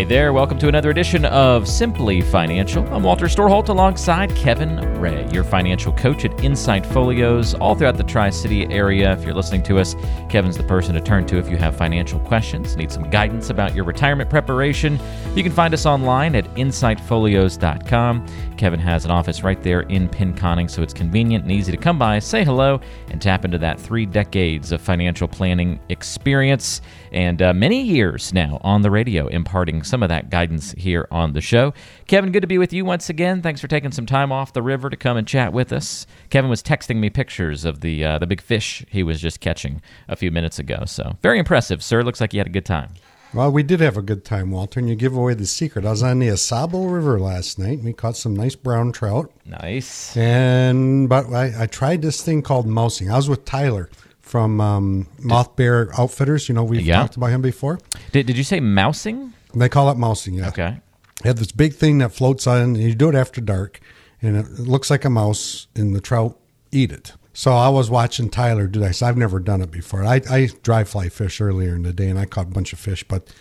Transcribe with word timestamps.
Hey 0.00 0.06
there, 0.06 0.32
welcome 0.32 0.58
to 0.60 0.68
another 0.68 0.88
edition 0.88 1.26
of 1.26 1.68
Simply 1.68 2.22
Financial. 2.22 2.82
I'm 2.88 3.02
Walter 3.02 3.26
Storholt 3.26 3.68
alongside 3.68 4.34
Kevin 4.34 4.78
Ray, 4.98 5.28
your 5.30 5.44
financial 5.44 5.92
coach 5.92 6.24
at 6.24 6.42
Insight 6.42 6.86
Folios, 6.86 7.52
all 7.52 7.74
throughout 7.74 7.98
the 7.98 8.04
Tri 8.04 8.30
City 8.30 8.64
area. 8.72 9.12
If 9.12 9.24
you're 9.24 9.34
listening 9.34 9.62
to 9.64 9.78
us, 9.78 9.94
Kevin's 10.30 10.56
the 10.56 10.62
person 10.62 10.94
to 10.94 11.02
turn 11.02 11.26
to 11.26 11.36
if 11.36 11.50
you 11.50 11.58
have 11.58 11.76
financial 11.76 12.18
questions, 12.20 12.78
need 12.78 12.90
some 12.90 13.10
guidance 13.10 13.50
about 13.50 13.74
your 13.74 13.84
retirement 13.84 14.30
preparation. 14.30 14.98
You 15.34 15.42
can 15.42 15.52
find 15.52 15.74
us 15.74 15.84
online 15.84 16.34
at 16.34 16.46
insightfolios.com. 16.54 18.26
Kevin 18.56 18.80
has 18.80 19.04
an 19.04 19.10
office 19.10 19.42
right 19.42 19.62
there 19.62 19.82
in 19.82 20.08
Pinconning, 20.08 20.70
so 20.70 20.82
it's 20.82 20.94
convenient 20.94 21.44
and 21.44 21.52
easy 21.52 21.72
to 21.72 21.78
come 21.78 21.98
by, 21.98 22.20
say 22.20 22.42
hello, 22.42 22.80
and 23.10 23.20
tap 23.20 23.44
into 23.44 23.58
that 23.58 23.78
three 23.78 24.06
decades 24.06 24.72
of 24.72 24.80
financial 24.80 25.28
planning 25.28 25.78
experience 25.90 26.80
and 27.12 27.40
uh, 27.42 27.52
many 27.52 27.82
years 27.82 28.32
now 28.32 28.60
on 28.62 28.82
the 28.82 28.90
radio 28.90 29.26
imparting 29.28 29.82
some 29.82 30.02
of 30.02 30.08
that 30.08 30.30
guidance 30.30 30.72
here 30.72 31.06
on 31.10 31.32
the 31.32 31.40
show. 31.40 31.72
Kevin, 32.06 32.32
good 32.32 32.40
to 32.40 32.46
be 32.46 32.58
with 32.58 32.72
you 32.72 32.84
once 32.84 33.08
again. 33.08 33.42
Thanks 33.42 33.60
for 33.60 33.68
taking 33.68 33.92
some 33.92 34.06
time 34.06 34.32
off 34.32 34.52
the 34.52 34.62
river 34.62 34.90
to 34.90 34.96
come 34.96 35.16
and 35.16 35.26
chat 35.26 35.52
with 35.52 35.72
us. 35.72 36.06
Kevin 36.30 36.50
was 36.50 36.62
texting 36.62 36.96
me 36.96 37.10
pictures 37.10 37.64
of 37.64 37.80
the 37.80 38.04
uh, 38.04 38.18
the 38.18 38.26
big 38.26 38.40
fish 38.40 38.84
he 38.88 39.02
was 39.02 39.20
just 39.20 39.40
catching 39.40 39.82
a 40.08 40.16
few 40.16 40.30
minutes 40.30 40.58
ago. 40.58 40.84
So 40.86 41.16
very 41.22 41.38
impressive, 41.38 41.82
sir. 41.82 42.02
Looks 42.02 42.20
like 42.20 42.32
you 42.32 42.40
had 42.40 42.46
a 42.46 42.50
good 42.50 42.66
time. 42.66 42.90
Well, 43.32 43.52
we 43.52 43.62
did 43.62 43.78
have 43.78 43.96
a 43.96 44.02
good 44.02 44.24
time, 44.24 44.50
Walter, 44.50 44.80
and 44.80 44.88
you 44.88 44.96
give 44.96 45.14
away 45.14 45.34
the 45.34 45.46
secret. 45.46 45.86
I 45.86 45.90
was 45.90 46.02
on 46.02 46.18
the 46.18 46.30
Au 46.30 46.34
Sable 46.34 46.88
River 46.88 47.20
last 47.20 47.60
night. 47.60 47.78
And 47.78 47.84
we 47.84 47.92
caught 47.92 48.16
some 48.16 48.34
nice 48.34 48.56
brown 48.56 48.90
trout. 48.90 49.30
Nice. 49.46 50.16
And 50.16 51.08
but 51.08 51.32
I, 51.32 51.62
I 51.62 51.66
tried 51.66 52.02
this 52.02 52.22
thing 52.22 52.42
called 52.42 52.66
mousing. 52.66 53.08
I 53.08 53.16
was 53.16 53.28
with 53.28 53.44
Tyler 53.44 53.88
from 54.30 54.60
um, 54.60 55.08
Moth 55.18 55.56
Bear 55.56 55.90
Outfitters. 55.98 56.48
You 56.48 56.54
know, 56.54 56.62
we've 56.62 56.82
yeah. 56.82 57.00
talked 57.00 57.16
about 57.16 57.30
him 57.30 57.42
before. 57.42 57.80
Did, 58.12 58.26
did 58.26 58.36
you 58.36 58.44
say 58.44 58.60
mousing? 58.60 59.32
They 59.54 59.68
call 59.68 59.90
it 59.90 59.96
mousing, 59.98 60.34
yeah. 60.34 60.48
Okay. 60.48 60.80
They 61.22 61.28
have 61.28 61.38
this 61.38 61.52
big 61.52 61.74
thing 61.74 61.98
that 61.98 62.10
floats 62.12 62.46
on, 62.46 62.60
and 62.60 62.76
you 62.78 62.94
do 62.94 63.08
it 63.08 63.14
after 63.16 63.40
dark, 63.40 63.80
and 64.22 64.36
it 64.36 64.48
looks 64.60 64.88
like 64.88 65.04
a 65.04 65.10
mouse, 65.10 65.66
and 65.74 65.94
the 65.94 66.00
trout 66.00 66.38
eat 66.70 66.92
it. 66.92 67.12
So 67.32 67.52
I 67.52 67.68
was 67.68 67.90
watching 67.90 68.30
Tyler 68.30 68.66
do 68.66 68.80
this. 68.80 69.02
I've 69.02 69.16
never 69.16 69.40
done 69.40 69.60
it 69.60 69.70
before. 69.70 70.04
I, 70.04 70.20
I 70.30 70.48
dry 70.62 70.84
fly 70.84 71.08
fish 71.08 71.40
earlier 71.40 71.74
in 71.74 71.82
the 71.82 71.92
day, 71.92 72.08
and 72.08 72.18
I 72.18 72.24
caught 72.24 72.46
a 72.46 72.50
bunch 72.50 72.72
of 72.72 72.78
fish, 72.78 73.02
but 73.02 73.34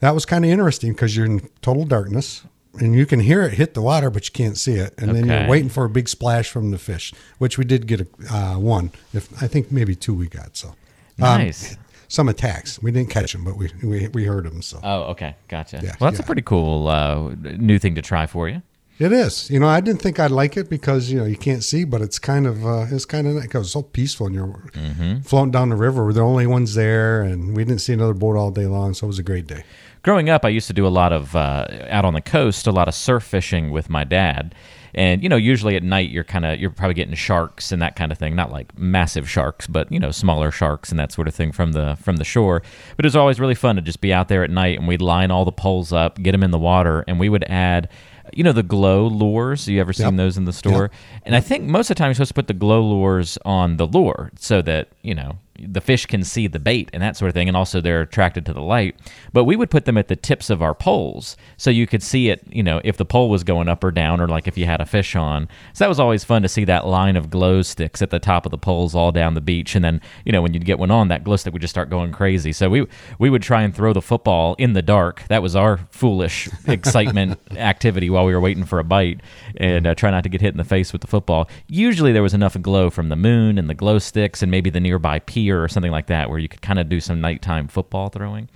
that 0.00 0.14
was 0.14 0.26
kind 0.26 0.44
of 0.44 0.50
interesting 0.50 0.92
because 0.92 1.16
you're 1.16 1.26
in 1.26 1.48
total 1.62 1.84
darkness, 1.84 2.44
and 2.80 2.94
you 2.94 3.06
can 3.06 3.20
hear 3.20 3.42
it 3.42 3.54
hit 3.54 3.74
the 3.74 3.82
water, 3.82 4.10
but 4.10 4.26
you 4.26 4.32
can't 4.32 4.58
see 4.58 4.74
it. 4.74 4.94
And 4.98 5.10
okay. 5.10 5.20
then 5.20 5.28
you're 5.28 5.48
waiting 5.48 5.68
for 5.68 5.84
a 5.84 5.88
big 5.88 6.08
splash 6.08 6.50
from 6.50 6.70
the 6.70 6.78
fish, 6.78 7.12
which 7.38 7.58
we 7.58 7.64
did 7.64 7.86
get 7.86 8.00
a 8.00 8.06
uh, 8.30 8.58
one. 8.58 8.92
If 9.12 9.42
I 9.42 9.46
think 9.46 9.70
maybe 9.70 9.94
two 9.94 10.14
we 10.14 10.28
got. 10.28 10.56
So 10.56 10.68
um, 10.68 10.74
nice. 11.18 11.72
Um, 11.72 11.78
some 12.08 12.28
attacks. 12.28 12.80
We 12.82 12.90
didn't 12.92 13.10
catch 13.10 13.32
them, 13.32 13.44
but 13.44 13.56
we 13.56 13.70
we, 13.82 14.08
we 14.08 14.24
heard 14.24 14.44
them. 14.44 14.62
So. 14.62 14.80
Oh, 14.82 15.02
okay, 15.12 15.36
gotcha. 15.48 15.80
Yeah, 15.82 15.94
well, 16.00 16.10
that's 16.10 16.20
yeah. 16.20 16.24
a 16.24 16.26
pretty 16.26 16.42
cool 16.42 16.88
uh, 16.88 17.34
new 17.40 17.78
thing 17.78 17.94
to 17.96 18.02
try 18.02 18.26
for 18.26 18.48
you. 18.48 18.62
It 18.98 19.10
is. 19.10 19.50
You 19.50 19.58
know, 19.58 19.66
I 19.66 19.80
didn't 19.80 20.00
think 20.00 20.20
I'd 20.20 20.30
like 20.30 20.56
it 20.56 20.70
because 20.70 21.10
you 21.10 21.18
know 21.18 21.24
you 21.24 21.36
can't 21.36 21.64
see, 21.64 21.84
but 21.84 22.00
it's 22.00 22.18
kind 22.18 22.46
of 22.46 22.64
uh, 22.64 22.86
it's 22.90 23.04
kind 23.04 23.26
of 23.26 23.42
because 23.42 23.62
it's 23.62 23.72
so 23.72 23.82
peaceful 23.82 24.26
and 24.26 24.34
you're 24.34 24.46
mm-hmm. 24.46 25.20
floating 25.20 25.50
down 25.50 25.70
the 25.70 25.76
river. 25.76 26.04
We're 26.04 26.12
the 26.12 26.20
only 26.20 26.46
ones 26.46 26.74
there, 26.74 27.22
and 27.22 27.56
we 27.56 27.64
didn't 27.64 27.80
see 27.80 27.92
another 27.92 28.14
boat 28.14 28.36
all 28.36 28.52
day 28.52 28.66
long, 28.66 28.94
so 28.94 29.06
it 29.06 29.08
was 29.08 29.18
a 29.18 29.24
great 29.24 29.48
day. 29.48 29.64
Growing 30.04 30.30
up, 30.30 30.44
I 30.44 30.50
used 30.50 30.68
to 30.68 30.72
do 30.72 30.86
a 30.86 30.88
lot 30.88 31.12
of 31.12 31.34
uh, 31.34 31.66
out 31.88 32.04
on 32.04 32.14
the 32.14 32.20
coast, 32.20 32.66
a 32.66 32.72
lot 32.72 32.86
of 32.88 32.94
surf 32.94 33.24
fishing 33.24 33.70
with 33.70 33.90
my 33.90 34.04
dad 34.04 34.54
and 34.94 35.22
you 35.22 35.28
know, 35.28 35.36
usually 35.36 35.76
at 35.76 35.82
night 35.82 36.10
you're 36.10 36.24
kind 36.24 36.44
of 36.44 36.58
you're 36.58 36.70
probably 36.70 36.94
getting 36.94 37.14
sharks 37.14 37.72
and 37.72 37.82
that 37.82 37.96
kind 37.96 38.12
of 38.12 38.18
thing. 38.18 38.36
Not 38.36 38.52
like 38.52 38.76
massive 38.78 39.28
sharks, 39.28 39.66
but 39.66 39.90
you 39.90 39.98
know, 39.98 40.12
smaller 40.12 40.50
sharks 40.50 40.90
and 40.90 40.98
that 40.98 41.10
sort 41.10 41.26
of 41.26 41.34
thing 41.34 41.52
from 41.52 41.72
the 41.72 41.96
from 42.00 42.16
the 42.16 42.24
shore. 42.24 42.62
But 42.96 43.04
it 43.04 43.08
was 43.08 43.16
always 43.16 43.40
really 43.40 43.56
fun 43.56 43.76
to 43.76 43.82
just 43.82 44.00
be 44.00 44.12
out 44.12 44.28
there 44.28 44.44
at 44.44 44.50
night 44.50 44.78
and 44.78 44.86
we'd 44.86 45.02
line 45.02 45.30
all 45.30 45.44
the 45.44 45.52
poles 45.52 45.92
up, 45.92 46.22
get 46.22 46.32
them 46.32 46.44
in 46.44 46.52
the 46.52 46.58
water, 46.58 47.04
and 47.08 47.18
we 47.18 47.28
would 47.28 47.44
add 47.44 47.88
you 48.32 48.44
know 48.44 48.52
the 48.52 48.62
glow 48.62 49.06
lures. 49.06 49.66
You 49.66 49.80
ever 49.80 49.92
seen 49.92 50.06
yep. 50.06 50.16
those 50.16 50.36
in 50.36 50.44
the 50.44 50.52
store? 50.52 50.82
Yep. 50.82 50.92
And 51.24 51.36
I 51.36 51.40
think 51.40 51.64
most 51.64 51.90
of 51.90 51.96
the 51.96 51.98
time 51.98 52.08
you're 52.08 52.14
supposed 52.14 52.28
to 52.28 52.34
put 52.34 52.46
the 52.46 52.54
glow 52.54 52.82
lures 52.82 53.36
on 53.44 53.78
the 53.78 53.86
lure 53.86 54.30
so 54.36 54.62
that 54.62 54.90
you 55.02 55.14
know 55.14 55.38
the 55.58 55.80
fish 55.80 56.06
can 56.06 56.24
see 56.24 56.46
the 56.46 56.58
bait 56.58 56.90
and 56.92 57.02
that 57.02 57.16
sort 57.16 57.28
of 57.28 57.34
thing, 57.34 57.48
and 57.48 57.56
also 57.56 57.80
they're 57.80 58.02
attracted 58.02 58.44
to 58.46 58.52
the 58.52 58.60
light. 58.60 58.96
But 59.32 59.44
we 59.44 59.56
would 59.56 59.70
put 59.70 59.84
them 59.84 59.96
at 59.96 60.08
the 60.08 60.16
tips 60.16 60.50
of 60.50 60.62
our 60.62 60.74
poles 60.74 61.36
so 61.56 61.70
you 61.70 61.86
could 61.86 62.02
see 62.02 62.28
it, 62.28 62.42
you 62.50 62.62
know, 62.62 62.80
if 62.84 62.96
the 62.96 63.04
pole 63.04 63.28
was 63.28 63.44
going 63.44 63.68
up 63.68 63.84
or 63.84 63.90
down, 63.90 64.20
or 64.20 64.28
like 64.28 64.48
if 64.48 64.58
you 64.58 64.66
had 64.66 64.80
a 64.80 64.86
fish 64.86 65.14
on. 65.14 65.48
So 65.72 65.84
that 65.84 65.88
was 65.88 66.00
always 66.00 66.24
fun 66.24 66.42
to 66.42 66.48
see 66.48 66.64
that 66.64 66.86
line 66.86 67.16
of 67.16 67.30
glow 67.30 67.62
sticks 67.62 68.02
at 68.02 68.10
the 68.10 68.18
top 68.18 68.46
of 68.46 68.50
the 68.50 68.58
poles 68.58 68.94
all 68.94 69.12
down 69.12 69.34
the 69.34 69.40
beach. 69.40 69.74
And 69.74 69.84
then, 69.84 70.00
you 70.24 70.32
know, 70.32 70.42
when 70.42 70.54
you'd 70.54 70.64
get 70.64 70.78
one 70.78 70.90
on, 70.90 71.08
that 71.08 71.24
glow 71.24 71.36
stick 71.36 71.52
would 71.52 71.62
just 71.62 71.72
start 71.72 71.90
going 71.90 72.12
crazy. 72.12 72.52
So 72.52 72.68
we 72.68 72.86
we 73.18 73.30
would 73.30 73.42
try 73.42 73.62
and 73.62 73.74
throw 73.74 73.92
the 73.92 74.02
football 74.02 74.54
in 74.58 74.72
the 74.72 74.82
dark. 74.82 75.24
That 75.28 75.42
was 75.42 75.54
our 75.54 75.78
foolish 75.90 76.48
excitement 76.66 77.38
activity 77.52 78.10
while 78.10 78.24
we 78.24 78.34
were 78.34 78.40
waiting 78.40 78.64
for 78.64 78.78
a 78.78 78.84
bite, 78.84 79.20
and 79.56 79.86
uh, 79.86 79.94
try 79.94 80.10
not 80.10 80.24
to 80.24 80.28
get 80.28 80.40
hit 80.40 80.52
in 80.52 80.58
the 80.58 80.64
face 80.64 80.92
with 80.92 81.00
the 81.02 81.08
football. 81.08 81.48
Usually 81.68 82.12
there 82.12 82.22
was 82.22 82.34
enough 82.34 82.60
glow 82.60 82.90
from 82.90 83.08
the 83.08 83.16
moon 83.16 83.58
and 83.58 83.68
the 83.70 83.74
glow 83.74 83.98
sticks 83.98 84.42
and 84.42 84.50
maybe 84.50 84.70
the 84.70 84.80
nearby 84.80 85.18
pier 85.44 85.62
or 85.62 85.68
something 85.68 85.92
like 85.92 86.06
that, 86.06 86.30
where 86.30 86.38
you 86.38 86.48
could 86.48 86.62
kind 86.62 86.78
of 86.78 86.88
do 86.88 87.00
some 87.00 87.20
nighttime 87.20 87.68
football 87.68 88.08
throwing. 88.08 88.48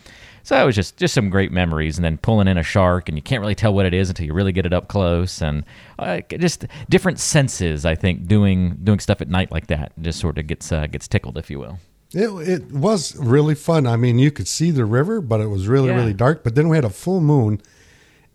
So 0.43 0.61
it 0.61 0.65
was 0.65 0.75
just 0.75 0.97
just 0.97 1.13
some 1.13 1.29
great 1.29 1.53
memories, 1.53 1.99
and 1.99 2.05
then 2.05 2.17
pulling 2.17 2.49
in 2.49 2.57
a 2.57 2.63
shark, 2.63 3.09
and 3.09 3.19
you 3.19 3.23
can't 3.23 3.41
really 3.41 3.55
tell 3.55 3.75
what 3.75 3.85
it 3.87 3.93
is 3.93 4.09
until 4.09 4.27
you 4.27 4.33
really 4.33 4.53
get 4.53 4.65
it 4.65 4.73
up 4.73 4.89
close, 4.89 5.43
and 5.43 5.65
uh, 5.99 6.21
just 6.39 6.65
different 6.89 7.19
senses. 7.19 7.85
I 7.85 7.95
think 7.95 8.27
doing 8.27 8.79
doing 8.83 8.99
stuff 9.01 9.21
at 9.21 9.29
night 9.29 9.53
like 9.53 9.67
that 9.67 9.93
just 10.01 10.19
sort 10.19 10.39
of 10.39 10.47
gets 10.47 10.73
uh, 10.73 10.87
gets 10.87 11.07
tickled, 11.07 11.37
if 11.37 11.51
you 11.51 11.59
will. 11.59 11.79
It, 12.15 12.49
it 12.49 12.73
was 12.73 13.15
really 13.17 13.55
fun. 13.55 13.87
I 13.87 13.97
mean, 13.97 14.19
you 14.19 14.31
could 14.31 14.49
see 14.49 14.71
the 14.71 14.87
river, 14.87 15.21
but 15.21 15.43
it 15.43 15.49
was 15.49 15.69
really, 15.69 15.89
yeah. 15.89 15.97
really 15.97 16.15
dark. 16.15 16.43
But 16.43 16.55
then 16.55 16.71
we 16.71 16.77
had 16.79 16.85
a 16.87 16.91
full 16.91 17.21
moon, 17.21 17.61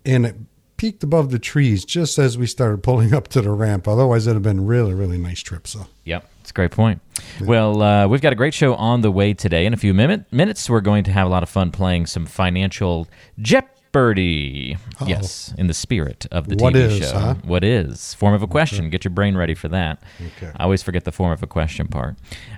and 0.06 0.28
it 0.28 0.36
peaked 0.78 1.04
above 1.04 1.32
the 1.32 1.40
trees 1.40 1.84
just 1.84 2.20
as 2.20 2.38
we 2.38 2.46
started 2.46 2.84
pulling 2.84 3.14
up 3.14 3.28
to 3.30 3.42
the 3.42 3.50
ramp. 3.50 3.88
Otherwise, 3.88 4.28
it'd 4.28 4.36
have 4.36 4.44
been 4.44 4.68
really, 4.68 4.94
really 4.94 5.18
nice 5.18 5.40
trip. 5.40 5.66
So. 5.66 5.88
Yep. 6.04 6.30
A 6.54 6.56
great 6.56 6.70
point. 6.70 7.02
Well, 7.42 7.82
uh, 7.82 8.08
we've 8.08 8.22
got 8.22 8.32
a 8.32 8.36
great 8.36 8.54
show 8.54 8.76
on 8.76 9.02
the 9.02 9.10
way 9.10 9.34
today. 9.34 9.66
In 9.66 9.74
a 9.74 9.78
few 9.78 9.92
minute, 9.92 10.32
minutes, 10.32 10.70
we're 10.70 10.82
going 10.82 11.04
to 11.06 11.12
have 11.12 11.26
a 11.26 11.30
lot 11.32 11.42
of 11.42 11.50
fun 11.50 11.72
playing 11.72 12.06
some 12.06 12.28
financial 12.28 13.08
Jep 13.40 13.73
Jeopardy. 13.94 14.76
Uh-oh. 15.00 15.06
Yes, 15.06 15.54
in 15.56 15.68
the 15.68 15.74
spirit 15.74 16.26
of 16.32 16.48
the 16.48 16.56
what 16.56 16.74
TV 16.74 16.78
is, 16.78 16.98
show. 16.98 17.20
Huh? 17.20 17.36
What 17.44 17.64
is? 17.64 18.16
Form 18.16 18.34
of 18.34 18.42
a 18.42 18.48
question. 18.48 18.90
Get 18.90 19.04
your 19.04 19.12
brain 19.12 19.38
ready 19.38 19.54
for 19.54 19.68
that. 19.68 20.02
Okay. 20.20 20.52
I 20.56 20.64
always 20.64 20.82
forget 20.82 21.04
the 21.04 21.12
form 21.12 21.32
of 21.32 21.44
a 21.44 21.48
question 21.48 21.88
part. 21.88 22.16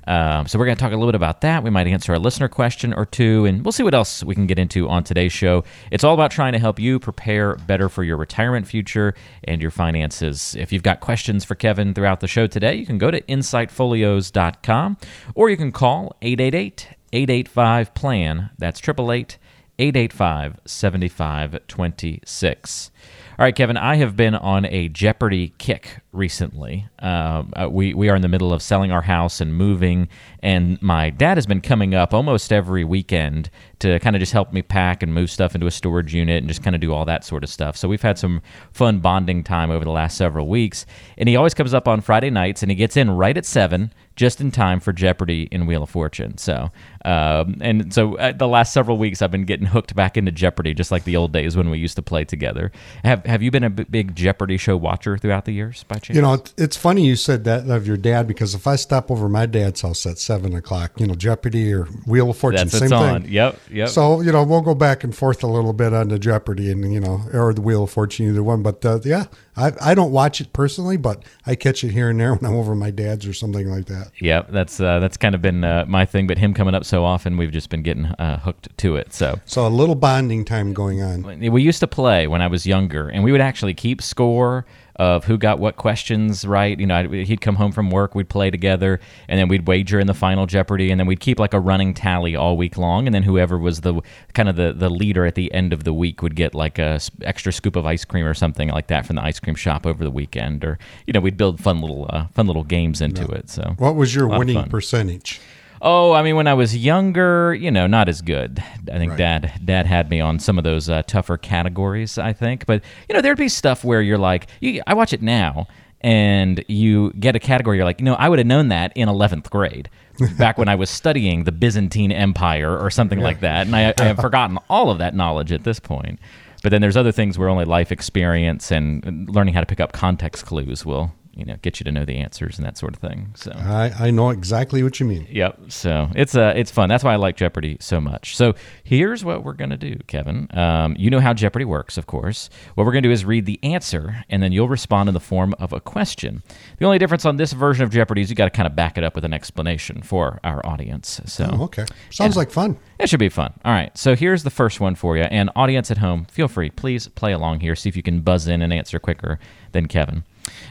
Um, 0.08 0.48
so 0.48 0.58
we're 0.58 0.64
going 0.64 0.78
to 0.78 0.82
talk 0.82 0.94
a 0.94 0.96
little 0.96 1.10
bit 1.10 1.16
about 1.16 1.42
that. 1.42 1.62
We 1.62 1.70
might 1.70 1.88
answer 1.88 2.14
a 2.14 2.20
listener 2.20 2.48
question 2.48 2.94
or 2.94 3.06
two, 3.06 3.44
and 3.44 3.66
we'll 3.66 3.74
see 3.74 3.84
what 3.84 3.94
else 3.94 4.24
we 4.24 4.34
can 4.34 4.48
get 4.48 4.58
into 4.58 4.88
on 4.88 5.04
today's 5.04 5.34
show. 5.34 5.66
It's 5.92 6.06
all 6.06 6.14
about 6.14 6.32
trying 6.32 6.54
to 6.54 6.60
help 6.60 6.80
you 6.80 7.00
prepare 7.00 7.56
better 7.56 7.90
for 7.90 8.06
your 8.06 8.16
retirement 8.16 8.66
future 8.66 9.14
and 9.44 9.62
your 9.62 9.72
finances. 9.72 10.56
If 10.58 10.72
you've 10.72 10.84
got 10.84 11.02
questions 11.02 11.44
for 11.44 11.56
Kevin 11.56 11.94
throughout 11.94 12.22
the 12.22 12.30
show 12.30 12.48
today, 12.48 12.76
you 12.76 12.86
can 12.86 12.98
go 12.98 13.12
to 13.12 13.20
insightfolios.com 13.24 14.98
or 15.36 15.50
you 15.50 15.58
can 15.58 15.74
call 15.74 16.16
888 16.22 16.88
885 17.12 17.94
PLAN. 17.94 18.50
That's 18.58 18.80
888 18.80 19.38
885 19.80 20.60
7526. 20.66 22.92
All 23.38 23.44
right, 23.44 23.54
Kevin, 23.56 23.76
I 23.76 23.96
have 23.96 24.16
been 24.16 24.34
on 24.34 24.64
a 24.66 24.88
Jeopardy 24.88 25.54
kick 25.58 26.00
recently. 26.14 26.88
Um, 27.00 27.52
uh, 27.56 27.68
we, 27.70 27.94
we 27.94 28.08
are 28.10 28.16
in 28.16 28.22
the 28.22 28.30
middle 28.30 28.54
of 28.54 28.62
selling 28.62 28.94
our 28.94 29.02
house 29.02 29.42
and 29.42 29.54
moving, 29.54 30.08
and 30.42 30.82
my 30.82 31.10
dad 31.10 31.36
has 31.36 31.46
been 31.46 31.60
coming 31.60 31.94
up 31.94 32.14
almost 32.14 32.54
every 32.54 32.86
weekend 32.86 33.50
to 33.80 34.00
kind 34.00 34.16
of 34.16 34.20
just 34.20 34.32
help 34.32 34.54
me 34.54 34.62
pack 34.62 35.04
and 35.04 35.14
move 35.14 35.30
stuff 35.30 35.56
into 35.56 35.68
a 35.68 35.72
storage 35.72 36.14
unit 36.14 36.38
and 36.38 36.48
just 36.48 36.64
kind 36.64 36.76
of 36.76 36.82
do 36.82 36.94
all 36.94 37.06
that 37.06 37.24
sort 37.24 37.44
of 37.44 37.50
stuff. 37.50 37.76
So 37.78 37.88
we've 37.88 38.02
had 38.02 38.18
some 38.18 38.42
fun 38.72 39.00
bonding 39.00 39.44
time 39.44 39.72
over 39.72 39.84
the 39.84 39.92
last 39.92 40.18
several 40.18 40.48
weeks. 40.48 40.86
And 41.18 41.28
he 41.28 41.36
always 41.36 41.54
comes 41.54 41.74
up 41.74 41.88
on 41.88 42.02
Friday 42.02 42.30
nights 42.30 42.62
and 42.64 42.72
he 42.72 42.76
gets 42.76 42.98
in 42.98 43.12
right 43.12 43.36
at 43.36 43.46
7 43.46 43.92
just 44.16 44.40
in 44.40 44.50
time 44.50 44.80
for 44.80 44.94
Jeopardy 44.94 45.50
and 45.52 45.68
Wheel 45.68 45.84
of 45.84 45.90
Fortune. 45.90 46.38
So, 46.38 46.72
um, 47.04 47.58
and 47.62 47.94
so 47.94 48.18
uh, 48.18 48.32
the 48.32 48.48
last 48.48 48.72
several 48.72 48.98
weeks, 48.98 49.22
I've 49.22 49.32
been 49.32 49.44
getting 49.46 49.68
hooked 49.68 49.96
back 49.96 50.16
into 50.16 50.32
Jeopardy, 50.32 50.74
just 50.74 50.92
like 50.92 51.04
the 51.04 51.18
old 51.18 51.34
days 51.34 51.58
when 51.58 51.70
we 51.70 51.78
used 51.78 51.98
to 51.98 52.02
play 52.02 52.24
together. 52.24 52.72
Have 53.04 53.26
Have 53.26 53.44
you 53.44 53.52
been 53.52 53.64
a 53.64 53.70
b- 53.70 53.84
big 53.84 54.16
Jeopardy 54.16 54.58
show 54.58 54.78
watcher 54.78 55.18
throughout 55.18 55.46
the 55.46 55.52
years, 55.52 55.84
by 55.84 55.96
chance? 55.96 56.16
You 56.16 56.22
know, 56.22 56.42
it's 56.58 56.78
funny 56.78 57.06
you 57.06 57.16
said 57.16 57.44
that 57.44 57.70
of 57.70 57.86
your 57.86 57.98
dad 57.98 58.28
because 58.28 58.56
if 58.56 58.68
I 58.68 58.78
stop 58.78 59.12
over 59.12 59.28
my 59.28 59.46
dad's 59.46 59.82
house 59.82 60.06
at 60.06 60.18
seven 60.18 60.56
o'clock, 60.56 60.94
you 60.98 61.08
know, 61.08 61.16
Jeopardy 61.16 61.74
or 61.74 61.86
Wheel 62.06 62.30
of 62.30 62.38
Fortune, 62.38 62.68
That's 62.68 62.80
same 62.80 62.94
on. 62.94 63.26
Yep. 63.26 63.60
Yep. 63.72 63.90
So 63.90 64.22
you 64.22 64.32
know 64.32 64.44
we'll 64.44 64.62
go 64.62 64.76
back 64.76 65.04
and 65.04 65.16
forth 65.16 65.44
a 65.44 65.48
little 65.48 65.74
bit 65.74 65.94
on 65.94 66.10
the 66.10 66.20
Jeopardy 66.20 66.72
and 66.72 66.94
you 66.94 67.00
know 67.00 67.22
or 67.34 67.54
the 67.54 67.62
Wheel 67.62 67.84
of 67.84 67.92
Fortune 67.92 68.28
either 68.30 68.44
one. 68.44 68.62
But 68.64 68.86
uh, 68.86 69.00
yeah, 69.04 69.26
I 69.58 69.72
I 69.82 69.96
don't 69.96 70.12
watch 70.12 70.42
it 70.42 70.54
personally, 70.54 70.98
but 70.98 71.24
I 71.46 71.56
catch 71.56 71.84
it 71.84 71.92
here 71.92 72.10
and 72.10 72.20
there 72.20 72.34
when 72.36 72.50
I'm 72.50 72.58
over 72.58 72.76
my 72.76 72.92
dad's 72.92 73.26
or 73.26 73.34
something 73.34 73.70
like 73.70 73.86
that. 73.86 74.12
Yep, 74.20 74.52
that's 74.52 74.80
uh, 74.80 75.00
that's 75.00 75.18
kind 75.18 75.36
of 75.36 75.42
been 75.42 75.64
uh, 75.64 75.86
my 75.88 76.06
thing. 76.06 76.28
But 76.28 76.38
him 76.38 76.54
coming 76.54 76.76
up 76.76 76.86
so 76.86 77.04
often, 77.04 77.38
we've 77.38 77.52
just 77.52 77.70
been 77.70 77.84
getting 77.84 78.06
uh, 78.06 78.40
hooked 78.40 78.76
to 78.78 78.96
it. 78.96 79.14
So 79.14 79.40
So 79.46 79.66
a 79.66 79.70
little 79.70 79.96
bonding 79.96 80.46
time 80.46 80.74
going 80.74 81.02
on. 81.02 81.24
we 81.52 81.62
used 81.62 81.80
to 81.80 81.88
play 81.88 82.28
when 82.28 82.42
I 82.42 82.48
was 82.48 82.66
younger, 82.66 83.10
and 83.10 83.24
we 83.24 83.32
would 83.32 83.42
actually 83.42 83.74
keep 83.74 84.02
score 84.02 84.66
of 84.98 85.26
who 85.26 85.38
got 85.38 85.60
what 85.60 85.76
questions 85.76 86.46
right. 86.46 86.80
You 86.80 86.86
know, 86.86 87.10
he'd 87.10 87.42
come 87.42 87.56
home 87.56 87.72
from 87.72 87.90
work, 87.90 88.16
we'd 88.16 88.30
play 88.30 88.50
together, 88.50 89.00
and 89.28 89.40
then 89.40 89.48
we'd 89.48 89.68
wager 89.68 90.00
in 90.00 90.08
the 90.08 90.14
final 90.14 90.46
Jeopardy, 90.46 90.92
and 90.92 91.00
then 91.00 91.08
we'd 91.08 91.20
keep 91.20 91.40
like 91.40 91.54
a 91.54 91.60
running 91.60 91.94
tally 91.94 92.36
all 92.36 92.58
week 92.58 92.78
long, 92.78 93.06
and 93.08 93.14
then 93.14 93.24
whoever 93.24 93.58
was 93.58 93.82
the 93.82 94.02
kind 94.34 94.48
of 94.50 94.56
the, 94.56 94.74
the 94.74 94.90
leader 94.90 95.26
at 95.26 95.36
the 95.36 95.54
end 95.54 95.74
of 95.74 95.84
the 95.84 95.94
week 95.94 96.22
would 96.22 96.36
get 96.36 96.56
like 96.56 96.80
a 96.80 97.00
extra 97.22 97.52
scoop 97.52 97.76
of 97.76 97.86
ice 97.86 98.06
cream 98.06 98.26
or 98.26 98.34
something 98.34 98.70
like 98.70 98.88
that 98.88 99.06
from 99.06 99.16
the 99.18 99.24
ice 99.24 99.40
cream 99.40 99.56
shop 99.56 99.86
over 99.86 100.04
the 100.04 100.12
weekend, 100.12 100.64
or 100.64 100.78
you 101.06 101.14
know, 101.14 101.20
we'd 101.20 101.38
build 101.38 101.60
fun 101.60 101.82
little 101.82 102.08
uh, 102.10 102.28
fun 102.28 102.48
little 102.48 102.64
games 102.64 103.02
into 103.02 103.26
it. 103.32 103.50
So 103.50 103.76
What 103.78 103.96
was 103.96 104.16
your 104.16 104.28
winning 104.28 104.70
percentage? 104.70 105.42
Oh, 105.82 106.14
I 106.14 106.24
mean, 106.24 106.36
when 106.36 106.48
I 106.48 106.54
was 106.54 106.76
younger, 106.76 107.54
you 107.54 107.70
know, 107.70 107.86
not 107.88 108.08
as 108.10 108.22
good. 108.22 108.64
I 108.92 108.98
think 108.98 109.12
Right. 109.12 109.18
dad 109.18 109.52
dad 109.64 109.86
had 109.86 110.10
me 110.10 110.20
on 110.22 110.40
some 110.40 110.58
of 110.58 110.64
those 110.64 110.90
uh, 110.90 111.04
tougher 111.04 111.38
categories. 111.38 112.18
I 112.18 112.34
think, 112.34 112.66
but 112.66 112.82
you 113.10 113.16
know, 113.16 113.22
there'd 113.22 113.38
be 113.38 113.50
stuff 113.50 113.84
where 113.84 114.02
you're 114.02 114.18
like, 114.18 114.48
you, 114.62 114.82
I 114.88 114.94
watch 114.94 115.12
it 115.14 115.22
now, 115.22 115.68
and 116.02 116.64
you 116.68 117.12
get 117.20 117.36
a 117.36 117.40
category. 117.40 117.78
You're 117.78 117.86
like, 117.86 118.00
you 118.00 118.06
know, 118.06 118.16
I 118.16 118.30
would 118.30 118.40
have 118.40 118.48
known 118.48 118.70
that 118.70 118.94
in 118.96 119.10
11th 119.10 119.50
grade, 119.50 119.90
back 120.38 120.58
when 120.58 120.68
I 120.70 120.76
was 120.76 120.90
studying 120.90 121.44
the 121.44 121.52
Byzantine 121.52 122.12
Empire 122.12 122.78
or 122.78 122.90
something 122.90 123.20
like 123.20 123.42
that, 123.42 123.68
and 123.68 123.76
I, 123.76 123.94
I 124.00 124.04
have 124.06 124.18
forgotten 124.18 124.58
all 124.70 124.90
of 124.90 124.98
that 125.00 125.14
knowledge 125.14 125.52
at 125.52 125.64
this 125.66 125.80
point. 125.80 126.20
But 126.64 126.70
then 126.72 126.82
there's 126.82 126.98
other 126.98 127.12
things 127.12 127.38
where 127.38 127.48
only 127.50 127.66
life 127.66 127.92
experience 127.92 128.72
and 128.72 129.30
learning 129.30 129.54
how 129.54 129.60
to 129.60 129.66
pick 129.68 129.80
up 129.80 129.92
context 129.92 130.46
clues 130.48 130.84
will, 130.86 131.14
you 131.36 131.46
know, 131.46 131.56
get 131.62 131.80
you 131.80 131.84
to 131.84 131.92
know 131.92 132.06
the 132.06 132.18
answers 132.18 132.58
and 132.58 132.66
that 132.66 132.78
sort 132.78 132.96
of 132.96 133.02
thing. 133.02 133.32
So. 133.36 133.52
I, 133.54 133.92
I 134.00 134.12
know 134.12 134.30
exactly 134.30 134.84
what 134.84 135.00
you 135.00 135.06
mean. 135.06 135.28
Yep. 135.30 135.60
So 135.70 136.10
it's 136.16 136.36
uh, 136.36 136.54
it's 136.56 136.72
fun. 136.72 136.90
That's 136.90 137.04
why 137.04 137.14
I 137.14 137.18
like 137.18 137.36
Jeopardy 137.36 137.78
so 137.80 138.00
much. 138.00 138.36
So 138.36 138.54
here's 138.84 139.26
what 139.26 139.44
we're 139.44 139.54
gonna 139.54 139.78
do, 139.78 139.98
Kevin. 140.08 140.48
Um, 140.58 140.96
you 140.98 141.10
know 141.10 141.20
how 141.20 141.34
Jeopardy 141.34 141.66
works, 141.66 141.98
of 141.98 142.08
course. 142.08 142.50
What 142.76 142.86
we're 142.86 142.92
gonna 142.94 143.02
do 143.02 143.12
is 143.12 143.26
read 143.26 143.46
the 143.46 143.60
answer, 143.64 144.24
and 144.30 144.42
then 144.42 144.52
you'll 144.52 144.70
respond 144.70 145.10
in 145.10 145.14
the 145.14 145.20
form 145.20 145.54
of 145.60 145.74
a 145.74 145.80
question. 145.82 146.42
The 146.78 146.86
only 146.86 146.98
difference 147.00 147.26
on 147.26 147.38
this 147.38 147.54
version 147.54 147.84
of 147.84 147.90
Jeopardy 147.92 148.22
is 148.22 148.30
you 148.30 148.36
got 148.36 148.46
to 148.46 148.50
kind 148.52 148.68
of 148.68 148.76
back 148.76 148.98
it 148.98 149.04
up 149.04 149.16
with 149.16 149.26
an 149.26 149.34
explanation 149.34 150.02
for 150.02 150.40
our 150.44 150.66
audience. 150.66 151.20
So 151.26 151.50
Oh, 151.52 151.64
okay. 151.66 151.86
Sounds 152.12 152.36
like 152.38 152.50
fun. 152.52 152.78
it 153.00 153.10
should 153.10 153.20
be 153.20 153.30
fun. 153.30 153.54
All 153.66 153.72
right. 153.74 153.96
So 153.98 154.16
here's 154.16 154.44
the 154.44 154.50
first 154.50 154.80
one 154.80 154.96
for 154.96 155.18
you. 155.18 155.24
And 155.24 155.50
audience 155.56 155.92
at 155.92 155.98
home, 155.98 156.26
feel 156.26 156.48
free. 156.48 156.70
Please 156.70 157.08
play 157.10 157.32
along 157.34 157.60
here. 157.60 157.76
See 157.76 157.90
if 157.90 157.96
you 157.98 158.04
can 158.04 158.22
buzz 158.22 158.48
in 158.48 158.62
and 158.62 158.72
answer 158.72 159.00
quicker 159.00 159.40
than 159.74 159.88
Kevin. 159.88 160.24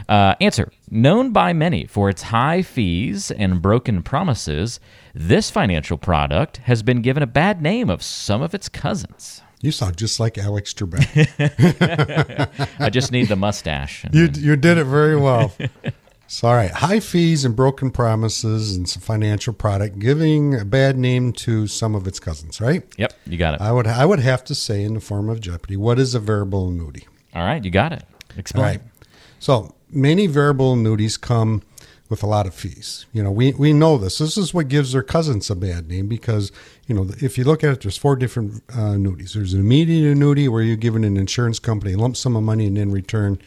Uh, 0.08 0.34
answer 0.40 0.70
Known 0.90 1.32
by 1.32 1.52
many 1.52 1.86
for 1.86 2.08
its 2.08 2.22
high 2.22 2.62
fees 2.62 3.30
and 3.30 3.60
broken 3.62 4.02
promises, 4.02 4.78
this 5.14 5.50
financial 5.50 5.98
product 5.98 6.58
has 6.58 6.82
been 6.82 7.02
given 7.02 7.22
a 7.22 7.26
bad 7.26 7.62
name 7.62 7.90
of 7.90 8.02
some 8.02 8.42
of 8.42 8.54
its 8.54 8.68
cousins. 8.68 9.42
You 9.60 9.72
sound 9.72 9.96
just 9.96 10.20
like 10.20 10.36
Alex 10.36 10.74
Trebek. 10.74 11.10
I 12.78 12.90
just 12.90 13.10
need 13.12 13.28
the 13.28 13.36
mustache. 13.36 14.04
you 14.12 14.28
you 14.34 14.56
did 14.56 14.78
it 14.78 14.84
very 14.84 15.16
well. 15.16 15.52
So, 16.26 16.48
all 16.48 16.54
right, 16.54 16.70
high 16.70 17.00
fees 17.00 17.44
and 17.44 17.54
broken 17.54 17.90
promises 17.90 18.74
and 18.74 18.88
some 18.88 19.02
financial 19.02 19.52
product 19.52 19.98
giving 19.98 20.58
a 20.58 20.64
bad 20.64 20.96
name 20.96 21.32
to 21.34 21.66
some 21.66 21.94
of 21.94 22.06
its 22.06 22.18
cousins, 22.18 22.62
right? 22.62 22.82
Yep, 22.96 23.12
you 23.26 23.36
got 23.36 23.54
it. 23.54 23.60
I 23.60 23.70
would 23.70 23.86
I 23.86 24.06
would 24.06 24.20
have 24.20 24.42
to 24.44 24.54
say 24.54 24.82
in 24.82 24.94
the 24.94 25.00
form 25.00 25.28
of 25.28 25.40
Jeopardy, 25.40 25.76
what 25.76 25.98
is 25.98 26.14
a 26.14 26.18
variable 26.18 26.68
annuity? 26.68 27.06
All 27.34 27.44
right, 27.44 27.62
you 27.62 27.70
got 27.70 27.92
it. 27.92 28.04
Explain. 28.38 28.64
right. 28.64 28.80
So 29.44 29.74
many 29.90 30.26
variable 30.26 30.72
annuities 30.72 31.18
come 31.18 31.62
with 32.08 32.22
a 32.22 32.26
lot 32.26 32.46
of 32.46 32.54
fees. 32.54 33.04
You 33.12 33.22
know, 33.22 33.30
we, 33.30 33.52
we 33.52 33.74
know 33.74 33.98
this. 33.98 34.16
This 34.16 34.38
is 34.38 34.54
what 34.54 34.68
gives 34.68 34.92
their 34.92 35.02
cousins 35.02 35.50
a 35.50 35.54
bad 35.54 35.86
name 35.86 36.08
because, 36.08 36.50
you 36.86 36.94
know, 36.94 37.10
if 37.20 37.36
you 37.36 37.44
look 37.44 37.62
at 37.62 37.70
it, 37.74 37.80
there's 37.82 37.98
four 37.98 38.16
different 38.16 38.62
uh, 38.74 38.92
annuities. 38.92 39.34
There's 39.34 39.52
an 39.52 39.60
immediate 39.60 40.10
annuity 40.10 40.48
where 40.48 40.62
you're 40.62 40.76
giving 40.76 41.04
an 41.04 41.18
insurance 41.18 41.58
company 41.58 41.92
a 41.92 41.98
lump 41.98 42.16
sum 42.16 42.36
of 42.36 42.42
money 42.42 42.66
and 42.66 42.78
in 42.78 42.90
return, 42.90 43.38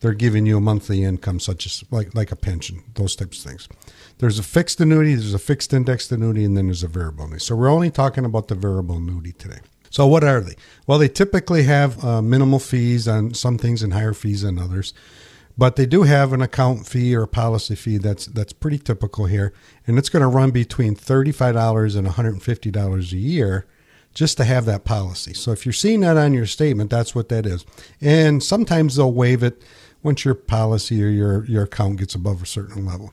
they're 0.00 0.12
giving 0.12 0.44
you 0.44 0.58
a 0.58 0.60
monthly 0.60 1.02
income, 1.02 1.40
such 1.40 1.64
as 1.64 1.82
like, 1.90 2.14
like 2.14 2.30
a 2.30 2.36
pension, 2.36 2.82
those 2.96 3.16
types 3.16 3.38
of 3.38 3.50
things. 3.50 3.70
There's 4.18 4.38
a 4.38 4.42
fixed 4.42 4.82
annuity, 4.82 5.14
there's 5.14 5.32
a 5.32 5.38
fixed 5.38 5.72
indexed 5.72 6.12
annuity, 6.12 6.44
and 6.44 6.58
then 6.58 6.66
there's 6.66 6.84
a 6.84 6.88
variable 6.88 7.24
annuity. 7.24 7.42
So 7.42 7.56
we're 7.56 7.70
only 7.70 7.90
talking 7.90 8.26
about 8.26 8.48
the 8.48 8.54
variable 8.54 8.96
annuity 8.96 9.32
today. 9.32 9.60
So 9.88 10.06
what 10.06 10.24
are 10.24 10.42
they? 10.42 10.56
Well, 10.86 10.98
they 10.98 11.08
typically 11.08 11.62
have 11.62 12.04
uh, 12.04 12.20
minimal 12.20 12.58
fees 12.58 13.08
on 13.08 13.32
some 13.32 13.56
things 13.56 13.82
and 13.82 13.94
higher 13.94 14.12
fees 14.12 14.44
on 14.44 14.58
others, 14.58 14.92
but 15.58 15.74
they 15.74 15.86
do 15.86 16.04
have 16.04 16.32
an 16.32 16.40
account 16.40 16.86
fee 16.86 17.14
or 17.14 17.22
a 17.22 17.28
policy 17.28 17.74
fee 17.74 17.98
that's 17.98 18.26
that's 18.26 18.52
pretty 18.52 18.78
typical 18.78 19.26
here, 19.26 19.52
and 19.86 19.98
it's 19.98 20.08
going 20.08 20.22
to 20.22 20.28
run 20.28 20.52
between 20.52 20.94
thirty-five 20.94 21.54
dollars 21.54 21.96
and 21.96 22.06
one 22.06 22.14
hundred 22.14 22.34
and 22.34 22.42
fifty 22.42 22.70
dollars 22.70 23.12
a 23.12 23.18
year 23.18 23.66
just 24.14 24.36
to 24.38 24.44
have 24.44 24.64
that 24.64 24.84
policy. 24.84 25.34
So 25.34 25.52
if 25.52 25.66
you're 25.66 25.72
seeing 25.72 26.00
that 26.00 26.16
on 26.16 26.32
your 26.32 26.46
statement, 26.46 26.90
that's 26.90 27.14
what 27.14 27.28
that 27.28 27.44
is. 27.44 27.66
And 28.00 28.42
sometimes 28.42 28.96
they'll 28.96 29.12
waive 29.12 29.42
it 29.42 29.62
once 30.02 30.24
your 30.24 30.34
policy 30.34 31.02
or 31.02 31.08
your 31.08 31.44
your 31.46 31.64
account 31.64 31.98
gets 31.98 32.14
above 32.14 32.42
a 32.42 32.46
certain 32.46 32.86
level. 32.86 33.12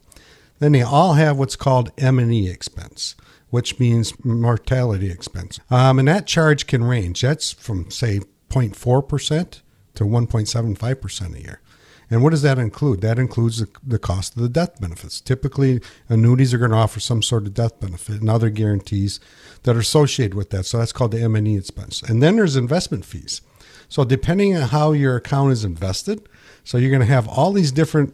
Then 0.59 0.71
they 0.71 0.81
all 0.81 1.13
have 1.13 1.37
what's 1.37 1.55
called 1.55 1.91
M&E 1.97 2.49
expense, 2.49 3.15
which 3.49 3.79
means 3.79 4.13
mortality 4.23 5.11
expense. 5.11 5.59
Um, 5.69 5.99
and 5.99 6.07
that 6.07 6.27
charge 6.27 6.65
can 6.65 6.83
range. 6.83 7.21
That's 7.21 7.51
from, 7.51 7.91
say, 7.91 8.21
0.4% 8.49 9.61
to 9.95 10.03
1.75% 10.03 11.35
a 11.35 11.41
year. 11.41 11.61
And 12.09 12.21
what 12.21 12.31
does 12.31 12.43
that 12.43 12.59
include? 12.59 13.01
That 13.01 13.17
includes 13.17 13.59
the, 13.59 13.67
the 13.83 13.99
cost 13.99 14.35
of 14.35 14.41
the 14.41 14.49
death 14.49 14.79
benefits. 14.79 15.19
Typically, 15.19 15.81
annuities 16.07 16.53
are 16.53 16.57
going 16.57 16.71
to 16.71 16.77
offer 16.77 16.99
some 16.99 17.21
sort 17.21 17.45
of 17.45 17.53
death 17.53 17.79
benefit 17.79 18.21
and 18.21 18.29
other 18.29 18.49
guarantees 18.49 19.19
that 19.63 19.75
are 19.75 19.79
associated 19.79 20.35
with 20.35 20.51
that. 20.51 20.65
So 20.65 20.77
that's 20.77 20.91
called 20.91 21.11
the 21.11 21.21
M&E 21.21 21.57
expense. 21.57 22.01
And 22.03 22.21
then 22.21 22.35
there's 22.35 22.55
investment 22.55 23.05
fees. 23.05 23.41
So 23.89 24.03
depending 24.03 24.55
on 24.55 24.69
how 24.69 24.91
your 24.91 25.15
account 25.15 25.51
is 25.51 25.65
invested, 25.65 26.27
so 26.63 26.77
you're 26.77 26.89
going 26.89 26.99
to 27.01 27.05
have 27.05 27.27
all 27.27 27.51
these 27.51 27.71
different 27.71 28.13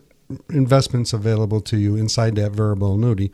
investments 0.49 1.13
available 1.13 1.61
to 1.61 1.77
you 1.77 1.95
inside 1.95 2.35
that 2.35 2.51
variable 2.51 2.95
annuity. 2.95 3.31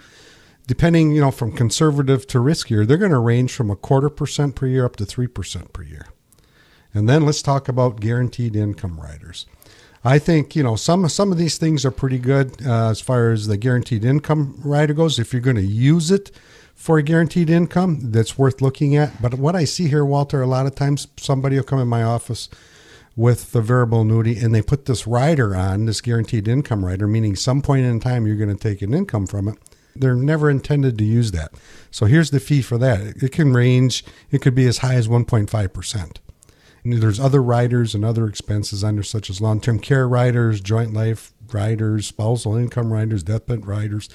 Depending, 0.65 1.11
you 1.11 1.21
know, 1.21 1.31
from 1.31 1.51
conservative 1.53 2.27
to 2.27 2.39
riskier, 2.39 2.85
they're 2.85 2.97
going 2.97 3.11
to 3.11 3.19
range 3.19 3.53
from 3.53 3.71
a 3.71 3.75
quarter 3.75 4.09
percent 4.09 4.55
per 4.55 4.67
year 4.67 4.85
up 4.85 4.95
to 4.97 5.05
three 5.05 5.27
percent 5.27 5.71
per 5.71 5.83
year. 5.83 6.07
And 6.93 7.07
then 7.07 7.25
let's 7.25 7.41
talk 7.41 7.69
about 7.69 7.99
guaranteed 7.99 8.55
income 8.55 8.99
riders. 8.99 9.45
I 10.03 10.19
think 10.19 10.55
you 10.55 10.63
know 10.63 10.75
some 10.75 11.07
some 11.09 11.31
of 11.31 11.37
these 11.37 11.57
things 11.57 11.85
are 11.85 11.91
pretty 11.91 12.19
good 12.19 12.65
uh, 12.65 12.89
as 12.89 13.01
far 13.01 13.31
as 13.31 13.47
the 13.47 13.57
guaranteed 13.57 14.05
income 14.05 14.59
rider 14.63 14.93
goes. 14.93 15.19
If 15.19 15.33
you're 15.33 15.41
going 15.41 15.55
to 15.57 15.61
use 15.61 16.11
it 16.11 16.31
for 16.75 16.97
a 16.97 17.03
guaranteed 17.03 17.49
income, 17.49 18.11
that's 18.11 18.37
worth 18.37 18.61
looking 18.61 18.95
at. 18.95 19.21
But 19.21 19.33
what 19.35 19.55
I 19.55 19.65
see 19.65 19.87
here, 19.87 20.05
Walter, 20.05 20.41
a 20.41 20.47
lot 20.47 20.67
of 20.67 20.75
times 20.75 21.07
somebody 21.17 21.55
will 21.55 21.63
come 21.63 21.79
in 21.79 21.87
my 21.87 22.03
office 22.03 22.49
with 23.15 23.51
the 23.51 23.61
variable 23.61 24.01
annuity 24.01 24.37
and 24.37 24.53
they 24.53 24.61
put 24.61 24.85
this 24.85 25.07
rider 25.07 25.55
on 25.55 25.85
this 25.85 26.01
guaranteed 26.01 26.47
income 26.47 26.85
rider, 26.85 27.07
meaning 27.07 27.35
some 27.35 27.63
point 27.63 27.83
in 27.83 27.99
time 27.99 28.27
you're 28.27 28.35
going 28.35 28.55
to 28.55 28.55
take 28.55 28.83
an 28.83 28.93
income 28.93 29.25
from 29.25 29.47
it. 29.47 29.57
They're 29.95 30.13
never 30.13 30.51
intended 30.51 30.99
to 30.99 31.03
use 31.03 31.31
that. 31.31 31.51
So 31.89 32.05
here's 32.05 32.29
the 32.29 32.39
fee 32.39 32.61
for 32.61 32.77
that. 32.77 33.21
It 33.23 33.31
can 33.31 33.53
range. 33.53 34.05
It 34.29 34.43
could 34.43 34.53
be 34.53 34.67
as 34.67 34.77
high 34.77 34.93
as 34.93 35.07
1.5 35.07 35.73
percent. 35.73 36.19
There's 36.89 37.19
other 37.19 37.41
riders 37.41 37.93
and 37.95 38.05
other 38.05 38.27
expenses 38.27 38.83
under 38.83 39.03
such 39.03 39.29
as 39.29 39.41
long-term 39.41 39.79
care 39.79 40.07
riders, 40.07 40.61
joint 40.61 40.93
life 40.93 41.33
riders, 41.51 42.07
spousal 42.07 42.55
income 42.55 42.93
riders, 42.93 43.23
death 43.23 43.45
benefit 43.45 43.67
riders, 43.67 44.09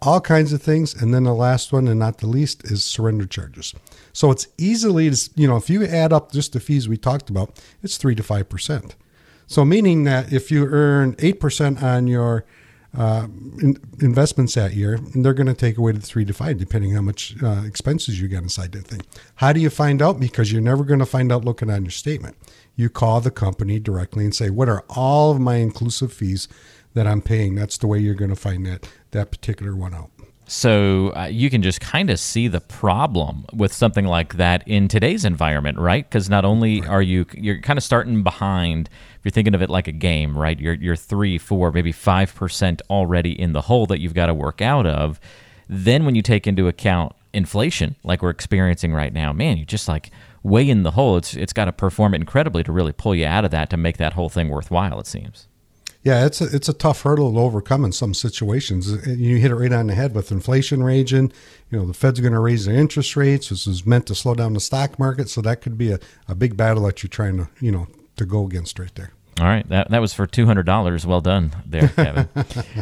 all 0.00 0.20
kinds 0.20 0.52
of 0.52 0.62
things. 0.62 0.94
And 0.94 1.12
then 1.12 1.24
the 1.24 1.34
last 1.34 1.72
one, 1.72 1.88
and 1.88 1.98
not 1.98 2.18
the 2.18 2.26
least, 2.26 2.64
is 2.70 2.84
surrender 2.84 3.26
charges. 3.26 3.74
So 4.12 4.30
it's 4.30 4.46
easily, 4.58 5.10
you 5.34 5.48
know, 5.48 5.56
if 5.56 5.68
you 5.70 5.84
add 5.84 6.12
up 6.12 6.32
just 6.32 6.52
the 6.52 6.60
fees 6.60 6.88
we 6.88 6.96
talked 6.96 7.30
about, 7.30 7.60
it's 7.82 7.96
three 7.96 8.14
to 8.14 8.22
five 8.22 8.48
percent. 8.48 8.94
So 9.46 9.64
meaning 9.64 10.04
that 10.04 10.32
if 10.32 10.50
you 10.50 10.66
earn 10.66 11.16
eight 11.18 11.40
percent 11.40 11.82
on 11.82 12.06
your 12.06 12.44
uh, 12.96 13.26
in, 13.60 13.76
investments 14.00 14.54
that 14.54 14.74
year, 14.74 14.98
they're 15.14 15.34
going 15.34 15.46
to 15.46 15.54
take 15.54 15.76
away 15.76 15.92
the 15.92 16.00
three 16.00 16.24
to 16.24 16.32
five, 16.32 16.58
depending 16.58 16.92
how 16.92 17.02
much 17.02 17.34
uh, 17.42 17.62
expenses 17.66 18.20
you 18.20 18.28
got 18.28 18.42
inside 18.42 18.72
that 18.72 18.86
thing. 18.86 19.02
How 19.36 19.52
do 19.52 19.60
you 19.60 19.70
find 19.70 20.00
out? 20.00 20.18
Because 20.18 20.50
you're 20.50 20.62
never 20.62 20.84
going 20.84 21.00
to 21.00 21.06
find 21.06 21.30
out 21.30 21.44
looking 21.44 21.70
on 21.70 21.84
your 21.84 21.90
statement. 21.90 22.36
You 22.74 22.88
call 22.88 23.20
the 23.20 23.30
company 23.30 23.78
directly 23.78 24.24
and 24.24 24.34
say, 24.34 24.50
"What 24.50 24.68
are 24.68 24.84
all 24.88 25.32
of 25.32 25.40
my 25.40 25.56
inclusive 25.56 26.12
fees 26.12 26.48
that 26.94 27.06
I'm 27.06 27.22
paying?" 27.22 27.54
That's 27.54 27.78
the 27.78 27.86
way 27.86 27.98
you're 27.98 28.14
going 28.14 28.30
to 28.30 28.36
find 28.36 28.66
that 28.66 28.88
that 29.12 29.30
particular 29.30 29.76
one 29.76 29.94
out. 29.94 30.10
So 30.48 31.12
uh, 31.16 31.24
you 31.24 31.50
can 31.50 31.60
just 31.60 31.80
kind 31.80 32.08
of 32.08 32.20
see 32.20 32.46
the 32.46 32.60
problem 32.60 33.46
with 33.52 33.72
something 33.72 34.04
like 34.04 34.34
that 34.34 34.66
in 34.66 34.86
today's 34.86 35.24
environment, 35.24 35.76
right? 35.78 36.08
Because 36.08 36.30
not 36.30 36.44
only 36.44 36.86
are 36.86 37.02
you 37.02 37.26
you're 37.34 37.60
kind 37.60 37.76
of 37.76 37.82
starting 37.82 38.22
behind. 38.22 38.88
You're 39.26 39.32
thinking 39.32 39.56
of 39.56 39.62
it 39.62 39.68
like 39.68 39.88
a 39.88 39.92
game, 39.92 40.38
right? 40.38 40.56
You're 40.56 40.74
you're 40.74 40.94
three, 40.94 41.36
four, 41.36 41.72
maybe 41.72 41.90
five 41.90 42.32
percent 42.32 42.80
already 42.88 43.32
in 43.32 43.54
the 43.54 43.62
hole 43.62 43.84
that 43.86 43.98
you've 43.98 44.14
got 44.14 44.26
to 44.26 44.34
work 44.34 44.62
out 44.62 44.86
of. 44.86 45.18
Then 45.68 46.04
when 46.04 46.14
you 46.14 46.22
take 46.22 46.46
into 46.46 46.68
account 46.68 47.12
inflation 47.32 47.96
like 48.04 48.22
we're 48.22 48.30
experiencing 48.30 48.92
right 48.92 49.12
now, 49.12 49.32
man, 49.32 49.56
you're 49.56 49.66
just 49.66 49.88
like 49.88 50.12
way 50.44 50.70
in 50.70 50.84
the 50.84 50.92
hole. 50.92 51.16
It's 51.16 51.34
it's 51.34 51.52
got 51.52 51.64
to 51.64 51.72
perform 51.72 52.14
incredibly 52.14 52.62
to 52.62 52.70
really 52.70 52.92
pull 52.92 53.16
you 53.16 53.26
out 53.26 53.44
of 53.44 53.50
that 53.50 53.68
to 53.70 53.76
make 53.76 53.96
that 53.96 54.12
whole 54.12 54.28
thing 54.28 54.48
worthwhile. 54.48 55.00
It 55.00 55.08
seems. 55.08 55.48
Yeah, 56.04 56.24
it's 56.24 56.40
a, 56.40 56.44
it's 56.54 56.68
a 56.68 56.72
tough 56.72 57.02
hurdle 57.02 57.32
to 57.32 57.40
overcome 57.40 57.84
in 57.84 57.90
some 57.90 58.14
situations. 58.14 58.92
You 59.08 59.38
hit 59.38 59.50
it 59.50 59.56
right 59.56 59.72
on 59.72 59.88
the 59.88 59.96
head 59.96 60.14
with 60.14 60.30
inflation 60.30 60.84
raging. 60.84 61.32
You 61.72 61.80
know, 61.80 61.84
the 61.84 61.94
Fed's 61.94 62.20
going 62.20 62.32
to 62.32 62.38
raise 62.38 62.66
their 62.66 62.76
interest 62.76 63.16
rates. 63.16 63.48
This 63.48 63.66
is 63.66 63.84
meant 63.84 64.06
to 64.06 64.14
slow 64.14 64.34
down 64.34 64.52
the 64.52 64.60
stock 64.60 65.00
market, 65.00 65.28
so 65.28 65.40
that 65.40 65.62
could 65.62 65.76
be 65.76 65.90
a, 65.90 65.98
a 66.28 66.36
big 66.36 66.56
battle 66.56 66.84
that 66.84 67.02
you're 67.02 67.10
trying 67.10 67.38
to 67.38 67.48
you 67.58 67.72
know 67.72 67.88
to 68.18 68.24
go 68.24 68.46
against 68.46 68.78
right 68.78 68.94
there. 68.94 69.10
All 69.38 69.46
right, 69.46 69.68
that, 69.68 69.90
that 69.90 70.00
was 70.00 70.14
for 70.14 70.26
$200. 70.26 71.04
Well 71.04 71.20
done 71.20 71.52
there, 71.66 71.88
Kevin. 71.96 72.28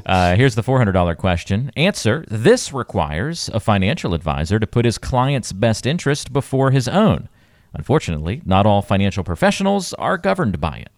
uh, 0.06 0.36
here's 0.36 0.54
the 0.54 0.62
$400 0.62 1.16
question. 1.16 1.72
Answer 1.76 2.24
This 2.28 2.72
requires 2.72 3.50
a 3.52 3.58
financial 3.58 4.14
advisor 4.14 4.60
to 4.60 4.66
put 4.66 4.84
his 4.84 4.96
client's 4.96 5.52
best 5.52 5.84
interest 5.84 6.32
before 6.32 6.70
his 6.70 6.86
own. 6.86 7.28
Unfortunately, 7.72 8.40
not 8.44 8.66
all 8.66 8.82
financial 8.82 9.24
professionals 9.24 9.92
are 9.94 10.16
governed 10.16 10.60
by 10.60 10.76
it. 10.78 10.90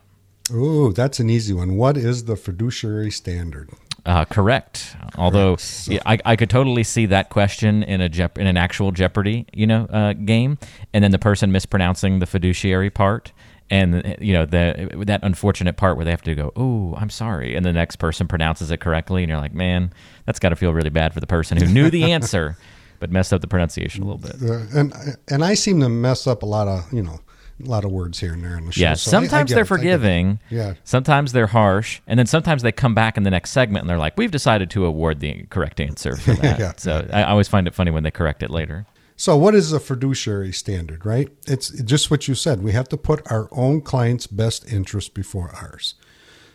Ooh, 0.52 0.92
that's 0.92 1.18
an 1.20 1.30
easy 1.30 1.54
one. 1.54 1.76
What 1.76 1.96
is 1.96 2.24
the 2.24 2.36
fiduciary 2.36 3.10
standard? 3.10 3.70
Uh, 4.04 4.24
correct. 4.24 4.94
Although 5.16 5.56
so, 5.56 5.92
yeah, 5.92 6.02
I, 6.06 6.18
I 6.24 6.36
could 6.36 6.48
totally 6.48 6.84
see 6.84 7.06
that 7.06 7.28
question 7.28 7.82
in 7.82 8.00
a 8.00 8.30
in 8.36 8.46
an 8.46 8.56
actual 8.56 8.92
Jeopardy, 8.92 9.46
you 9.52 9.66
know, 9.66 9.86
uh, 9.86 10.12
game, 10.12 10.58
and 10.92 11.02
then 11.02 11.10
the 11.10 11.18
person 11.18 11.50
mispronouncing 11.50 12.20
the 12.20 12.26
fiduciary 12.26 12.88
part, 12.88 13.32
and 13.70 14.16
you 14.20 14.32
know 14.32 14.46
the 14.46 15.04
that 15.06 15.20
unfortunate 15.22 15.76
part 15.76 15.96
where 15.96 16.04
they 16.04 16.10
have 16.10 16.22
to 16.22 16.34
go, 16.34 16.52
"Oh, 16.56 16.94
I'm 16.96 17.10
sorry," 17.10 17.56
and 17.56 17.64
the 17.64 17.72
next 17.72 17.96
person 17.96 18.28
pronounces 18.28 18.70
it 18.70 18.78
correctly, 18.80 19.22
and 19.22 19.30
you're 19.30 19.40
like, 19.40 19.54
"Man, 19.54 19.92
that's 20.24 20.38
got 20.38 20.50
to 20.50 20.56
feel 20.56 20.72
really 20.72 20.90
bad 20.90 21.12
for 21.12 21.20
the 21.20 21.26
person 21.26 21.58
who 21.58 21.66
knew 21.66 21.90
the 21.90 22.12
answer." 22.12 22.56
but 22.98 23.10
messed 23.10 23.30
up 23.32 23.42
the 23.42 23.46
pronunciation 23.46 24.02
a 24.02 24.06
little 24.06 24.18
bit. 24.18 24.36
Uh, 24.42 24.78
and 24.78 24.94
and 25.28 25.44
I 25.44 25.52
seem 25.54 25.80
to 25.80 25.88
mess 25.88 26.26
up 26.26 26.42
a 26.42 26.46
lot 26.46 26.68
of 26.68 26.90
you 26.92 27.02
know 27.02 27.20
a 27.64 27.68
lot 27.68 27.84
of 27.84 27.90
words 27.90 28.20
here 28.20 28.32
and 28.34 28.44
there 28.44 28.56
in 28.56 28.66
the 28.66 28.72
show. 28.72 28.82
Yeah, 28.82 28.94
so 28.94 29.10
sometimes 29.10 29.50
I, 29.50 29.54
I 29.54 29.56
they're 29.56 29.64
it, 29.64 29.68
forgiving. 29.68 30.40
Yeah. 30.50 30.74
Sometimes 30.84 31.32
they're 31.32 31.46
harsh, 31.46 32.00
and 32.06 32.18
then 32.18 32.26
sometimes 32.26 32.62
they 32.62 32.72
come 32.72 32.94
back 32.94 33.16
in 33.16 33.22
the 33.22 33.30
next 33.30 33.50
segment 33.50 33.82
and 33.82 33.90
they're 33.90 33.98
like, 33.98 34.16
"We've 34.16 34.30
decided 34.30 34.70
to 34.70 34.84
award 34.84 35.20
the 35.20 35.44
correct 35.50 35.80
answer 35.80 36.16
for 36.16 36.34
that." 36.42 36.58
yeah. 36.58 36.72
So 36.76 37.08
I 37.12 37.24
always 37.24 37.48
find 37.48 37.66
it 37.66 37.74
funny 37.74 37.90
when 37.90 38.02
they 38.02 38.10
correct 38.10 38.42
it 38.42 38.50
later. 38.50 38.86
So, 39.18 39.34
what 39.34 39.54
is 39.54 39.72
a 39.72 39.80
fiduciary 39.80 40.52
standard, 40.52 41.06
right? 41.06 41.30
It's 41.46 41.70
just 41.70 42.10
what 42.10 42.28
you 42.28 42.34
said. 42.34 42.62
We 42.62 42.72
have 42.72 42.88
to 42.90 42.98
put 42.98 43.30
our 43.32 43.48
own 43.50 43.80
client's 43.80 44.26
best 44.26 44.70
interest 44.70 45.14
before 45.14 45.50
ours. 45.54 45.94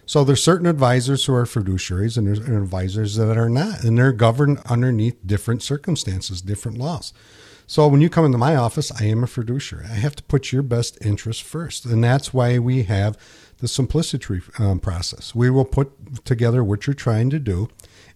So, 0.06 0.24
there's 0.24 0.44
certain 0.44 0.68
advisors 0.68 1.26
who 1.26 1.34
are 1.34 1.46
fiduciaries 1.46 2.18
and 2.18 2.28
there's 2.28 2.40
advisors 2.40 3.16
that 3.16 3.36
are 3.36 3.50
not, 3.50 3.84
and 3.84 3.98
they're 3.98 4.12
governed 4.12 4.60
underneath 4.70 5.18
different 5.26 5.64
circumstances, 5.64 6.40
different 6.40 6.78
laws. 6.78 7.14
So, 7.66 7.88
when 7.88 8.00
you 8.00 8.12
come 8.12 8.26
into 8.26 8.38
my 8.38 8.56
office, 8.56 8.92
I 8.92 9.06
am 9.06 9.24
a 9.24 9.28
fiduciary. 9.28 9.86
I 9.86 9.96
have 9.96 10.16
to 10.18 10.24
put 10.24 10.52
your 10.52 10.62
best 10.62 11.04
interest 11.04 11.42
first. 11.42 11.86
And 11.86 12.04
that's 12.04 12.32
why 12.32 12.60
we 12.60 12.84
have 12.84 13.18
the 13.58 13.68
simplicity 13.68 14.40
um, 14.60 14.80
process. 14.80 15.34
We 15.34 15.50
will 15.50 15.66
put 15.66 16.26
together 16.26 16.64
what 16.64 16.86
you're 16.86 16.94
trying 16.94 17.32
to 17.32 17.40
do, 17.40 17.70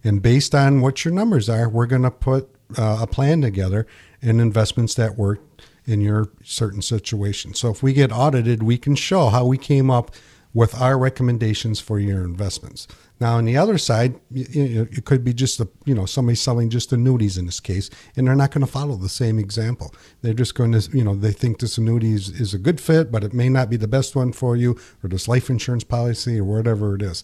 and 0.04 0.22
based 0.22 0.54
on 0.54 0.82
what 0.82 1.04
your 1.04 1.12
numbers 1.12 1.48
are, 1.48 1.68
we're 1.68 1.86
going 1.86 2.02
to 2.02 2.12
put 2.12 2.55
uh, 2.76 2.98
a 3.02 3.06
plan 3.06 3.40
together 3.40 3.86
and 4.22 4.40
investments 4.40 4.94
that 4.94 5.16
work 5.16 5.40
in 5.86 6.00
your 6.00 6.30
certain 6.42 6.82
situation. 6.82 7.54
So 7.54 7.70
if 7.70 7.82
we 7.82 7.92
get 7.92 8.12
audited, 8.12 8.62
we 8.62 8.78
can 8.78 8.96
show 8.96 9.28
how 9.28 9.46
we 9.46 9.56
came 9.56 9.90
up 9.90 10.10
with 10.52 10.74
our 10.80 10.98
recommendations 10.98 11.80
for 11.80 11.98
your 11.98 12.24
investments. 12.24 12.88
Now, 13.20 13.36
on 13.36 13.44
the 13.44 13.58
other 13.58 13.76
side, 13.76 14.18
it 14.34 15.04
could 15.04 15.22
be 15.22 15.34
just 15.34 15.60
a, 15.60 15.68
you 15.84 15.94
know 15.94 16.06
somebody 16.06 16.36
selling 16.36 16.70
just 16.70 16.92
annuities 16.92 17.36
in 17.38 17.46
this 17.46 17.60
case, 17.60 17.90
and 18.16 18.26
they're 18.26 18.34
not 18.34 18.52
going 18.52 18.64
to 18.64 18.70
follow 18.70 18.96
the 18.96 19.08
same 19.08 19.38
example. 19.38 19.94
They're 20.22 20.34
just 20.34 20.54
going 20.54 20.72
to 20.72 20.96
you 20.96 21.04
know 21.04 21.14
they 21.14 21.32
think 21.32 21.58
this 21.58 21.78
annuity 21.78 22.12
is, 22.12 22.28
is 22.28 22.54
a 22.54 22.58
good 22.58 22.80
fit, 22.80 23.12
but 23.12 23.22
it 23.22 23.34
may 23.34 23.48
not 23.48 23.68
be 23.70 23.76
the 23.76 23.88
best 23.88 24.16
one 24.16 24.32
for 24.32 24.56
you, 24.56 24.78
or 25.02 25.08
this 25.08 25.28
life 25.28 25.48
insurance 25.50 25.84
policy, 25.84 26.38
or 26.38 26.44
whatever 26.44 26.94
it 26.94 27.02
is. 27.02 27.22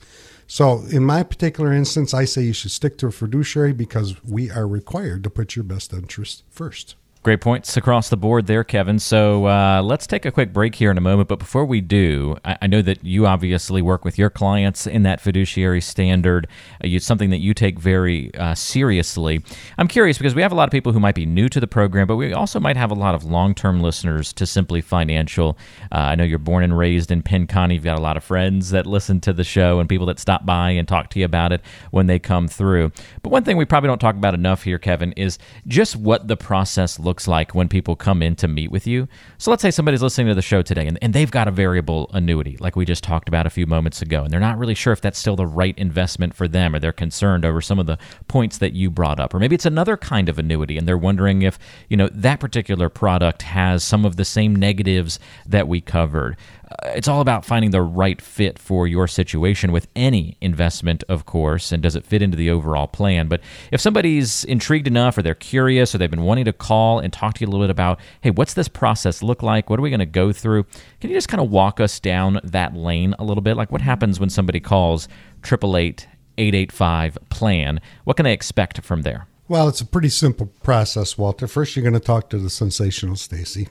So, 0.53 0.85
in 0.91 1.03
my 1.03 1.23
particular 1.23 1.73
instance, 1.73 2.13
I 2.13 2.27
say 2.27 2.43
you 2.43 2.53
should 2.53 2.73
stick 2.73 2.99
to 2.99 3.07
a 3.07 3.11
fiduciary 3.11 3.73
because 3.73 4.23
we 4.23 4.51
are 4.51 4.69
required 4.69 5.25
to 5.25 5.31
put 5.31 5.57
your 5.57 5.63
best 5.63 5.95
interest 5.95 6.45
first. 6.51 6.95
Great 7.23 7.41
points 7.41 7.77
across 7.77 8.09
the 8.09 8.17
board 8.17 8.49
there, 8.49 8.65
Kevin. 8.65 8.99
So 8.99 9.47
uh, 9.47 9.81
let's 9.81 10.09
take 10.09 10.27
a 10.27 10.33
quick 10.33 10.53
break 10.53 10.75
here 10.75 10.91
in 10.91 10.99
a 10.99 11.01
moment. 11.01 11.29
But 11.29 11.39
before 11.39 11.65
we 11.65 11.81
do, 11.81 12.37
I, 12.45 12.59
I 12.63 12.67
know 12.67 12.83
that 12.83 13.05
you 13.05 13.29
obviously 13.29 13.81
work 13.81 14.05
with 14.05 14.19
your 14.19 14.29
clients 14.29 14.89
in 14.89 15.05
that 15.05 15.21
fiduciary 15.21 15.81
standard. 15.83 16.49
Uh, 16.83 16.89
it's 16.89 17.07
something 17.07 17.31
that 17.31 17.39
you 17.39 17.55
take 17.55 17.79
very 17.79 18.35
uh, 18.35 18.57
seriously. 18.57 19.41
I'm 19.79 19.87
curious 19.87 20.19
because 20.19 20.35
we 20.35 20.43
have 20.43 20.51
a 20.51 20.57
lot 20.57 20.67
of 20.67 20.73
people 20.73 20.91
who 20.91 20.99
might 20.99 21.15
be 21.15 21.25
new 21.25 21.49
to 21.51 21.61
the 21.61 21.69
program, 21.69 22.09
but 22.09 22.17
we 22.17 22.33
also 22.33 22.59
might 22.59 22.77
have 22.77 22.91
a 22.91 22.95
lot 22.95 23.15
of 23.15 23.23
long 23.23 23.55
term 23.55 23.81
listeners 23.81 24.33
to 24.33 24.45
Simply 24.45 24.81
Financial. 24.81 25.57
Uh, 25.93 25.99
I 25.99 26.15
know 26.17 26.25
you're 26.25 26.41
born 26.41 26.65
and 26.65 26.77
raised 26.77 27.13
in 27.13 27.23
Penn 27.23 27.47
County. 27.47 27.77
You've 27.77 27.85
got 27.85 28.01
a 28.01 28.03
lot 28.03 28.17
of 28.17 28.25
friends 28.25 28.71
that 28.71 28.85
listen 28.85 29.21
to 29.21 29.33
the 29.33 29.45
show 29.45 29.79
and 29.79 29.89
people 29.89 30.07
that 30.07 30.19
stop 30.19 30.45
by 30.45 30.71
and 30.71 30.89
talk 30.89 31.11
to 31.11 31.21
you 31.21 31.25
about 31.25 31.53
it 31.53 31.61
when 31.93 32.09
they 32.09 32.19
come 32.19 32.49
through. 32.49 32.91
But 33.23 33.31
one 33.31 33.45
thing 33.45 33.57
we 33.57 33.65
probably 33.65 33.87
don't 33.87 34.01
talk 34.01 34.17
about 34.17 34.35
enough 34.35 34.65
here, 34.65 34.81
Kevin, 34.81 35.13
is 35.13 35.39
just 35.69 35.95
what 35.95 36.27
the 36.27 36.37
process 36.37 36.99
looks 36.99 37.12
looks 37.13 37.29
like 37.29 37.55
when 37.55 37.69
people 37.69 37.95
come 37.95 38.23
in 38.23 38.35
to 38.35 38.49
meet 38.49 38.71
with 38.71 38.87
you. 38.87 39.07
So 39.37 39.51
let's 39.51 39.61
say 39.61 39.71
somebody's 39.71 40.01
listening 40.01 40.29
to 40.29 40.35
the 40.35 40.41
show 40.41 40.63
today 40.63 40.87
and, 40.87 40.99
and 41.03 41.13
they've 41.13 41.31
got 41.31 41.47
a 41.47 41.51
variable 41.51 42.11
annuity, 42.15 42.57
like 42.59 42.75
we 42.75 42.87
just 42.87 43.05
talked 43.05 43.29
about 43.29 43.47
a 43.47 43.51
few 43.51 43.67
moments 43.67 44.01
ago, 44.01 44.25
and 44.25 44.33
they're 44.33 44.41
not 44.41 44.57
really 44.57 44.75
sure 44.75 44.95
if 44.95 45.03
that's 45.03 45.19
still 45.19 45.37
the 45.37 45.47
right 45.47 45.77
investment 45.77 46.33
for 46.33 46.49
them, 46.49 46.75
or 46.75 46.79
they're 46.79 46.91
concerned 46.91 47.45
over 47.45 47.61
some 47.61 47.79
of 47.79 47.85
the 47.85 47.99
points 48.29 48.57
that 48.57 48.73
you 48.73 48.89
brought 48.89 49.21
up. 49.21 49.35
Or 49.35 49.39
maybe 49.39 49.55
it's 49.55 49.67
another 49.67 49.99
kind 49.99 50.31
of 50.31 50.39
annuity 50.39 50.79
and 50.79 50.89
they're 50.89 50.97
wondering 50.97 51.43
if, 51.43 51.59
you 51.91 51.99
know, 51.99 52.09
that 52.15 52.41
particular 52.41 52.89
product 52.89 53.43
has 53.43 53.85
some 53.85 54.07
of 54.07 54.17
the 54.17 54.25
same 54.25 54.57
negatives 54.57 55.19
that 55.45 55.69
we 55.69 55.83
covered. 55.83 56.39
It's 56.85 57.09
all 57.09 57.21
about 57.21 57.45
finding 57.45 57.71
the 57.71 57.83
right 57.83 58.21
fit 58.21 58.59
for 58.59 58.87
your 58.87 59.09
situation 59.09 59.73
with 59.73 59.89
any 59.97 60.37
investment, 60.41 61.05
of 61.09 61.27
course, 61.27 61.73
and 61.73 61.83
does 61.83 61.97
it 61.97 62.07
fit 62.07 62.23
into 62.23 62.37
the 62.37 62.51
overall 62.51 62.87
plan. 62.87 63.29
But 63.29 63.41
if 63.71 63.81
somebody's 63.81 64.45
intrigued 64.45 64.87
enough 64.87 65.19
or 65.19 65.23
they're 65.23 65.35
curious 65.35 65.95
or 65.95 65.99
they've 65.99 66.11
been 66.11 66.23
wanting 66.23 66.45
to 66.47 66.53
call 66.53 66.99
and 66.99 67.13
talk 67.13 67.35
to 67.35 67.41
you 67.41 67.49
a 67.49 67.51
little 67.51 67.65
bit 67.65 67.71
about, 67.71 68.01
hey, 68.21 68.31
what's 68.31 68.55
this 68.55 68.69
process 68.69 69.23
look 69.23 69.43
like? 69.43 69.71
What 69.71 69.79
are 69.79 69.83
we 69.83 69.91
going 69.91 70.01
to 70.01 70.07
go 70.07 70.33
through? 70.33 70.65
Can 71.01 71.11
you 71.11 71.17
just 71.17 71.29
kind 71.29 71.41
of 71.41 71.51
walk 71.51 71.81
us 71.81 72.01
down 72.01 72.41
that 72.45 72.75
lane 72.75 73.15
a 73.19 73.25
little 73.25 73.43
bit? 73.43 73.57
Like 73.57 73.73
what 73.73 73.81
happens 73.81 74.21
when 74.21 74.31
somebody 74.31 74.61
calls 74.61 75.09
888 75.45 76.09
885 76.39 77.19
plan? 77.31 77.81
What 78.05 78.17
can 78.17 78.25
they 78.25 78.33
expect 78.33 78.83
from 78.83 79.03
there? 79.03 79.27
Well, 79.49 79.69
it's 79.69 79.81
a 79.81 79.87
pretty 79.87 80.09
simple 80.09 80.47
process, 80.63 81.19
Walter. 81.19 81.47
First, 81.47 81.77
you're 81.77 81.83
going 81.83 81.93
to 81.93 82.01
talk 82.01 82.31
to 82.31 82.39
the 82.39 82.49
sensational 82.49 83.17
Stacy 83.17 83.69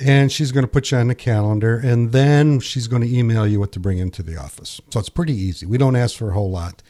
and 0.00 0.32
she's 0.32 0.50
going 0.50 0.64
to 0.64 0.70
put 0.70 0.90
you 0.90 0.98
on 0.98 1.08
the 1.08 1.14
calendar 1.14 1.76
and 1.76 2.12
then 2.12 2.60
she's 2.60 2.88
going 2.88 3.02
to 3.02 3.18
email 3.18 3.46
you 3.46 3.60
what 3.60 3.72
to 3.72 3.80
bring 3.80 3.98
into 3.98 4.22
the 4.22 4.36
office. 4.36 4.80
So 4.90 5.00
it's 5.00 5.08
pretty 5.08 5.34
easy. 5.34 5.66
We 5.66 5.78
don't 5.78 5.96
ask 5.96 6.16
for 6.16 6.30
a 6.30 6.32
whole 6.32 6.50
lot. 6.50 6.82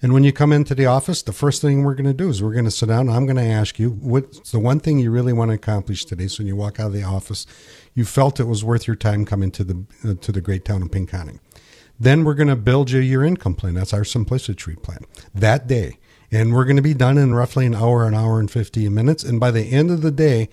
And 0.00 0.12
when 0.12 0.24
you 0.24 0.32
come 0.32 0.52
into 0.52 0.74
the 0.74 0.86
office 0.86 1.22
the 1.22 1.32
first 1.32 1.62
thing 1.62 1.82
we're 1.82 1.94
going 1.94 2.04
to 2.06 2.14
do 2.14 2.28
is 2.28 2.42
we're 2.42 2.52
going 2.52 2.66
to 2.66 2.70
sit 2.70 2.88
down 2.88 3.08
i'm 3.08 3.24
going 3.24 3.36
to 3.36 3.42
ask 3.42 3.78
you 3.78 3.90
what's 3.90 4.50
the 4.50 4.58
one 4.58 4.78
thing 4.78 4.98
you 4.98 5.10
really 5.10 5.32
want 5.32 5.50
to 5.50 5.54
accomplish 5.54 6.04
today? 6.04 6.26
So 6.26 6.40
when 6.40 6.46
you 6.46 6.56
walk 6.56 6.78
out 6.78 6.88
of 6.88 6.92
the 6.92 7.04
office 7.04 7.46
you 7.94 8.04
felt 8.04 8.40
it 8.40 8.44
was 8.44 8.64
worth 8.64 8.86
your 8.86 8.96
time 8.96 9.24
coming 9.24 9.50
to 9.52 9.64
the 9.64 9.84
uh, 10.04 10.14
to 10.20 10.32
the 10.32 10.40
great 10.40 10.64
town 10.64 10.82
of 10.82 10.88
Pinconning. 10.90 11.40
then 11.98 12.24
we're 12.24 12.34
going 12.34 12.48
to 12.48 12.56
build 12.56 12.90
you 12.90 13.00
your 13.00 13.24
income 13.24 13.54
plan. 13.54 13.74
That's 13.74 13.94
our 13.94 14.04
simplicity 14.04 14.74
plan 14.76 15.04
that 15.34 15.66
day. 15.66 15.98
And 16.30 16.52
we're 16.52 16.64
going 16.64 16.76
to 16.76 16.82
be 16.82 16.94
done 16.94 17.16
in 17.16 17.34
roughly 17.34 17.64
an 17.64 17.74
hour 17.74 18.06
an 18.06 18.14
hour 18.14 18.40
and 18.40 18.50
15 18.50 18.92
minutes. 18.92 19.22
And 19.22 19.38
by 19.38 19.52
the 19.52 19.72
end 19.72 19.90
of 19.90 20.02
the 20.02 20.10
day 20.10 20.48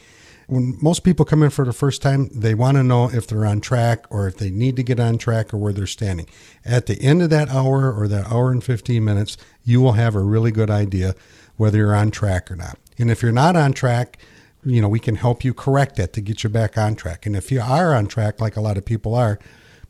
when 0.52 0.78
most 0.82 1.06
people 1.06 1.24
come 1.24 1.44
in 1.44 1.50
for 1.50 1.64
the 1.64 1.72
first 1.72 2.02
time, 2.02 2.30
they 2.34 2.54
want 2.54 2.76
to 2.76 2.84
know 2.84 3.10
if 3.10 3.26
they're 3.26 3.46
on 3.46 3.62
track 3.62 4.06
or 4.10 4.28
if 4.28 4.36
they 4.36 4.50
need 4.50 4.76
to 4.76 4.84
get 4.84 5.00
on 5.00 5.18
track 5.18 5.54
or 5.54 5.58
where 5.58 5.72
they're 5.72 5.88
standing. 5.88 6.28
At 6.66 6.88
the 6.88 7.02
end 7.02 7.22
of 7.22 7.30
that 7.30 7.48
hour 7.48 7.90
or 7.90 8.06
that 8.10 8.30
hour 8.30 8.52
and 8.52 8.62
15 8.62 9.02
minutes, 9.02 9.38
you 9.64 9.80
will 9.80 9.94
have 9.94 10.14
a 10.14 10.20
really 10.20 10.52
good 10.52 10.70
idea 10.70 11.16
whether 11.56 11.78
you're 11.78 11.96
on 11.96 12.12
track 12.12 12.52
or 12.52 12.58
not. 12.58 12.78
And 13.00 13.10
if 13.10 13.22
you're 13.22 13.32
not 13.32 13.56
on 13.56 13.72
track, 13.72 14.18
you 14.66 14.82
know, 14.82 14.90
we 14.90 15.00
can 15.00 15.16
help 15.16 15.46
you 15.46 15.54
correct 15.54 15.96
that 15.96 16.12
to 16.14 16.22
get 16.22 16.44
you 16.44 16.50
back 16.50 16.78
on 16.78 16.96
track. 16.96 17.26
And 17.26 17.34
if 17.34 17.50
you 17.50 17.62
are 17.62 17.96
on 17.96 18.08
track, 18.08 18.42
like 18.42 18.58
a 18.58 18.62
lot 18.62 18.78
of 18.78 18.84
people 18.84 19.16
are, 19.16 19.40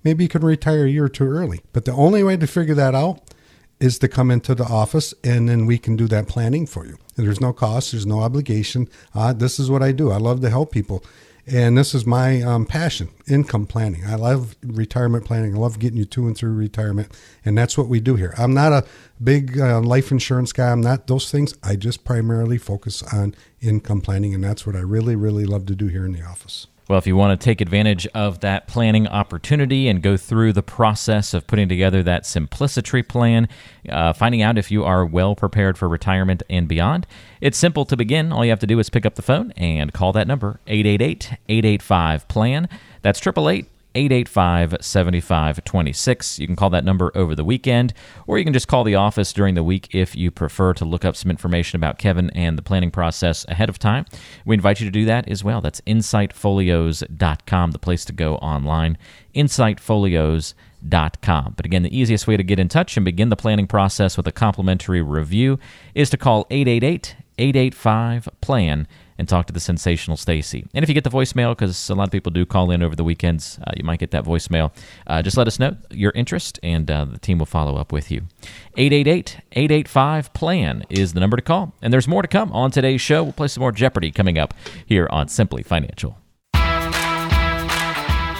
maybe 0.03 0.25
you 0.25 0.29
can 0.29 0.43
retire 0.43 0.85
a 0.85 0.89
year 0.89 1.09
two 1.09 1.25
early. 1.25 1.61
But 1.73 1.85
the 1.85 1.93
only 1.93 2.21
way 2.21 2.37
to 2.37 2.45
figure 2.45 2.75
that 2.75 2.93
out 2.93 3.19
is 3.79 3.97
to 3.97 4.07
come 4.07 4.29
into 4.29 4.53
the 4.53 4.65
office 4.65 5.15
and 5.23 5.49
then 5.49 5.65
we 5.65 5.79
can 5.79 5.95
do 5.95 6.07
that 6.09 6.27
planning 6.27 6.67
for 6.67 6.85
you. 6.85 6.99
There's 7.21 7.41
no 7.41 7.53
cost, 7.53 7.91
there's 7.91 8.05
no 8.05 8.19
obligation. 8.19 8.89
Uh, 9.13 9.33
this 9.33 9.59
is 9.59 9.69
what 9.69 9.81
I 9.81 9.91
do. 9.91 10.11
I 10.11 10.17
love 10.17 10.41
to 10.41 10.49
help 10.49 10.71
people. 10.71 11.03
And 11.47 11.77
this 11.77 11.95
is 11.95 12.05
my 12.05 12.41
um, 12.41 12.65
passion 12.65 13.09
income 13.27 13.65
planning. 13.65 14.05
I 14.05 14.15
love 14.15 14.55
retirement 14.63 15.25
planning. 15.25 15.55
I 15.55 15.57
love 15.57 15.79
getting 15.79 15.97
you 15.97 16.05
to 16.05 16.27
and 16.27 16.37
through 16.37 16.53
retirement. 16.53 17.11
And 17.43 17.57
that's 17.57 17.77
what 17.77 17.87
we 17.87 17.99
do 17.99 18.15
here. 18.15 18.33
I'm 18.37 18.53
not 18.53 18.71
a 18.71 18.85
big 19.21 19.59
uh, 19.59 19.81
life 19.81 20.11
insurance 20.11 20.53
guy. 20.53 20.71
I'm 20.71 20.81
not 20.81 21.07
those 21.07 21.31
things. 21.31 21.55
I 21.63 21.75
just 21.75 22.05
primarily 22.05 22.57
focus 22.57 23.01
on 23.11 23.35
income 23.59 24.01
planning. 24.01 24.35
And 24.35 24.43
that's 24.43 24.67
what 24.67 24.75
I 24.75 24.81
really, 24.81 25.15
really 25.15 25.45
love 25.45 25.65
to 25.65 25.75
do 25.75 25.87
here 25.87 26.05
in 26.05 26.11
the 26.11 26.23
office. 26.23 26.67
Well, 26.91 26.98
if 26.98 27.07
you 27.07 27.15
want 27.15 27.39
to 27.39 27.41
take 27.41 27.62
advantage 27.62 28.05
of 28.07 28.41
that 28.41 28.67
planning 28.67 29.07
opportunity 29.07 29.88
and 29.88 30.01
go 30.01 30.17
through 30.17 30.51
the 30.51 30.62
process 30.62 31.33
of 31.33 31.48
putting 31.48 31.69
together 31.69 32.03
that 32.03 32.25
simplicity 32.25 33.01
plan, 33.01 33.48
uh, 33.88 34.12
finding 34.12 34.41
out 34.41 34.57
if 34.57 34.71
you 34.71 34.83
are 34.83 35.05
well 35.05 35.33
prepared 35.33 35.77
for 35.77 35.88
retirement 35.88 36.43
and 36.50 36.67
beyond, 36.67 37.07
it's 37.39 37.57
simple 37.57 37.86
to 37.86 37.95
begin. 37.95 38.33
All 38.33 38.43
you 38.43 38.51
have 38.51 38.60
to 38.60 38.67
do 38.67 38.77
is 38.77 38.89
pick 38.89 39.05
up 39.05 39.15
the 39.15 39.21
phone 39.21 39.53
and 39.55 39.93
call 39.93 40.12
that 40.12 40.27
number 40.27 40.60
888 40.67 41.38
885 41.48 42.27
PLAN. 42.27 42.67
That's 43.03 43.25
888 43.25 43.67
885 43.95 44.77
7526. 44.81 46.39
You 46.39 46.48
can 46.48 46.55
call 46.55 46.69
that 46.71 46.86
number 46.86 47.12
over 47.15 47.36
the 47.36 47.43
weekend, 47.43 47.93
or 48.27 48.38
you 48.38 48.43
can 48.43 48.53
just 48.53 48.67
call 48.67 48.83
the 48.83 48.95
office 48.95 49.33
during 49.33 49.55
the 49.55 49.63
week 49.63 49.93
if 49.93 50.15
you 50.15 50.31
prefer 50.31 50.74
to 50.74 50.86
look 50.86 51.05
up 51.05 51.15
some 51.15 51.31
information 51.31 51.77
about 51.77 51.98
Kevin 51.98 52.29
and 52.31 52.57
the 52.57 52.62
planning 52.62 52.91
process 52.91 53.45
ahead 53.48 53.69
of 53.69 53.79
time. 53.79 54.05
We 54.45 54.55
invite 54.55 54.79
you 54.79 54.86
to 54.86 54.91
do 54.91 55.05
that 55.05 55.27
as 55.29 55.43
well. 55.43 55.62
That's 55.62 55.81
insightfolios.com, 55.81 57.71
the 57.71 57.79
place 57.79 58.05
to 58.05 58.13
go 58.13 58.36
online. 58.36 58.98
Insightfolios.com. 59.36 61.53
But 61.55 61.65
again, 61.65 61.83
the 61.83 61.98
easiest 61.98 62.27
way 62.27 62.38
to 62.38 62.43
get 62.43 62.60
in 62.60 62.67
touch 62.67 62.98
and 62.98 63.05
begin 63.05 63.29
the 63.29 63.36
planning 63.36 63.67
process 63.67 64.17
with 64.17 64.27
a 64.27 64.31
complimentary 64.31 65.01
review 65.01 65.60
is 65.93 66.10
to 66.10 66.17
call 66.17 66.48
888 66.50 67.15
885 67.38 68.29
PLAN 68.41 68.88
and 69.21 69.29
talk 69.29 69.45
to 69.45 69.53
the 69.53 69.59
sensational 69.59 70.17
Stacy. 70.17 70.65
And 70.73 70.81
if 70.81 70.89
you 70.89 70.95
get 70.95 71.03
the 71.03 71.11
voicemail, 71.11 71.51
because 71.51 71.91
a 71.91 71.95
lot 71.95 72.07
of 72.07 72.11
people 72.11 72.31
do 72.31 72.43
call 72.43 72.71
in 72.71 72.81
over 72.81 72.95
the 72.95 73.03
weekends, 73.03 73.59
uh, 73.59 73.71
you 73.77 73.83
might 73.83 73.99
get 73.99 74.09
that 74.11 74.25
voicemail. 74.25 74.71
Uh, 75.05 75.21
just 75.21 75.37
let 75.37 75.45
us 75.45 75.59
know 75.59 75.77
your 75.91 76.11
interest, 76.15 76.59
and 76.63 76.89
uh, 76.89 77.05
the 77.05 77.19
team 77.19 77.37
will 77.37 77.45
follow 77.45 77.77
up 77.77 77.91
with 77.91 78.09
you. 78.09 78.23
888-885-PLAN 78.77 80.85
is 80.89 81.13
the 81.13 81.19
number 81.19 81.37
to 81.37 81.43
call. 81.43 81.75
And 81.83 81.93
there's 81.93 82.07
more 82.07 82.23
to 82.23 82.27
come 82.27 82.51
on 82.51 82.71
today's 82.71 82.99
show. 82.99 83.21
We'll 83.21 83.33
play 83.33 83.47
some 83.47 83.61
more 83.61 83.71
Jeopardy 83.71 84.09
coming 84.09 84.39
up 84.39 84.55
here 84.87 85.07
on 85.11 85.27
Simply 85.27 85.61
Financial. 85.61 86.17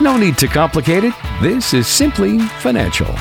No 0.02 0.18
need 0.18 0.40
to 0.40 0.48
complicate 0.48 1.04
it. 1.04 1.14
This 1.44 1.76
is 1.76 1.86
Simply 1.86 2.40
Financial. 2.40 3.16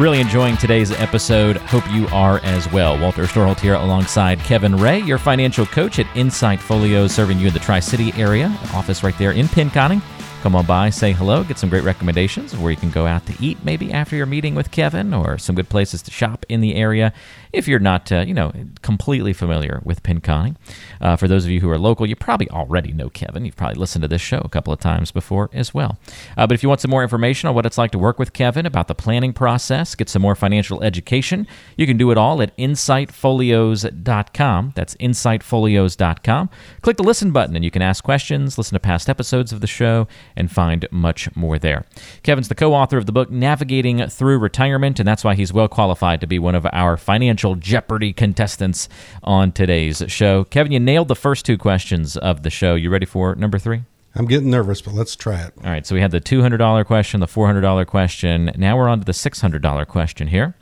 Really 0.00 0.20
enjoying 0.20 0.56
today's 0.56 0.92
episode. 0.92 1.58
Hope 1.58 1.84
you 1.92 2.08
are 2.08 2.40
as 2.42 2.72
well. 2.72 2.98
Walter 2.98 3.24
Storholt 3.24 3.60
here 3.60 3.74
alongside 3.74 4.38
Kevin 4.38 4.74
Ray, 4.74 5.00
your 5.00 5.18
financial 5.18 5.66
coach 5.66 5.98
at 5.98 6.06
Insight 6.16 6.58
Folios, 6.58 7.12
serving 7.12 7.38
you 7.38 7.48
in 7.48 7.52
the 7.52 7.58
Tri 7.58 7.80
City 7.80 8.10
area. 8.16 8.46
Office 8.72 9.02
right 9.02 9.16
there 9.18 9.32
in 9.32 9.46
Pinconning. 9.48 10.00
Come 10.40 10.56
on 10.56 10.64
by, 10.64 10.88
say 10.88 11.12
hello, 11.12 11.44
get 11.44 11.58
some 11.58 11.68
great 11.68 11.84
recommendations 11.84 12.56
where 12.56 12.70
you 12.70 12.78
can 12.78 12.90
go 12.90 13.06
out 13.06 13.26
to 13.26 13.34
eat 13.44 13.58
maybe 13.62 13.92
after 13.92 14.16
your 14.16 14.24
meeting 14.24 14.54
with 14.54 14.70
Kevin 14.70 15.12
or 15.12 15.36
some 15.36 15.54
good 15.54 15.68
places 15.68 16.00
to 16.00 16.10
shop 16.10 16.46
in 16.48 16.62
the 16.62 16.76
area 16.76 17.12
if 17.52 17.68
you're 17.68 17.78
not, 17.78 18.10
uh, 18.12 18.20
you 18.20 18.34
know, 18.34 18.52
completely 18.82 19.32
familiar 19.32 19.80
with 19.84 20.02
Pinconning. 20.02 20.56
Uh, 21.00 21.16
for 21.16 21.28
those 21.28 21.44
of 21.44 21.50
you 21.50 21.60
who 21.60 21.70
are 21.70 21.78
local, 21.78 22.06
you 22.06 22.16
probably 22.16 22.48
already 22.50 22.92
know 22.92 23.08
Kevin. 23.10 23.44
You've 23.44 23.56
probably 23.56 23.78
listened 23.78 24.02
to 24.02 24.08
this 24.08 24.20
show 24.20 24.40
a 24.44 24.48
couple 24.48 24.72
of 24.72 24.80
times 24.80 25.10
before 25.10 25.50
as 25.52 25.74
well. 25.74 25.98
Uh, 26.36 26.46
but 26.46 26.54
if 26.54 26.62
you 26.62 26.68
want 26.68 26.80
some 26.80 26.90
more 26.90 27.02
information 27.02 27.48
on 27.48 27.54
what 27.54 27.66
it's 27.66 27.78
like 27.78 27.90
to 27.92 27.98
work 27.98 28.18
with 28.18 28.32
Kevin, 28.32 28.66
about 28.66 28.88
the 28.88 28.94
planning 28.94 29.32
process, 29.32 29.94
get 29.94 30.08
some 30.08 30.22
more 30.22 30.34
financial 30.34 30.82
education, 30.82 31.46
you 31.76 31.86
can 31.86 31.96
do 31.96 32.10
it 32.10 32.18
all 32.18 32.42
at 32.42 32.56
insightfolios.com. 32.56 34.72
That's 34.74 34.94
insightfolios.com. 34.96 36.50
Click 36.82 36.96
the 36.96 37.02
listen 37.02 37.32
button 37.32 37.56
and 37.56 37.64
you 37.64 37.70
can 37.70 37.82
ask 37.82 38.04
questions, 38.04 38.58
listen 38.58 38.74
to 38.74 38.80
past 38.80 39.08
episodes 39.08 39.52
of 39.52 39.60
the 39.60 39.66
show, 39.66 40.06
and 40.36 40.50
find 40.50 40.86
much 40.90 41.34
more 41.34 41.58
there. 41.58 41.86
Kevin's 42.22 42.48
the 42.48 42.54
co 42.54 42.74
author 42.74 42.98
of 42.98 43.06
the 43.06 43.12
book 43.12 43.30
Navigating 43.30 44.06
Through 44.08 44.38
Retirement, 44.38 45.00
and 45.00 45.08
that's 45.08 45.24
why 45.24 45.34
he's 45.34 45.52
well 45.52 45.68
qualified 45.68 46.20
to 46.20 46.26
be 46.26 46.38
one 46.38 46.54
of 46.54 46.66
our 46.72 46.96
financial 46.96 47.39
Jeopardy 47.40 48.12
contestants 48.12 48.88
on 49.22 49.52
today's 49.52 50.02
show. 50.08 50.44
Kevin, 50.44 50.72
you 50.72 50.80
nailed 50.80 51.08
the 51.08 51.16
first 51.16 51.44
two 51.44 51.58
questions 51.58 52.16
of 52.16 52.42
the 52.42 52.50
show. 52.50 52.74
You 52.74 52.90
ready 52.90 53.06
for 53.06 53.34
number 53.34 53.58
three? 53.58 53.82
I'm 54.14 54.26
getting 54.26 54.50
nervous, 54.50 54.82
but 54.82 54.94
let's 54.94 55.14
try 55.16 55.40
it. 55.40 55.52
All 55.64 55.70
right, 55.70 55.86
so 55.86 55.94
we 55.94 56.00
had 56.00 56.10
the 56.10 56.20
$200 56.20 56.84
question, 56.84 57.20
the 57.20 57.26
$400 57.26 57.86
question. 57.86 58.50
Now 58.56 58.76
we're 58.76 58.88
on 58.88 59.00
to 59.00 59.04
the 59.04 59.12
$600 59.12 59.86
question 59.86 60.28
here. 60.28 60.54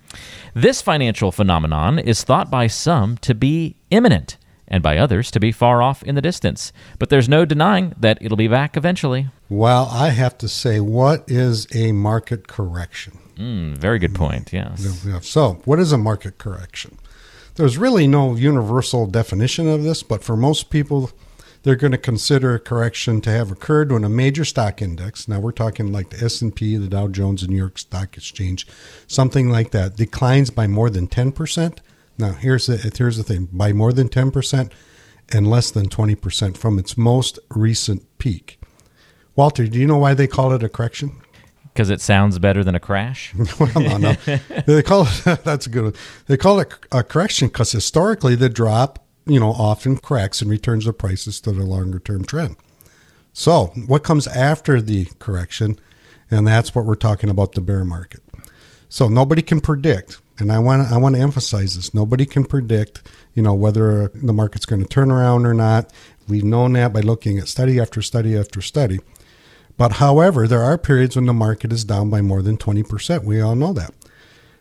This 0.55 0.83
financial 0.83 1.33
phenomenon 1.33 1.99
is 1.99 2.25
thought 2.25 2.51
by 2.51 2.67
some 2.67 3.17
to 3.19 3.35
be 3.35 3.77
imminent 3.91 4.37
and 4.67 4.83
by 4.83 4.99
others 4.99 5.31
to 5.31 5.41
be 5.41 5.51
far 5.51 5.83
off 5.83 6.03
in 6.03 6.15
the 6.15 6.21
distance. 6.21 6.73
But 6.99 7.09
there's 7.09 7.29
no 7.29 7.45
denying 7.45 7.95
that 7.99 8.19
it'll 8.21 8.37
be 8.37 8.49
back 8.49 8.77
eventually. 8.77 9.29
Well, 9.49 9.89
I 9.91 10.11
have 10.11 10.37
to 10.39 10.49
say, 10.49 10.79
what 10.79 11.25
is 11.27 11.67
a 11.75 11.93
market 11.93 12.49
correction? 12.49 13.19
Mm, 13.39 13.79
very 13.79 13.99
good 13.99 14.15
point, 14.15 14.53
yes. 14.53 14.83
So, 15.23 15.61
what 15.65 15.79
is 15.79 15.93
a 15.93 15.99
market 15.99 16.39
correction? 16.39 16.99
There's 17.55 17.79
really 17.79 18.07
no 18.07 18.35
universal 18.35 19.07
definition 19.07 19.69
of 19.69 19.83
this, 19.83 20.03
but 20.03 20.25
for 20.25 20.37
most 20.37 20.71
people, 20.71 21.11
they're 21.63 21.77
going 21.77 21.93
to 21.93 21.99
consider 21.99 22.55
a 22.55 22.61
correction 22.61 23.21
to 23.23 23.31
have 23.31 23.51
occurred 23.51 23.93
when 23.93 24.05
a 24.05 24.09
major 24.09 24.45
stock 24.45 24.81
index 24.81 25.27
now 25.27 25.41
we're 25.41 25.51
talking 25.51 25.93
like 25.93 26.11
the 26.11 26.25
s&p 26.25 26.77
the 26.77 26.87
dow 26.87 27.09
jones 27.09 27.43
the 27.43 27.49
new 27.49 27.57
york 27.57 27.79
stock 27.79 28.17
exchange 28.17 28.65
something 29.09 29.51
like 29.51 29.73
that 29.73 29.97
declines 29.97 30.51
by 30.51 30.69
more 30.69 30.89
than 30.89 31.09
10% 31.09 31.81
now, 32.19 32.33
here's 32.33 32.67
the 32.67 32.77
here's 32.77 33.17
the 33.17 33.23
thing: 33.23 33.49
by 33.53 33.73
more 33.73 33.93
than 33.93 34.09
ten 34.09 34.31
percent 34.33 34.73
and 35.31 35.49
less 35.49 35.71
than 35.71 35.89
twenty 35.89 36.17
percent 36.17 36.59
from 36.59 36.79
its 36.79 36.99
most 36.99 37.39
recent 37.49 38.05
peak. 38.19 38.59
Walter, 39.37 39.69
do 39.69 39.79
you 39.79 39.87
know 39.87 39.99
why 39.99 40.15
they 40.15 40.27
call 40.27 40.53
it 40.53 40.65
a 40.65 40.69
correction? 40.69 41.13
Because 41.73 41.91
it 41.91 42.01
sounds 42.01 42.39
better 42.39 42.65
than 42.65 42.75
a 42.75 42.81
crash. 42.81 43.35
well, 43.61 43.71
no, 43.75 43.97
no. 43.97 44.13
they 44.67 44.83
call 44.83 45.07
it 45.07 45.41
that's 45.45 45.67
a 45.67 45.71
good 45.71 45.85
one. 45.85 45.95
They 46.27 46.37
call 46.37 46.61
it 46.61 46.73
a 46.93 47.03
correction 47.03 47.49
because 47.49 47.73
historically 47.73 48.35
the 48.35 48.49
drop, 48.49 49.05
you 49.27 49.39
know, 49.41 49.51
often 49.51 49.97
cracks 49.97 50.41
and 50.41 50.51
returns 50.51 50.85
the 50.85 50.93
prices 50.93 51.41
to 51.43 51.53
the 51.53 51.65
longer 51.65 51.99
term 51.99 52.25
trend. 52.25 52.57
So, 53.33 53.67
what 53.87 54.03
comes 54.03 54.27
after 54.27 54.81
the 54.81 55.07
correction? 55.19 55.79
And 56.31 56.47
that's 56.47 56.75
what 56.75 56.85
we're 56.85 56.95
talking 56.95 57.31
about 57.31 57.53
the 57.53 57.61
bear 57.61 57.85
market. 57.85 58.23
So 58.91 59.09
nobody 59.09 59.43
can 59.43 59.61
predict 59.61 60.21
and 60.39 60.53
I 60.53 60.59
want 60.59 60.91
I 60.91 60.97
want 60.97 61.17
to 61.17 61.21
emphasize 61.21 61.77
this. 61.77 61.93
Nobody 61.93 62.25
can 62.25 62.45
predict, 62.45 63.03
you 63.35 63.43
know, 63.43 63.55
whether 63.55 64.09
the 64.15 64.33
market's 64.33 64.67
going 64.67 64.83
to 64.83 64.89
turn 64.89 65.11
around 65.11 65.47
or 65.47 65.55
not. 65.55 65.93
We've 66.29 66.45
known 66.45 66.75
that 66.75 66.93
by 66.93 67.01
looking 67.01 67.39
at 67.39 67.49
study 67.49 67.81
after 67.81 68.03
study 68.03 68.37
after 68.37 68.61
study. 68.61 69.01
But 69.79 69.93
however, 69.93 70.47
there 70.47 70.63
are 70.63 70.77
periods 70.77 71.17
when 71.17 71.27
the 71.27 71.33
market 71.33 71.73
is 71.73 71.85
down 71.85 72.11
by 72.11 72.21
more 72.21 72.43
than 72.43 72.59
20%. 72.59 73.25
We 73.25 73.41
all 73.41 73.55
know 73.55 73.73
that. 73.73 73.95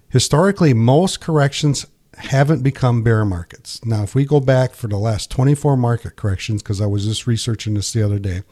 Historically, 0.10 0.74
most 0.74 1.20
corrections 1.20 1.86
haven't 2.18 2.64
become 2.64 3.04
bear 3.04 3.26
markets. 3.26 3.84
Now, 3.84 4.04
if 4.04 4.16
we 4.16 4.26
go 4.26 4.40
back 4.40 4.74
for 4.74 4.88
the 4.88 4.98
last 4.98 5.30
24 5.32 5.76
market 5.76 6.16
corrections, 6.16 6.62
because 6.62 6.80
I 6.80 6.86
was 6.86 7.06
just 7.06 7.28
researching 7.28 7.74
this 7.74 7.92
the 7.92 8.04
other 8.04 8.20
day, 8.20 8.44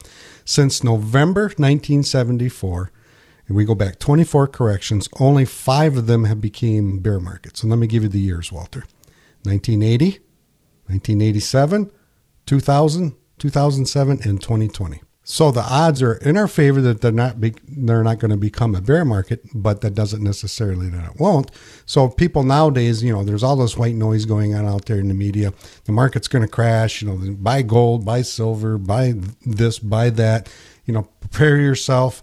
since 0.43 0.83
November 0.83 1.43
1974, 1.43 2.91
and 3.47 3.55
we 3.55 3.63
go 3.63 3.75
back 3.75 3.99
24 3.99 4.47
corrections, 4.47 5.07
only 5.19 5.45
five 5.45 5.97
of 5.97 6.07
them 6.07 6.25
have 6.25 6.41
became 6.41 6.99
bear 6.99 7.19
markets. 7.19 7.61
And 7.61 7.69
let 7.69 7.77
me 7.77 7.87
give 7.87 8.03
you 8.03 8.09
the 8.09 8.19
years, 8.19 8.51
Walter. 8.51 8.85
1980, 9.43 10.19
1987, 10.87 11.91
2000, 12.47 13.15
2007, 13.37 14.19
and 14.23 14.41
2020. 14.41 15.01
So 15.27 15.49
the 15.49 15.63
odds 15.63 16.03
are 16.03 16.13
in 16.13 16.37
our 16.37 16.47
favor 16.47 16.81
that 16.81 17.01
they're 17.01 17.11
not 17.11 17.41
be, 17.41 17.55
they're 17.67 18.03
not 18.03 18.19
going 18.19 18.29
to 18.29 18.37
become 18.37 18.75
a 18.75 18.81
bear 18.81 19.03
market, 19.03 19.41
but 19.55 19.81
that 19.81 19.95
doesn't 19.95 20.23
necessarily 20.23 20.87
that 20.89 21.13
it 21.13 21.19
won't. 21.19 21.49
So 21.87 22.07
people 22.07 22.43
nowadays, 22.43 23.03
you 23.03 23.11
know, 23.11 23.23
there's 23.23 23.41
all 23.41 23.55
this 23.55 23.75
white 23.75 23.95
noise 23.95 24.25
going 24.25 24.53
on 24.53 24.67
out 24.67 24.85
there 24.85 24.99
in 24.99 25.07
the 25.07 25.15
media. 25.15 25.51
The 25.85 25.91
market's 25.91 26.27
going 26.27 26.43
to 26.43 26.47
crash. 26.47 27.01
You 27.01 27.09
know, 27.09 27.35
buy 27.37 27.63
gold, 27.63 28.05
buy 28.05 28.21
silver, 28.21 28.77
buy 28.77 29.15
this, 29.43 29.79
buy 29.79 30.11
that. 30.11 30.47
You 30.85 30.93
know, 30.93 31.09
prepare 31.21 31.57
yourself 31.57 32.21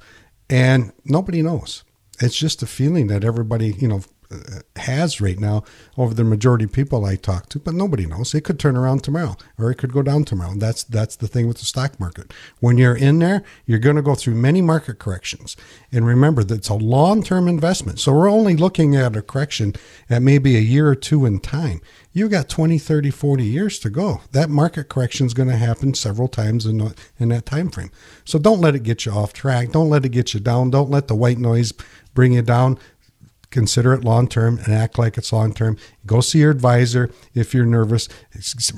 and 0.49 0.93
nobody 1.05 1.43
knows. 1.43 1.83
It's 2.21 2.37
just 2.37 2.63
a 2.63 2.67
feeling 2.67 3.09
that 3.09 3.25
everybody, 3.25 3.73
you 3.73 3.89
know, 3.89 4.03
Uh, 4.33 4.61
has 4.77 5.21
right 5.21 5.39
now 5.39 5.63
over 5.97 6.15
the 6.15 6.25
majority 6.25 6.65
of 6.65 6.73
people 6.73 7.05
I 7.05 7.17
talk 7.17 7.49
to, 7.51 7.59
but 7.59 7.75
nobody 7.75 8.07
knows. 8.07 8.35
It 8.35 8.43
could 8.43 8.59
turn 8.59 8.77
around 8.77 9.05
tomorrow 9.05 9.37
or 9.59 9.71
it 9.71 9.77
could 9.77 9.93
go 9.93 10.03
down 10.03 10.25
tomorrow. 10.25 10.55
That's 10.57 10.83
that's 10.83 11.17
the 11.17 11.29
thing 11.29 11.47
with 11.47 11.59
the 11.59 11.65
stock 11.65 12.01
market. 12.01 12.33
When 12.61 12.79
you're 12.79 12.97
in 12.97 13.19
there, 13.19 13.43
you're 13.67 13.79
going 13.79 13.97
to 13.97 14.03
go 14.03 14.15
through 14.15 14.35
many 14.35 14.63
market 14.63 14.99
corrections. 14.99 15.57
And 15.93 16.07
remember 16.07 16.43
that 16.45 16.55
it's 16.55 16.69
a 16.69 16.75
long-term 16.75 17.47
investment. 17.47 18.01
So 18.01 18.13
we're 18.13 18.31
only 18.31 18.57
looking 18.57 18.97
at 18.97 19.17
a 19.17 19.23
correction 19.23 19.75
at 20.09 20.23
maybe 20.23 20.57
a 20.57 20.61
year 20.61 20.89
or 20.89 20.95
two 20.95 21.27
in 21.27 21.39
time 21.39 21.81
you 22.13 22.29
got 22.29 22.49
20 22.49 22.79
30 22.79 23.11
40 23.11 23.45
years 23.45 23.79
to 23.79 23.91
go 23.91 24.21
that 24.33 24.51
market 24.51 24.89
correction 24.89 25.27
is 25.27 25.35
going 25.35 25.49
to 25.49 25.57
happen 25.57 25.95
several 25.95 26.29
times 26.29 26.67
in, 26.67 26.93
in 27.19 27.31
that 27.31 27.47
time 27.47 27.71
frame 27.71 27.91
so 28.25 28.39
don't 28.39 28.61
let 28.61 28.75
it 28.75 28.83
get 28.83 29.07
you 29.07 29.13
off 29.13 29.33
track 29.33 29.71
don't 29.73 29.89
let 29.89 30.05
it 30.05 30.11
get 30.11 30.35
you 30.35 30.41
down 30.41 30.71
don't 30.71 30.91
let 30.91 31.09
the 31.09 31.15
white 31.15 31.39
noise 31.39 31.73
bring 32.15 32.35
you 32.35 32.43
down 32.43 32.79
consider 33.53 33.93
it 33.93 34.03
long 34.03 34.27
term 34.27 34.59
and 34.65 34.73
act 34.75 34.99
like 34.99 35.17
it's 35.17 35.33
long 35.33 35.53
term 35.55 35.77
go 36.07 36.21
see 36.21 36.39
your 36.41 36.51
advisor 36.51 37.11
if 37.35 37.55
you're 37.55 37.67
nervous 37.67 38.09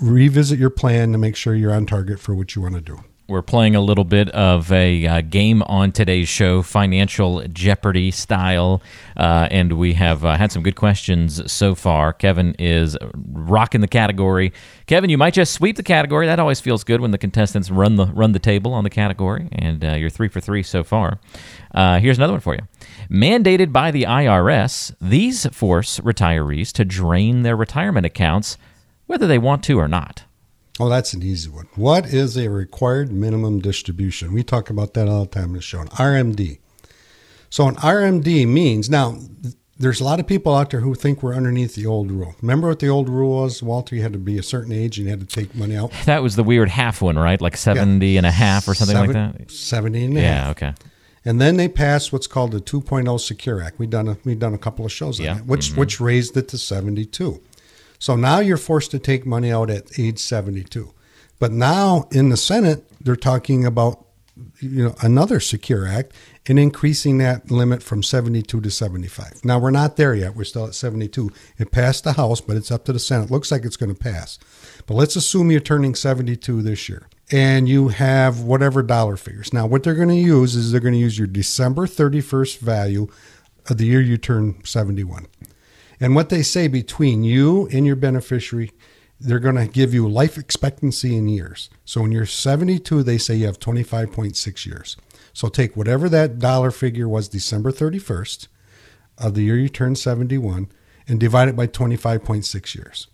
revisit 0.02 0.58
your 0.58 0.70
plan 0.70 1.12
to 1.12 1.18
make 1.18 1.36
sure 1.36 1.54
you're 1.54 1.72
on 1.72 1.86
target 1.86 2.20
for 2.20 2.34
what 2.34 2.54
you 2.54 2.60
want 2.62 2.74
to 2.74 2.80
do 2.80 2.98
We're 3.26 3.40
playing 3.40 3.74
a 3.74 3.80
little 3.80 4.04
bit 4.04 4.28
of 4.30 4.70
a 4.70 5.06
uh, 5.06 5.20
game 5.22 5.62
on 5.62 5.92
today's 5.92 6.28
show, 6.28 6.60
Financial 6.60 7.42
Jeopardy 7.48 8.10
style, 8.10 8.82
uh, 9.16 9.48
and 9.50 9.72
we 9.78 9.94
have 9.94 10.26
uh, 10.26 10.36
had 10.36 10.52
some 10.52 10.62
good 10.62 10.76
questions 10.76 11.50
so 11.50 11.74
far. 11.74 12.12
Kevin 12.12 12.54
is 12.58 12.98
rocking 13.14 13.80
the 13.80 13.88
category. 13.88 14.52
Kevin, 14.86 15.08
you 15.08 15.16
might 15.16 15.32
just 15.32 15.54
sweep 15.54 15.76
the 15.76 15.82
category. 15.82 16.26
That 16.26 16.38
always 16.38 16.60
feels 16.60 16.84
good 16.84 17.00
when 17.00 17.12
the 17.12 17.18
contestants 17.18 17.70
run 17.70 17.96
the 17.96 18.06
run 18.06 18.32
the 18.32 18.38
table 18.38 18.74
on 18.74 18.84
the 18.84 18.90
category, 18.90 19.48
and 19.52 19.82
uh, 19.82 19.94
you're 19.94 20.10
three 20.10 20.28
for 20.28 20.40
three 20.40 20.62
so 20.62 20.84
far. 20.84 21.18
Uh, 21.74 21.98
here's 22.00 22.18
another 22.18 22.34
one 22.34 22.40
for 22.42 22.54
you. 22.54 22.60
Mandated 23.10 23.72
by 23.72 23.90
the 23.90 24.02
IRS, 24.04 24.94
these 25.00 25.46
force 25.46 26.00
retirees 26.00 26.72
to 26.72 26.84
drain 26.84 27.42
their 27.42 27.56
retirement 27.56 28.06
accounts, 28.06 28.56
whether 29.06 29.26
they 29.26 29.38
want 29.38 29.62
to 29.64 29.78
or 29.78 29.88
not. 29.88 30.24
Oh, 30.80 30.88
that's 30.88 31.14
an 31.14 31.22
easy 31.22 31.50
one. 31.50 31.68
What 31.76 32.06
is 32.06 32.36
a 32.36 32.48
required 32.48 33.12
minimum 33.12 33.60
distribution? 33.60 34.32
We 34.32 34.42
talk 34.42 34.70
about 34.70 34.94
that 34.94 35.08
all 35.08 35.24
the 35.24 35.30
time 35.30 35.50
in 35.50 35.52
the 35.54 35.60
show. 35.60 35.80
An 35.80 35.88
RMD. 35.88 36.58
So 37.48 37.68
an 37.68 37.76
RMD 37.76 38.48
means 38.48 38.90
now 38.90 39.16
there's 39.78 40.00
a 40.00 40.04
lot 40.04 40.18
of 40.18 40.26
people 40.26 40.54
out 40.54 40.70
there 40.70 40.80
who 40.80 40.94
think 40.94 41.22
we're 41.22 41.34
underneath 41.34 41.74
the 41.74 41.86
old 41.86 42.10
rule. 42.10 42.34
Remember 42.40 42.68
what 42.68 42.80
the 42.80 42.88
old 42.88 43.08
rule 43.08 43.42
was, 43.42 43.62
Walter? 43.62 43.94
You 43.94 44.02
had 44.02 44.12
to 44.12 44.18
be 44.18 44.38
a 44.38 44.42
certain 44.42 44.72
age 44.72 44.98
and 44.98 45.06
you 45.06 45.10
had 45.10 45.20
to 45.20 45.26
take 45.26 45.54
money 45.54 45.76
out. 45.76 45.92
That 46.06 46.22
was 46.22 46.36
the 46.36 46.42
weird 46.42 46.68
half 46.68 47.00
one, 47.00 47.18
right? 47.18 47.40
Like 47.40 47.56
70 47.56 48.06
yeah. 48.06 48.18
and 48.18 48.26
a 48.26 48.30
half 48.30 48.66
or 48.66 48.74
something 48.74 48.96
Seven, 48.96 49.14
like 49.14 49.38
that? 49.38 49.50
70 49.50 50.04
and 50.04 50.18
a 50.18 50.20
yeah, 50.20 50.44
half. 50.44 50.50
okay. 50.56 50.74
And 51.24 51.40
then 51.40 51.56
they 51.56 51.68
passed 51.68 52.12
what's 52.12 52.26
called 52.26 52.52
the 52.52 52.60
2.0 52.60 53.18
Secure 53.20 53.62
Act. 53.62 53.78
We've 53.78 53.88
done 53.90 54.08
a, 54.08 54.16
we've 54.24 54.38
done 54.38 54.54
a 54.54 54.58
couple 54.58 54.84
of 54.84 54.92
shows 54.92 55.18
on 55.20 55.24
Yeah. 55.26 55.34
that, 55.34 55.46
which 55.46 55.72
Mhm. 55.72 55.76
which 55.78 56.00
raised 56.00 56.36
it 56.36 56.48
to 56.48 56.58
72. 56.58 57.40
So 57.98 58.16
now 58.16 58.40
you're 58.40 58.56
forced 58.58 58.90
to 58.90 58.98
take 58.98 59.24
money 59.24 59.50
out 59.50 59.70
at 59.70 59.98
age 59.98 60.18
72. 60.18 60.90
But 61.38 61.52
now 61.52 62.08
in 62.12 62.28
the 62.28 62.36
Senate, 62.36 62.84
they're 63.02 63.16
talking 63.16 63.64
about 63.64 64.00
you 64.60 64.82
know 64.82 64.94
another 65.00 65.38
Secure 65.38 65.86
Act 65.86 66.12
and 66.46 66.58
increasing 66.58 67.18
that 67.18 67.52
limit 67.52 67.82
from 67.84 68.02
72 68.02 68.60
to 68.60 68.70
75. 68.70 69.44
Now 69.44 69.60
we're 69.60 69.70
not 69.70 69.96
there 69.96 70.12
yet. 70.14 70.34
We're 70.36 70.42
still 70.44 70.66
at 70.66 70.74
72. 70.74 71.30
It 71.56 71.70
passed 71.70 72.02
the 72.04 72.14
House, 72.14 72.40
but 72.40 72.56
it's 72.56 72.72
up 72.72 72.84
to 72.86 72.92
the 72.92 72.98
Senate. 72.98 73.30
Looks 73.30 73.52
like 73.52 73.64
it's 73.64 73.76
going 73.76 73.94
to 73.94 73.98
pass. 73.98 74.38
But 74.86 74.94
let's 74.94 75.14
assume 75.14 75.52
you're 75.52 75.60
turning 75.60 75.94
72 75.94 76.62
this 76.62 76.88
year 76.88 77.06
and 77.30 77.68
you 77.68 77.88
have 77.88 78.40
whatever 78.40 78.82
dollar 78.82 79.16
figures. 79.16 79.52
Now 79.52 79.66
what 79.66 79.82
they're 79.82 79.94
going 79.94 80.08
to 80.08 80.14
use 80.14 80.54
is 80.54 80.72
they're 80.72 80.80
going 80.80 80.94
to 80.94 81.00
use 81.00 81.18
your 81.18 81.26
December 81.26 81.86
31st 81.86 82.58
value 82.58 83.08
of 83.68 83.78
the 83.78 83.86
year 83.86 84.00
you 84.00 84.16
turn 84.16 84.62
71. 84.64 85.26
And 86.00 86.14
what 86.14 86.28
they 86.28 86.42
say 86.42 86.68
between 86.68 87.24
you 87.24 87.68
and 87.72 87.86
your 87.86 87.96
beneficiary, 87.96 88.72
they're 89.18 89.38
going 89.38 89.54
to 89.56 89.66
give 89.66 89.94
you 89.94 90.06
life 90.08 90.36
expectancy 90.36 91.16
in 91.16 91.28
years. 91.28 91.70
So 91.84 92.02
when 92.02 92.12
you're 92.12 92.26
72, 92.26 93.02
they 93.02 93.16
say 93.16 93.36
you 93.36 93.46
have 93.46 93.58
25.6 93.58 94.66
years. 94.66 94.96
So 95.32 95.48
take 95.48 95.76
whatever 95.76 96.08
that 96.10 96.38
dollar 96.38 96.70
figure 96.70 97.08
was 97.08 97.28
December 97.28 97.72
31st 97.72 98.48
of 99.18 99.34
the 99.34 99.42
year 99.42 99.56
you 99.56 99.68
turn 99.68 99.96
71 99.96 100.68
and 101.06 101.20
divide 101.20 101.48
it 101.48 101.56
by 101.56 101.66
25.6 101.66 102.74
years. 102.74 103.06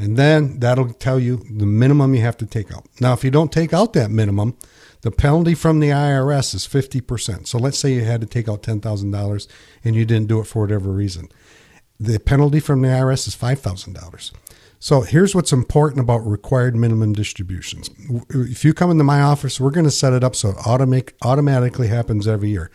And 0.00 0.16
then 0.16 0.60
that'll 0.60 0.94
tell 0.94 1.20
you 1.20 1.36
the 1.36 1.66
minimum 1.66 2.14
you 2.14 2.22
have 2.22 2.38
to 2.38 2.46
take 2.46 2.72
out. 2.72 2.86
Now, 3.00 3.12
if 3.12 3.22
you 3.22 3.30
don't 3.30 3.52
take 3.52 3.72
out 3.72 3.92
that 3.92 4.10
minimum, 4.10 4.56
the 5.02 5.10
penalty 5.10 5.54
from 5.54 5.80
the 5.80 5.90
IRS 5.90 6.54
is 6.54 6.66
50%. 6.66 7.46
So 7.46 7.58
let's 7.58 7.78
say 7.78 7.92
you 7.92 8.04
had 8.04 8.20
to 8.22 8.26
take 8.26 8.48
out 8.48 8.62
$10,000 8.62 9.46
and 9.84 9.94
you 9.96 10.04
didn't 10.04 10.28
do 10.28 10.40
it 10.40 10.46
for 10.46 10.62
whatever 10.62 10.90
reason 10.90 11.28
the 12.00 12.18
penalty 12.18 12.58
from 12.58 12.80
the 12.80 12.88
IRS 12.88 13.28
is 13.28 13.36
$5,000. 13.36 14.32
So 14.82 15.02
here's 15.02 15.34
what's 15.34 15.52
important 15.52 16.00
about 16.00 16.26
required 16.26 16.74
minimum 16.74 17.12
distributions. 17.12 17.90
If 18.30 18.64
you 18.64 18.72
come 18.72 18.90
into 18.90 19.04
my 19.04 19.20
office, 19.20 19.60
we're 19.60 19.70
going 19.70 19.84
to 19.84 19.90
set 19.90 20.14
it 20.14 20.24
up 20.24 20.34
so 20.34 20.48
it 20.50 20.56
automatic, 20.66 21.14
automatically 21.20 21.88
happens 21.88 22.26
every 22.26 22.48
year. 22.48 22.70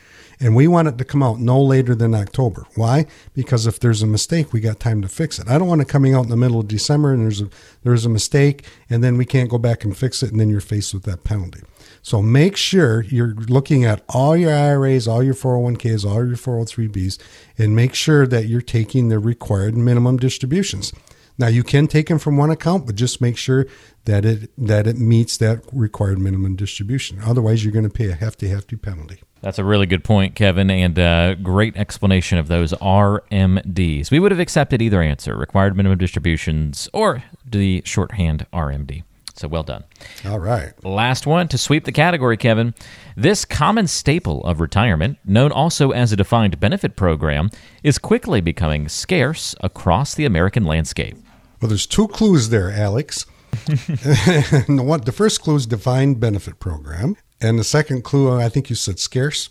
And 0.46 0.56
we 0.56 0.68
want 0.68 0.88
it 0.88 1.00
to 1.00 1.04
come 1.04 1.24
out 1.24 1.40
no 1.40 1.60
later 1.60 1.96
than 1.96 2.14
October. 2.14 2.68
Why? 2.76 3.08
Because 3.34 3.66
if 3.66 3.80
there's 3.80 4.04
a 4.04 4.06
mistake, 4.06 4.54
we 4.54 4.60
got 4.60 4.80
time 4.80 5.02
to 5.02 5.08
fix 5.08 5.40
it. 5.40 5.50
I 5.50 5.58
don't 5.58 5.68
want 5.68 5.82
it 5.82 5.88
coming 5.88 6.14
out 6.14 6.26
in 6.26 6.30
the 6.30 6.38
middle 6.38 6.60
of 6.60 6.68
December 6.68 7.14
and 7.14 7.24
there's 7.24 7.42
a 7.42 7.50
there's 7.82 8.06
a 8.06 8.10
mistake 8.10 8.64
and 8.88 9.04
then 9.04 9.18
we 9.18 9.26
can't 9.26 9.50
go 9.50 9.58
back 9.58 9.84
and 9.84 9.98
fix 9.98 10.22
it 10.22 10.30
and 10.30 10.40
then 10.40 10.52
you're 10.52 10.62
faced 10.62 10.94
with 10.94 11.02
that 11.06 11.24
penalty. 11.24 11.62
So 12.04 12.22
make 12.22 12.58
sure 12.58 13.02
you're 13.06 13.34
looking 13.34 13.86
at 13.86 14.04
all 14.08 14.38
your 14.38 14.54
IRAs, 14.54 15.08
all 15.08 15.24
your 15.24 15.34
401ks, 15.34 16.06
all 16.06 16.28
your 16.28 16.38
403bs, 16.38 17.18
and 17.58 17.76
make 17.76 17.96
sure 17.96 18.28
that 18.28 18.46
you're 18.46 18.62
taking 18.62 19.10
the 19.10 19.18
required 19.18 19.76
minimum 19.76 20.18
distributions. 20.18 20.94
Now 21.40 21.48
you 21.48 21.64
can 21.64 21.88
take 21.88 22.08
them 22.08 22.20
from 22.20 22.38
one 22.38 22.52
account, 22.52 22.86
but 22.86 22.94
just 22.94 23.20
make 23.20 23.36
sure 23.36 23.66
that 24.06 24.26
it 24.26 24.52
that 24.58 24.88
it 24.88 24.98
meets 24.98 25.38
that 25.38 25.64
required 25.72 26.20
minimum 26.20 26.56
distribution. 26.56 27.20
Otherwise, 27.24 27.64
you're 27.64 27.74
going 27.74 27.88
to 27.88 27.94
pay 27.94 28.10
a 28.10 28.16
hefty, 28.16 28.48
hefty 28.48 28.76
penalty. 28.76 29.22
That's 29.42 29.60
a 29.60 29.64
really 29.64 29.86
good 29.86 30.04
point, 30.04 30.34
Kevin, 30.34 30.72
and 30.72 30.98
uh, 30.98 31.36
great 31.36 31.78
explanation 31.78 32.40
of 32.40 32.48
those 32.48 32.74
RMDs. 32.74 34.10
We 34.10 34.20
would 34.20 34.32
have 34.32 34.40
accepted 34.40 34.82
either 34.82 35.02
answer 35.02 35.36
required 35.36 35.76
minimum 35.76 36.00
distributions 36.00 36.90
or 36.94 37.24
the 37.46 37.84
shorthand 37.86 38.48
RMD. 38.52 39.04
So 39.36 39.50
well 39.50 39.64
done. 39.64 39.84
All 40.26 40.40
right. 40.40 40.72
Last 40.86 41.28
one 41.28 41.50
to 41.50 41.58
sweep 41.58 41.84
the 41.84 41.92
category, 41.92 42.38
Kevin. 42.38 42.74
This 43.18 43.44
common 43.44 43.86
staple 43.86 44.44
of 44.46 44.62
retirement, 44.62 45.18
known 45.26 45.52
also 45.52 45.92
as 45.92 46.14
a 46.14 46.16
defined 46.16 46.60
benefit 46.60 46.96
program, 46.96 47.50
is 47.84 47.98
quickly 47.98 48.40
becoming 48.40 48.88
scarce 48.88 49.54
across 49.60 50.16
the 50.16 50.26
American 50.26 50.64
landscape. 50.64 51.18
Well, 51.62 51.68
there's 51.68 51.86
two 51.86 52.08
clues 52.08 52.50
there, 52.50 52.72
Alex. 52.72 53.26
And 53.68 54.80
the, 54.80 54.84
one, 54.84 55.02
the 55.02 55.12
first 55.12 55.42
clue 55.42 55.56
is 55.56 55.66
defined 55.66 56.20
benefit 56.20 56.60
program, 56.60 57.18
and 57.42 57.60
the 57.60 57.64
second 57.64 58.04
clue, 58.04 58.40
I 58.40 58.50
think 58.50 58.70
you 58.70 58.76
said 58.76 59.00
scarce. 59.00 59.50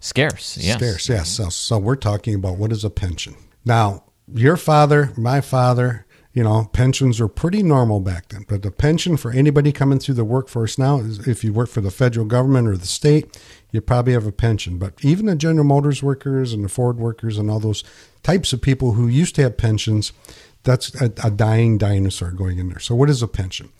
Scarce, 0.00 0.58
yes. 0.58 0.76
Scarce, 0.76 1.08
yes. 1.08 1.34
Mm-hmm. 1.34 1.44
So, 1.44 1.48
so 1.50 1.78
we're 1.78 1.96
talking 1.96 2.34
about 2.34 2.56
what 2.56 2.72
is 2.72 2.84
a 2.84 2.90
pension. 2.90 3.36
Now, 3.64 4.04
your 4.32 4.56
father, 4.56 5.12
my 5.16 5.40
father, 5.40 6.06
you 6.32 6.42
know, 6.42 6.68
pensions 6.72 7.20
were 7.20 7.28
pretty 7.28 7.62
normal 7.62 8.00
back 8.00 8.28
then. 8.28 8.44
But 8.48 8.62
the 8.62 8.70
pension 8.70 9.16
for 9.16 9.30
anybody 9.32 9.70
coming 9.70 9.98
through 9.98 10.14
the 10.14 10.24
workforce 10.24 10.78
now 10.78 10.98
is 10.98 11.26
if 11.28 11.44
you 11.44 11.52
work 11.52 11.68
for 11.68 11.82
the 11.82 11.90
federal 11.90 12.24
government 12.24 12.68
or 12.68 12.76
the 12.76 12.86
state, 12.86 13.38
you 13.70 13.80
probably 13.80 14.14
have 14.14 14.26
a 14.26 14.32
pension. 14.32 14.78
But 14.78 14.94
even 15.04 15.26
the 15.26 15.36
General 15.36 15.64
Motors 15.64 16.02
workers 16.02 16.52
and 16.52 16.64
the 16.64 16.70
Ford 16.70 16.96
workers 16.96 17.36
and 17.36 17.50
all 17.50 17.60
those 17.60 17.84
types 18.22 18.52
of 18.52 18.62
people 18.62 18.92
who 18.92 19.08
used 19.08 19.34
to 19.34 19.42
have 19.42 19.58
pensions, 19.58 20.12
that's 20.64 20.94
a, 21.00 21.12
a 21.24 21.30
dying 21.30 21.78
dinosaur 21.78 22.30
going 22.30 22.58
in 22.58 22.68
there. 22.68 22.78
So, 22.78 22.94
what 22.94 23.10
is 23.10 23.22
a 23.22 23.28
pension? 23.28 23.70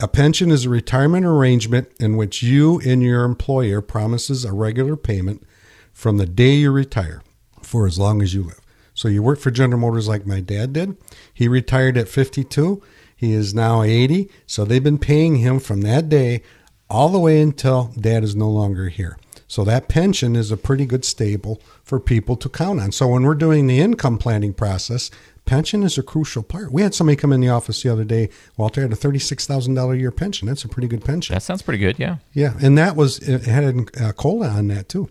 A 0.00 0.08
pension 0.08 0.50
is 0.50 0.64
a 0.64 0.70
retirement 0.70 1.24
arrangement 1.24 1.88
in 2.00 2.16
which 2.16 2.42
you 2.42 2.80
and 2.84 3.02
your 3.02 3.24
employer 3.24 3.80
promises 3.80 4.44
a 4.44 4.52
regular 4.52 4.96
payment 4.96 5.44
from 5.92 6.16
the 6.16 6.26
day 6.26 6.54
you 6.54 6.72
retire 6.72 7.22
for 7.62 7.86
as 7.86 7.98
long 7.98 8.20
as 8.20 8.34
you 8.34 8.42
live. 8.42 8.60
So 8.94 9.08
you 9.08 9.22
work 9.22 9.38
for 9.38 9.50
General 9.50 9.80
Motors 9.80 10.08
like 10.08 10.26
my 10.26 10.40
dad 10.40 10.72
did. 10.72 10.96
He 11.32 11.48
retired 11.48 11.96
at 11.96 12.08
52. 12.08 12.82
He 13.16 13.32
is 13.32 13.54
now 13.54 13.82
80. 13.82 14.28
So 14.46 14.64
they've 14.64 14.82
been 14.82 14.98
paying 14.98 15.36
him 15.36 15.60
from 15.60 15.82
that 15.82 16.08
day 16.08 16.42
all 16.90 17.08
the 17.08 17.18
way 17.18 17.40
until 17.40 17.92
dad 17.98 18.22
is 18.24 18.36
no 18.36 18.50
longer 18.50 18.88
here. 18.88 19.16
So 19.46 19.64
that 19.64 19.88
pension 19.88 20.34
is 20.34 20.50
a 20.50 20.56
pretty 20.56 20.86
good 20.86 21.04
stable 21.04 21.60
for 21.84 22.00
people 22.00 22.36
to 22.36 22.48
count 22.48 22.80
on. 22.80 22.92
So 22.92 23.08
when 23.08 23.22
we're 23.22 23.34
doing 23.34 23.66
the 23.66 23.80
income 23.80 24.18
planning 24.18 24.54
process, 24.54 25.10
pension 25.44 25.82
is 25.82 25.98
a 25.98 26.02
crucial 26.02 26.42
part. 26.42 26.72
We 26.72 26.82
had 26.82 26.94
somebody 26.94 27.16
come 27.16 27.32
in 27.32 27.40
the 27.40 27.48
office 27.48 27.82
the 27.82 27.90
other 27.90 28.04
day. 28.04 28.30
Walter 28.56 28.82
had 28.82 28.92
a 28.92 28.96
thirty-six 28.96 29.46
thousand 29.46 29.74
dollar 29.74 29.94
a 29.94 29.98
year 29.98 30.10
pension. 30.10 30.48
That's 30.48 30.64
a 30.64 30.68
pretty 30.68 30.88
good 30.88 31.04
pension. 31.04 31.34
That 31.34 31.42
sounds 31.42 31.62
pretty 31.62 31.78
good, 31.78 31.98
yeah. 31.98 32.16
Yeah, 32.32 32.54
and 32.62 32.76
that 32.78 32.96
was 32.96 33.18
it 33.18 33.42
had 33.44 33.64
a 33.64 34.04
uh, 34.04 34.12
cola 34.12 34.48
on 34.48 34.68
that 34.68 34.88
too. 34.88 35.08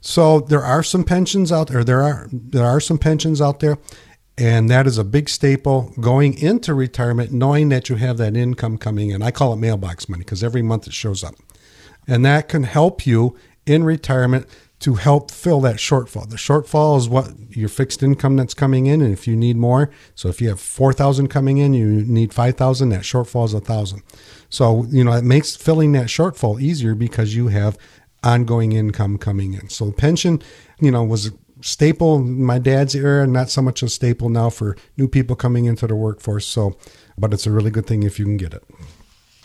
So 0.00 0.40
there 0.40 0.62
are 0.62 0.82
some 0.82 1.04
pensions 1.04 1.52
out 1.52 1.68
there. 1.68 1.84
There 1.84 2.02
are 2.02 2.28
there 2.32 2.64
are 2.64 2.80
some 2.80 2.98
pensions 2.98 3.40
out 3.40 3.60
there, 3.60 3.78
and 4.36 4.68
that 4.70 4.86
is 4.86 4.98
a 4.98 5.04
big 5.04 5.28
staple 5.28 5.92
going 6.00 6.36
into 6.38 6.74
retirement, 6.74 7.32
knowing 7.32 7.68
that 7.68 7.88
you 7.88 7.96
have 7.96 8.18
that 8.18 8.36
income 8.36 8.78
coming 8.78 9.10
in. 9.10 9.22
I 9.22 9.30
call 9.30 9.52
it 9.52 9.56
mailbox 9.56 10.08
money 10.08 10.24
because 10.24 10.42
every 10.42 10.62
month 10.62 10.86
it 10.86 10.92
shows 10.92 11.22
up, 11.22 11.34
and 12.06 12.24
that 12.24 12.48
can 12.48 12.64
help 12.64 13.06
you 13.06 13.36
in 13.64 13.84
retirement 13.84 14.46
to 14.82 14.94
help 14.94 15.30
fill 15.30 15.60
that 15.60 15.76
shortfall. 15.76 16.28
The 16.28 16.36
shortfall 16.36 16.98
is 16.98 17.08
what 17.08 17.32
your 17.50 17.68
fixed 17.68 18.02
income 18.02 18.36
that's 18.36 18.54
coming 18.54 18.86
in, 18.86 19.00
and 19.00 19.12
if 19.12 19.26
you 19.26 19.36
need 19.36 19.56
more, 19.56 19.90
so 20.14 20.28
if 20.28 20.40
you 20.40 20.48
have 20.48 20.60
four 20.60 20.92
thousand 20.92 21.28
coming 21.28 21.58
in, 21.58 21.72
you 21.72 22.04
need 22.04 22.34
five 22.34 22.56
thousand. 22.56 22.90
That 22.90 23.02
shortfall 23.02 23.44
is 23.44 23.54
a 23.54 23.60
thousand. 23.60 24.02
So 24.48 24.84
you 24.90 25.04
know 25.04 25.12
it 25.12 25.24
makes 25.24 25.56
filling 25.56 25.92
that 25.92 26.06
shortfall 26.06 26.60
easier 26.60 26.94
because 26.94 27.34
you 27.34 27.48
have 27.48 27.78
ongoing 28.24 28.72
income 28.72 29.18
coming 29.18 29.54
in. 29.54 29.68
So 29.68 29.92
pension, 29.92 30.42
you 30.80 30.90
know, 30.90 31.02
was 31.04 31.28
a 31.28 31.32
staple 31.60 32.16
in 32.16 32.42
my 32.42 32.58
dad's 32.58 32.94
era, 32.94 33.26
not 33.26 33.50
so 33.50 33.62
much 33.62 33.82
a 33.82 33.88
staple 33.88 34.28
now 34.28 34.50
for 34.50 34.76
new 34.96 35.08
people 35.08 35.36
coming 35.36 35.64
into 35.66 35.86
the 35.86 35.94
workforce. 35.94 36.46
So, 36.46 36.76
but 37.16 37.32
it's 37.32 37.46
a 37.46 37.50
really 37.50 37.70
good 37.70 37.86
thing 37.86 38.02
if 38.02 38.18
you 38.18 38.24
can 38.24 38.36
get 38.36 38.54
it. 38.54 38.64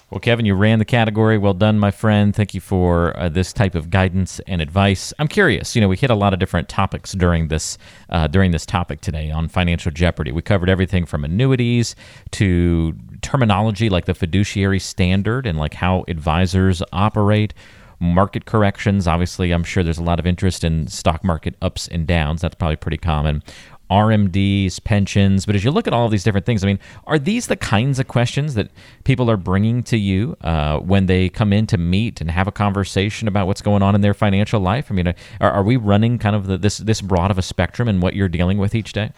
Well, 0.10 0.22
Kevin, 0.22 0.46
you 0.46 0.56
ran 0.56 0.80
the 0.80 0.86
category. 0.86 1.38
Well 1.38 1.54
done, 1.54 1.80
my 1.80 1.92
friend. 1.92 2.34
Thank 2.34 2.54
you 2.54 2.62
for 2.62 3.18
uh, 3.20 3.28
this 3.28 3.52
type 3.52 3.76
of 3.76 3.90
guidance 3.90 4.40
and 4.48 4.62
advice. 4.62 5.14
I'm 5.20 5.28
curious. 5.28 5.76
You 5.76 5.82
know, 5.82 5.90
we 5.90 5.98
hit 5.98 6.10
a 6.10 6.16
lot 6.16 6.32
of 6.32 6.40
different 6.40 6.70
topics 6.70 7.12
during 7.12 7.50
this 7.50 7.78
uh, 8.10 8.28
during 8.28 8.52
this 8.52 8.66
topic 8.66 9.02
today 9.02 9.32
on 9.32 9.50
financial 9.50 9.92
jeopardy. 9.92 10.32
We 10.32 10.42
covered 10.42 10.70
everything 10.70 11.06
from 11.06 11.26
annuities 11.26 11.94
to 12.32 12.96
terminology 13.22 13.90
like 13.90 14.06
the 14.06 14.14
fiduciary 14.14 14.80
standard 14.80 15.46
and 15.46 15.58
like 15.58 15.74
how 15.74 16.06
advisors 16.08 16.82
operate. 16.94 17.54
Market 18.00 18.46
corrections. 18.46 19.08
Obviously, 19.08 19.52
I'm 19.52 19.64
sure 19.64 19.84
there's 19.84 19.98
a 19.98 20.04
lot 20.04 20.20
of 20.20 20.28
interest 20.28 20.64
in 20.64 20.88
stock 20.88 21.24
market 21.24 21.56
ups 21.62 21.88
and 21.88 22.08
downs. 22.08 22.42
That's 22.42 22.56
probably 22.56 22.76
pretty 22.78 23.00
common. 23.00 23.44
RMDs, 23.90 24.84
pensions. 24.84 25.46
But 25.46 25.56
as 25.56 25.64
you 25.64 25.72
look 25.72 25.88
at 25.88 25.94
all 25.94 26.10
these 26.10 26.24
different 26.24 26.46
things, 26.46 26.64
I 26.64 26.68
mean, 26.68 26.80
are 27.06 27.20
these 27.20 27.48
the 27.48 27.56
kinds 27.56 28.00
of 28.00 28.08
questions 28.08 28.54
that 28.56 28.70
people 29.04 29.30
are 29.32 29.38
bringing 29.38 29.84
to 29.84 29.98
you 29.98 30.36
uh, 30.42 30.80
when 30.80 31.06
they 31.06 31.30
come 31.30 31.54
in 31.54 31.68
to 31.68 31.78
meet 31.78 32.22
and 32.22 32.30
have 32.30 32.48
a 32.48 32.52
conversation 32.52 33.28
about 33.28 33.48
what's 33.48 33.62
going 33.62 33.82
on 33.82 33.96
in 33.96 34.02
their 34.02 34.14
financial 34.14 34.60
life? 34.60 34.88
I 34.92 34.94
mean, 34.94 35.08
uh, 35.08 35.14
are, 35.40 35.52
are 35.52 35.64
we 35.64 35.78
running 35.78 36.18
kind 36.18 36.36
of 36.36 36.48
the, 36.48 36.58
this 36.58 36.78
this 36.78 37.02
broad 37.02 37.32
of 37.32 37.38
a 37.38 37.42
spectrum 37.42 37.88
in 37.88 38.02
what 38.02 38.14
you're 38.16 38.30
dealing 38.30 38.58
with 38.58 38.76
each 38.76 38.94
day? 38.94 39.12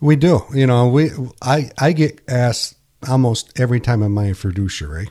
We 0.00 0.16
do. 0.16 0.42
You 0.52 0.66
know, 0.66 0.88
we 0.88 1.10
I 1.42 1.70
I 1.78 1.92
get 1.92 2.20
asked 2.28 2.76
almost 3.08 3.58
every 3.58 3.80
time 3.80 4.02
I'm 4.02 4.12
my 4.12 4.32
fiduciary 4.32 5.08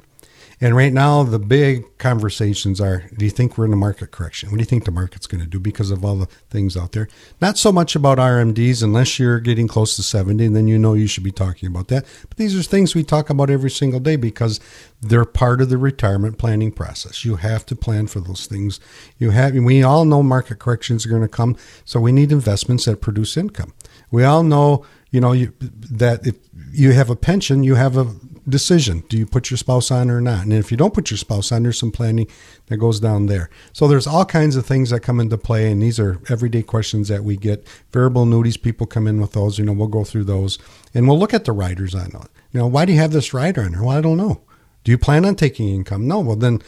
and 0.61 0.75
right 0.75 0.91
now, 0.91 1.23
the 1.23 1.39
big 1.39 1.97
conversations 1.99 2.81
are 2.81 3.05
do 3.17 3.23
you 3.23 3.31
think 3.31 3.57
we're 3.57 3.65
in 3.65 3.71
a 3.71 3.77
market 3.77 4.11
correction? 4.11 4.49
What 4.49 4.57
do 4.57 4.61
you 4.61 4.65
think 4.65 4.83
the 4.83 4.91
market's 4.91 5.25
going 5.25 5.41
to 5.41 5.49
do 5.49 5.59
because 5.59 5.89
of 5.89 6.03
all 6.03 6.17
the 6.17 6.25
things 6.49 6.75
out 6.75 6.91
there? 6.91 7.07
Not 7.39 7.57
so 7.57 7.71
much 7.71 7.95
about 7.95 8.17
RMDs 8.17 8.83
unless 8.83 9.19
you're 9.19 9.39
getting 9.39 9.69
close 9.69 9.95
to 9.95 10.03
70, 10.03 10.45
and 10.45 10.55
then 10.55 10.67
you 10.67 10.77
know 10.77 10.95
you 10.95 11.07
should 11.07 11.23
be 11.23 11.31
talking 11.31 11.67
about 11.67 11.87
that. 11.87 12.05
But 12.27 12.37
these 12.37 12.59
are 12.59 12.63
things 12.63 12.93
we 12.93 13.03
talk 13.03 13.29
about 13.29 13.49
every 13.49 13.71
single 13.71 14.01
day 14.01 14.17
because 14.17 14.59
they're 14.99 15.23
part 15.23 15.61
of 15.61 15.69
the 15.69 15.77
retirement 15.77 16.37
planning 16.37 16.73
process. 16.73 17.23
You 17.23 17.37
have 17.37 17.65
to 17.67 17.75
plan 17.75 18.07
for 18.07 18.19
those 18.19 18.45
things. 18.45 18.81
You 19.17 19.29
have, 19.29 19.53
we 19.53 19.81
all 19.81 20.03
know 20.03 20.21
market 20.21 20.59
corrections 20.59 21.05
are 21.05 21.09
going 21.09 21.21
to 21.21 21.29
come, 21.29 21.55
so 21.85 22.01
we 22.01 22.11
need 22.11 22.33
investments 22.33 22.83
that 22.83 22.99
produce 22.99 23.37
income. 23.37 23.73
We 24.11 24.25
all 24.25 24.43
know, 24.43 24.85
you 25.09 25.21
know, 25.21 25.31
you, 25.31 25.53
that 25.61 26.27
if 26.27 26.35
you 26.71 26.91
have 26.91 27.09
a 27.09 27.15
pension, 27.15 27.63
you 27.63 27.75
have 27.75 27.95
a 27.95 28.13
decision. 28.49 29.03
Do 29.09 29.17
you 29.17 29.25
put 29.25 29.49
your 29.49 29.57
spouse 29.57 29.91
on 29.91 30.09
or 30.09 30.19
not? 30.19 30.43
And 30.43 30.53
if 30.53 30.71
you 30.71 30.77
don't 30.77 30.93
put 30.93 31.11
your 31.11 31.17
spouse 31.17 31.51
on, 31.51 31.63
there's 31.63 31.79
some 31.79 31.91
planning 31.91 32.27
that 32.67 32.77
goes 32.77 32.99
down 32.99 33.27
there. 33.27 33.49
So 33.73 33.87
there's 33.87 34.07
all 34.07 34.25
kinds 34.25 34.55
of 34.55 34.65
things 34.65 34.89
that 34.89 35.01
come 35.01 35.19
into 35.19 35.37
play, 35.37 35.71
and 35.71 35.81
these 35.81 35.99
are 35.99 36.19
everyday 36.29 36.63
questions 36.63 37.07
that 37.07 37.23
we 37.23 37.37
get. 37.37 37.65
Variable 37.91 38.23
annuities, 38.23 38.57
people 38.57 38.87
come 38.87 39.07
in 39.07 39.21
with 39.21 39.33
those. 39.33 39.57
You 39.57 39.65
know, 39.65 39.73
we'll 39.73 39.87
go 39.87 40.03
through 40.03 40.25
those, 40.25 40.57
and 40.93 41.07
we'll 41.07 41.19
look 41.19 41.33
at 41.33 41.45
the 41.45 41.51
riders 41.51 41.95
on 41.95 42.07
it. 42.07 42.29
You 42.51 42.59
know, 42.59 42.67
why 42.67 42.85
do 42.85 42.93
you 42.93 42.99
have 42.99 43.11
this 43.11 43.33
rider 43.33 43.61
on 43.61 43.71
there? 43.71 43.83
Well, 43.83 43.97
I 43.97 44.01
don't 44.01 44.17
know. 44.17 44.41
Do 44.83 44.91
you 44.91 44.97
plan 44.97 45.25
on 45.25 45.35
taking 45.35 45.69
income? 45.69 46.07
No. 46.07 46.19
Well, 46.19 46.35
then 46.35 46.61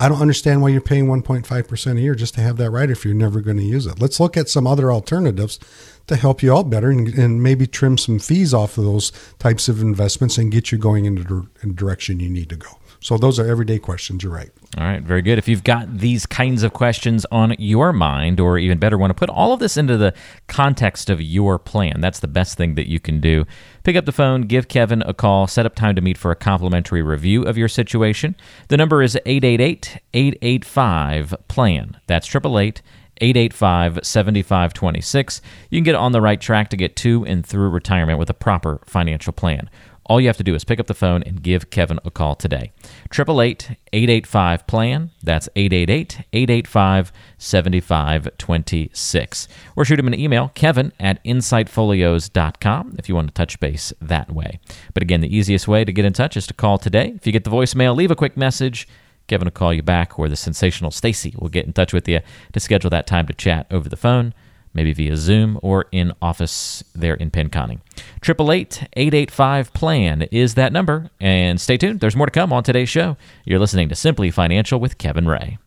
I 0.00 0.08
don't 0.08 0.20
understand 0.20 0.62
why 0.62 0.68
you're 0.68 0.80
paying 0.80 1.06
1.5% 1.06 1.96
a 1.96 2.00
year 2.00 2.14
just 2.14 2.34
to 2.34 2.40
have 2.40 2.56
that 2.58 2.70
right 2.70 2.88
if 2.88 3.04
you're 3.04 3.14
never 3.14 3.40
going 3.40 3.56
to 3.56 3.64
use 3.64 3.84
it. 3.84 4.00
Let's 4.00 4.20
look 4.20 4.36
at 4.36 4.48
some 4.48 4.66
other 4.66 4.92
alternatives 4.92 5.58
to 6.06 6.14
help 6.14 6.42
you 6.42 6.56
out 6.56 6.70
better 6.70 6.90
and, 6.90 7.08
and 7.08 7.42
maybe 7.42 7.66
trim 7.66 7.98
some 7.98 8.20
fees 8.20 8.54
off 8.54 8.78
of 8.78 8.84
those 8.84 9.10
types 9.38 9.68
of 9.68 9.80
investments 9.80 10.38
and 10.38 10.52
get 10.52 10.70
you 10.70 10.78
going 10.78 11.04
in 11.04 11.16
the, 11.16 11.46
in 11.62 11.70
the 11.70 11.74
direction 11.74 12.20
you 12.20 12.30
need 12.30 12.48
to 12.50 12.56
go. 12.56 12.78
So 13.00 13.16
those 13.16 13.38
are 13.38 13.46
everyday 13.46 13.78
questions. 13.78 14.22
You're 14.22 14.32
right. 14.32 14.50
All 14.76 14.84
right, 14.84 15.02
very 15.02 15.22
good. 15.22 15.38
If 15.38 15.48
you've 15.48 15.64
got 15.64 15.98
these 15.98 16.26
kinds 16.26 16.62
of 16.62 16.72
questions 16.72 17.24
on 17.30 17.54
your 17.58 17.92
mind, 17.92 18.40
or 18.40 18.58
even 18.58 18.78
better, 18.78 18.98
want 18.98 19.10
to 19.10 19.14
put 19.14 19.30
all 19.30 19.52
of 19.52 19.60
this 19.60 19.76
into 19.76 19.96
the 19.96 20.12
context 20.46 21.08
of 21.08 21.20
your 21.20 21.58
plan, 21.58 22.00
that's 22.00 22.20
the 22.20 22.28
best 22.28 22.58
thing 22.58 22.74
that 22.74 22.88
you 22.88 23.00
can 23.00 23.20
do. 23.20 23.46
Pick 23.84 23.96
up 23.96 24.04
the 24.04 24.12
phone, 24.12 24.42
give 24.42 24.68
Kevin 24.68 25.02
a 25.02 25.14
call, 25.14 25.46
set 25.46 25.64
up 25.64 25.74
time 25.74 25.94
to 25.94 26.02
meet 26.02 26.18
for 26.18 26.30
a 26.30 26.36
complimentary 26.36 27.02
review 27.02 27.42
of 27.44 27.56
your 27.56 27.68
situation. 27.68 28.36
The 28.68 28.76
number 28.76 29.02
is 29.02 29.16
888 29.24 30.00
885 30.12 31.34
PLAN. 31.48 31.96
That's 32.06 32.28
888 32.28 32.82
885 33.20 34.00
7526. 34.02 35.40
You 35.70 35.78
can 35.78 35.84
get 35.84 35.94
on 35.94 36.12
the 36.12 36.20
right 36.20 36.40
track 36.40 36.68
to 36.70 36.76
get 36.76 36.96
to 36.96 37.24
and 37.24 37.44
through 37.44 37.70
retirement 37.70 38.18
with 38.18 38.30
a 38.30 38.34
proper 38.34 38.80
financial 38.84 39.32
plan. 39.32 39.68
All 40.08 40.20
you 40.20 40.26
have 40.28 40.38
to 40.38 40.42
do 40.42 40.54
is 40.54 40.64
pick 40.64 40.80
up 40.80 40.86
the 40.86 40.94
phone 40.94 41.22
and 41.22 41.42
give 41.42 41.68
Kevin 41.68 42.00
a 42.02 42.10
call 42.10 42.34
today. 42.34 42.72
888 43.12 43.76
885 43.92 44.66
PLAN. 44.66 45.10
That's 45.22 45.50
888 45.54 46.20
885 46.32 47.12
7526. 47.36 49.48
Or 49.76 49.84
shoot 49.84 49.98
him 49.98 50.06
an 50.06 50.18
email, 50.18 50.50
kevin 50.54 50.92
at 50.98 51.22
insightfolios.com, 51.24 52.96
if 52.98 53.08
you 53.08 53.14
want 53.14 53.28
to 53.28 53.34
touch 53.34 53.60
base 53.60 53.92
that 54.00 54.32
way. 54.32 54.58
But 54.94 55.02
again, 55.02 55.20
the 55.20 55.36
easiest 55.36 55.68
way 55.68 55.84
to 55.84 55.92
get 55.92 56.06
in 56.06 56.14
touch 56.14 56.38
is 56.38 56.46
to 56.46 56.54
call 56.54 56.78
today. 56.78 57.12
If 57.14 57.26
you 57.26 57.32
get 57.32 57.44
the 57.44 57.50
voicemail, 57.50 57.94
leave 57.94 58.10
a 58.10 58.16
quick 58.16 58.36
message. 58.36 58.88
Kevin 59.26 59.44
will 59.44 59.52
call 59.52 59.74
you 59.74 59.82
back, 59.82 60.18
or 60.18 60.30
the 60.30 60.36
sensational 60.36 60.90
Stacy 60.90 61.34
will 61.38 61.50
get 61.50 61.66
in 61.66 61.74
touch 61.74 61.92
with 61.92 62.08
you 62.08 62.20
to 62.54 62.60
schedule 62.60 62.88
that 62.88 63.06
time 63.06 63.26
to 63.26 63.34
chat 63.34 63.66
over 63.70 63.90
the 63.90 63.96
phone, 63.96 64.32
maybe 64.72 64.94
via 64.94 65.18
Zoom 65.18 65.58
or 65.62 65.84
in 65.92 66.14
office 66.22 66.82
there 66.94 67.14
in 67.14 67.30
Pinconning. 67.30 67.80
888-885-PLAN 68.22 70.22
is 70.30 70.54
that 70.54 70.72
number. 70.72 71.10
And 71.20 71.60
stay 71.60 71.76
tuned, 71.76 72.00
there's 72.00 72.16
more 72.16 72.26
to 72.26 72.32
come 72.32 72.52
on 72.52 72.62
today's 72.62 72.88
show. 72.88 73.16
You're 73.44 73.58
listening 73.58 73.88
to 73.90 73.94
Simply 73.94 74.30
Financial 74.30 74.80
with 74.80 74.98
Kevin 74.98 75.26
Ray. 75.26 75.58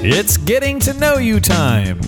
It's 0.00 0.36
getting 0.36 0.78
to 0.80 0.94
know 0.94 1.18
you 1.18 1.40
time. 1.40 2.00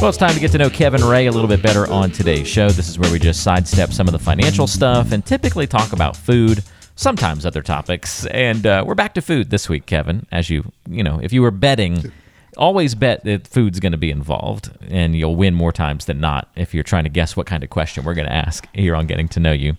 Well, 0.00 0.08
it's 0.08 0.18
time 0.18 0.34
to 0.34 0.40
get 0.40 0.52
to 0.52 0.58
know 0.58 0.70
Kevin 0.70 1.04
Ray 1.04 1.26
a 1.26 1.32
little 1.32 1.48
bit 1.48 1.62
better 1.62 1.90
on 1.90 2.10
today's 2.10 2.46
show. 2.46 2.70
This 2.70 2.88
is 2.88 2.98
where 2.98 3.10
we 3.12 3.18
just 3.18 3.42
sidestep 3.42 3.92
some 3.92 4.08
of 4.08 4.12
the 4.12 4.18
financial 4.18 4.66
stuff 4.66 5.12
and 5.12 5.24
typically 5.24 5.66
talk 5.66 5.92
about 5.92 6.16
food, 6.16 6.62
sometimes 6.96 7.44
other 7.44 7.62
topics. 7.62 8.24
And 8.26 8.66
uh, 8.66 8.84
we're 8.86 8.94
back 8.94 9.14
to 9.14 9.22
food 9.22 9.50
this 9.50 9.68
week, 9.68 9.86
Kevin. 9.86 10.26
As 10.30 10.48
you, 10.48 10.70
you 10.88 11.02
know, 11.02 11.18
if 11.22 11.32
you 11.32 11.42
were 11.42 11.50
betting, 11.50 12.12
always 12.60 12.94
bet 12.94 13.24
that 13.24 13.48
food's 13.48 13.80
going 13.80 13.92
to 13.92 13.98
be 13.98 14.10
involved, 14.10 14.70
and 14.88 15.16
you'll 15.16 15.34
win 15.36 15.54
more 15.54 15.72
times 15.72 16.04
than 16.04 16.20
not 16.20 16.48
if 16.54 16.72
you're 16.74 16.84
trying 16.84 17.04
to 17.04 17.10
guess 17.10 17.36
what 17.36 17.46
kind 17.46 17.64
of 17.64 17.70
question 17.70 18.04
we're 18.04 18.14
going 18.14 18.28
to 18.28 18.34
ask 18.34 18.68
here 18.74 18.94
on 18.94 19.06
Getting 19.06 19.26
to 19.28 19.40
Know 19.40 19.52
You. 19.52 19.76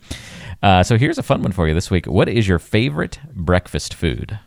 Uh, 0.62 0.84
so 0.84 0.98
here's 0.98 1.18
a 1.18 1.24
fun 1.24 1.42
one 1.42 1.52
for 1.52 1.68
you 1.68 1.74
this 1.74 1.90
week. 1.90 2.06
What 2.06 2.28
is 2.28 2.48
your 2.48 2.60
favorite 2.60 3.20
breakfast 3.34 3.94
food? 3.94 4.40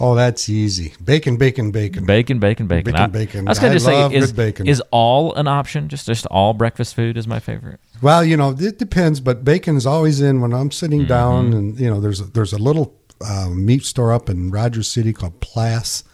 Oh, 0.00 0.14
that's 0.14 0.48
easy. 0.48 0.94
Bacon, 1.04 1.36
bacon, 1.36 1.70
bacon. 1.70 2.06
Bacon, 2.06 2.38
bacon, 2.38 2.66
bacon. 2.66 2.92
Bacon, 2.92 3.00
I, 3.02 3.06
bacon. 3.08 3.46
I 3.46 3.50
was 3.50 3.58
going 3.58 3.74
to 3.74 3.80
say, 3.80 4.14
is, 4.14 4.32
bacon. 4.32 4.66
is 4.66 4.82
all 4.90 5.34
an 5.34 5.46
option? 5.46 5.88
Just 5.90 6.06
just 6.06 6.24
all 6.26 6.54
breakfast 6.54 6.94
food 6.94 7.18
is 7.18 7.26
my 7.28 7.38
favorite. 7.38 7.78
Well, 8.00 8.24
you 8.24 8.36
know, 8.38 8.56
it 8.58 8.78
depends, 8.78 9.20
but 9.20 9.44
bacon 9.44 9.76
is 9.76 9.84
always 9.86 10.22
in 10.22 10.40
when 10.40 10.54
I'm 10.54 10.70
sitting 10.70 11.00
Mm-hmm. 11.00 11.08
down, 11.08 11.52
and 11.52 11.78
you 11.78 11.90
know, 11.90 12.00
there's 12.00 12.20
a, 12.20 12.24
there's 12.24 12.54
a 12.54 12.58
little 12.58 12.94
uh, 13.22 13.50
meat 13.50 13.84
store 13.84 14.12
up 14.14 14.30
in 14.30 14.50
Rogers 14.50 14.88
City 14.88 15.12
called 15.12 15.40
Plath's, 15.40 16.04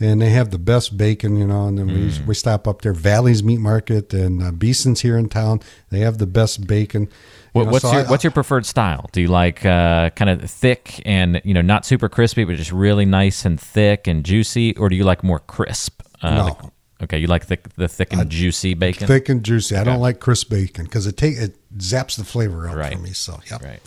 and 0.00 0.20
they 0.20 0.30
have 0.30 0.50
the 0.50 0.58
best 0.58 0.96
bacon, 0.96 1.36
you 1.36 1.46
know. 1.46 1.66
And 1.66 1.78
then 1.78 1.88
Mm. 1.88 2.20
we 2.20 2.26
we 2.28 2.34
stop 2.34 2.66
up 2.66 2.82
there, 2.82 2.92
Valley's 2.94 3.42
Meat 3.42 3.60
Market 3.60 4.12
and 4.14 4.42
uh, 4.42 4.50
Beeson's 4.50 5.00
here 5.02 5.16
in 5.18 5.28
town. 5.28 5.60
They 5.90 6.00
have 6.00 6.18
the 6.18 6.26
best 6.26 6.66
bacon. 6.66 7.08
What, 7.52 7.64
know, 7.66 7.72
what's 7.72 7.82
so 7.84 7.92
your 7.92 8.06
I- 8.06 8.10
What's 8.10 8.24
your 8.24 8.30
preferred 8.30 8.64
style? 8.66 9.08
Do 9.12 9.20
you 9.20 9.28
like 9.28 9.64
uh, 9.66 10.10
kind 10.10 10.30
of 10.30 10.50
thick 10.50 11.02
and 11.04 11.40
you 11.44 11.54
know 11.54 11.62
not 11.62 11.84
super 11.84 12.08
crispy, 12.08 12.44
but 12.44 12.56
just 12.56 12.72
really 12.72 13.04
nice 13.04 13.44
and 13.44 13.60
thick 13.60 14.06
and 14.06 14.24
juicy, 14.24 14.76
or 14.76 14.88
do 14.88 14.96
you 14.96 15.04
like 15.04 15.22
more 15.22 15.40
crisp? 15.40 16.00
Uh, 16.22 16.34
No. 16.34 16.44
like- 16.44 16.72
okay, 17.04 17.18
you 17.18 17.26
like 17.26 17.46
the 17.46 17.58
the 17.76 17.88
thick 17.88 18.12
and 18.12 18.30
juicy 18.30 18.74
bacon. 18.74 19.06
thick 19.06 19.28
and 19.28 19.42
juicy. 19.44 19.76
I 19.76 19.84
don't 19.84 20.00
like 20.00 20.20
crisp 20.20 20.50
bacon 20.50 20.84
because 20.84 21.06
it 21.06 21.16
take 21.16 21.36
it 21.36 21.56
zaps 21.78 22.16
the 22.16 22.24
flavor 22.24 22.68
out 22.68 22.76
Right. 22.76 22.92
for 22.94 22.98
me. 23.00 23.12
So 23.12 23.40
yeah. 23.50 23.58
Right. 23.62 23.80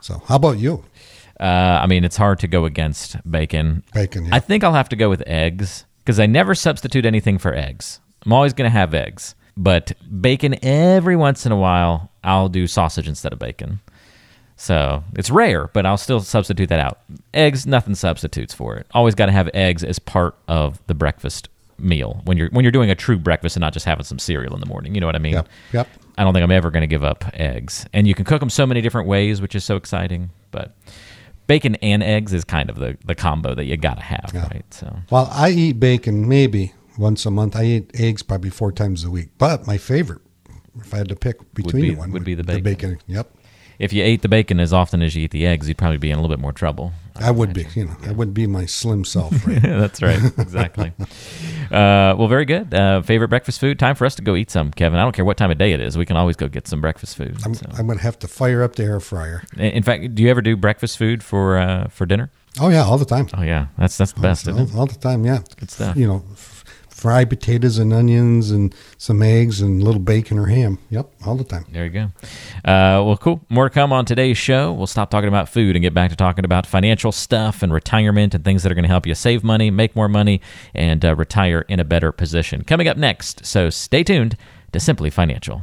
So 0.00 0.22
how 0.28 0.36
about 0.36 0.58
you? 0.58 0.84
Uh, 1.40 1.80
I 1.82 1.86
mean, 1.86 2.04
it's 2.04 2.16
hard 2.16 2.38
to 2.40 2.48
go 2.48 2.64
against 2.64 3.16
bacon. 3.30 3.84
Bacon, 3.94 4.26
yeah. 4.26 4.34
I 4.34 4.40
think 4.40 4.64
I'll 4.64 4.74
have 4.74 4.88
to 4.90 4.96
go 4.96 5.08
with 5.08 5.22
eggs 5.26 5.84
because 6.00 6.18
I 6.18 6.26
never 6.26 6.54
substitute 6.54 7.06
anything 7.06 7.38
for 7.38 7.54
eggs. 7.54 8.00
I'm 8.26 8.32
always 8.32 8.52
going 8.52 8.68
to 8.68 8.76
have 8.76 8.92
eggs, 8.94 9.34
but 9.56 9.92
bacon 10.20 10.56
every 10.64 11.16
once 11.16 11.46
in 11.46 11.52
a 11.52 11.56
while 11.56 12.10
I'll 12.24 12.48
do 12.48 12.66
sausage 12.66 13.08
instead 13.08 13.32
of 13.32 13.38
bacon. 13.38 13.80
So 14.56 15.04
it's 15.14 15.30
rare, 15.30 15.68
but 15.68 15.86
I'll 15.86 15.96
still 15.96 16.18
substitute 16.18 16.68
that 16.70 16.80
out. 16.80 16.98
Eggs, 17.32 17.64
nothing 17.64 17.94
substitutes 17.94 18.52
for 18.52 18.76
it. 18.76 18.86
Always 18.92 19.14
got 19.14 19.26
to 19.26 19.32
have 19.32 19.48
eggs 19.54 19.84
as 19.84 20.00
part 20.00 20.36
of 20.48 20.84
the 20.88 20.94
breakfast 20.94 21.48
meal 21.78 22.20
when 22.24 22.36
you're 22.36 22.48
when 22.50 22.64
you're 22.64 22.72
doing 22.72 22.90
a 22.90 22.94
true 22.96 23.16
breakfast 23.16 23.54
and 23.54 23.60
not 23.60 23.72
just 23.72 23.86
having 23.86 24.04
some 24.04 24.18
cereal 24.18 24.54
in 24.54 24.60
the 24.60 24.66
morning. 24.66 24.96
You 24.96 25.00
know 25.00 25.06
what 25.06 25.14
I 25.14 25.20
mean? 25.20 25.34
Yep. 25.34 25.48
Yep. 25.72 25.88
I 26.18 26.24
don't 26.24 26.34
think 26.34 26.42
I'm 26.42 26.50
ever 26.50 26.72
going 26.72 26.80
to 26.80 26.88
give 26.88 27.04
up 27.04 27.24
eggs. 27.34 27.86
And 27.92 28.08
you 28.08 28.14
can 28.16 28.24
cook 28.24 28.40
them 28.40 28.50
so 28.50 28.66
many 28.66 28.80
different 28.80 29.06
ways, 29.06 29.40
which 29.40 29.54
is 29.54 29.62
so 29.62 29.76
exciting. 29.76 30.30
But 30.50 30.74
bacon 31.48 31.74
and 31.76 32.04
eggs 32.04 32.32
is 32.32 32.44
kind 32.44 32.70
of 32.70 32.76
the, 32.76 32.96
the 33.04 33.16
combo 33.16 33.56
that 33.56 33.64
you 33.64 33.76
got 33.76 33.94
to 33.94 34.02
have, 34.02 34.30
right? 34.32 34.64
So 34.72 34.96
Well, 35.10 35.28
I 35.32 35.50
eat 35.50 35.80
bacon 35.80 36.28
maybe 36.28 36.72
once 36.96 37.26
a 37.26 37.30
month. 37.32 37.56
I 37.56 37.64
eat 37.64 37.90
eggs 37.94 38.22
probably 38.22 38.50
four 38.50 38.70
times 38.70 39.02
a 39.02 39.10
week. 39.10 39.30
But 39.38 39.66
my 39.66 39.78
favorite, 39.78 40.20
if 40.80 40.94
I 40.94 40.98
had 40.98 41.08
to 41.08 41.16
pick 41.16 41.52
between 41.54 41.82
be- 41.82 41.90
the 41.90 41.96
one, 41.96 42.12
would 42.12 42.24
be 42.24 42.34
the 42.34 42.44
The 42.44 42.60
bacon. 42.60 42.90
bacon. 42.92 43.00
Yep. 43.08 43.34
If 43.78 43.92
you 43.92 44.02
ate 44.02 44.22
the 44.22 44.28
bacon 44.28 44.60
as 44.60 44.72
often 44.72 45.02
as 45.02 45.14
you 45.14 45.24
eat 45.24 45.30
the 45.30 45.46
eggs, 45.46 45.68
you'd 45.68 45.78
probably 45.78 45.98
be 45.98 46.10
in 46.10 46.18
a 46.18 46.20
little 46.20 46.34
bit 46.34 46.40
more 46.40 46.52
trouble. 46.52 46.92
I 47.20 47.30
would 47.30 47.52
be, 47.52 47.66
you 47.74 47.84
know, 47.84 47.96
I 48.06 48.12
would 48.12 48.32
be 48.32 48.46
my 48.46 48.64
slim 48.66 49.04
self. 49.04 49.46
Right? 49.46 49.60
That's 49.62 50.00
right. 50.02 50.20
Exactly. 50.38 50.92
uh, 51.00 52.14
well, 52.16 52.28
very 52.28 52.44
good. 52.44 52.72
Uh, 52.72 53.02
favorite 53.02 53.28
breakfast 53.28 53.60
food? 53.60 53.78
Time 53.78 53.96
for 53.96 54.06
us 54.06 54.14
to 54.16 54.22
go 54.22 54.36
eat 54.36 54.50
some, 54.50 54.70
Kevin. 54.70 54.98
I 54.98 55.02
don't 55.02 55.14
care 55.14 55.24
what 55.24 55.36
time 55.36 55.50
of 55.50 55.58
day 55.58 55.72
it 55.72 55.80
is. 55.80 55.98
We 55.98 56.06
can 56.06 56.16
always 56.16 56.36
go 56.36 56.48
get 56.48 56.68
some 56.68 56.80
breakfast 56.80 57.16
food. 57.16 57.36
I'm, 57.44 57.54
so. 57.54 57.66
I'm 57.76 57.86
going 57.86 57.98
to 57.98 58.04
have 58.04 58.18
to 58.20 58.28
fire 58.28 58.62
up 58.62 58.76
the 58.76 58.84
air 58.84 59.00
fryer. 59.00 59.42
In 59.56 59.82
fact, 59.82 60.14
do 60.14 60.22
you 60.22 60.30
ever 60.30 60.42
do 60.42 60.56
breakfast 60.56 60.96
food 60.96 61.22
for 61.24 61.58
uh, 61.58 61.88
for 61.88 62.06
dinner? 62.06 62.30
Oh 62.60 62.68
yeah, 62.68 62.84
all 62.84 62.98
the 62.98 63.04
time. 63.04 63.28
Oh 63.34 63.42
yeah, 63.42 63.66
that's 63.76 63.96
that's 63.96 64.12
the 64.12 64.20
best. 64.20 64.48
isn't 64.48 64.70
it? 64.70 64.74
all, 64.74 64.80
all 64.80 64.86
the 64.86 64.94
time. 64.98 65.24
Yeah, 65.24 65.40
Good 65.58 65.70
stuff. 65.70 65.96
You 65.96 66.06
know, 66.06 66.24
fried 66.98 67.30
potatoes 67.30 67.78
and 67.78 67.92
onions 67.92 68.50
and 68.50 68.74
some 68.96 69.22
eggs 69.22 69.60
and 69.60 69.80
a 69.80 69.84
little 69.84 70.00
bacon 70.00 70.38
or 70.38 70.46
ham. 70.46 70.78
Yep, 70.90 71.10
all 71.24 71.36
the 71.36 71.44
time. 71.44 71.64
There 71.70 71.84
you 71.84 71.90
go. 71.90 72.04
Uh, 72.64 73.04
well, 73.04 73.16
cool. 73.16 73.40
More 73.48 73.68
to 73.68 73.74
come 73.74 73.92
on 73.92 74.04
today's 74.04 74.36
show. 74.36 74.72
We'll 74.72 74.88
stop 74.88 75.08
talking 75.08 75.28
about 75.28 75.48
food 75.48 75.76
and 75.76 75.82
get 75.82 75.94
back 75.94 76.10
to 76.10 76.16
talking 76.16 76.44
about 76.44 76.66
financial 76.66 77.12
stuff 77.12 77.62
and 77.62 77.72
retirement 77.72 78.34
and 78.34 78.44
things 78.44 78.64
that 78.64 78.72
are 78.72 78.74
going 78.74 78.82
to 78.82 78.88
help 78.88 79.06
you 79.06 79.14
save 79.14 79.44
money, 79.44 79.70
make 79.70 79.94
more 79.94 80.08
money, 80.08 80.40
and 80.74 81.04
uh, 81.04 81.14
retire 81.14 81.64
in 81.68 81.78
a 81.78 81.84
better 81.84 82.10
position. 82.10 82.64
Coming 82.64 82.88
up 82.88 82.96
next. 82.96 83.46
So 83.46 83.70
stay 83.70 84.02
tuned 84.02 84.36
to 84.72 84.80
Simply 84.80 85.10
Financial. 85.10 85.62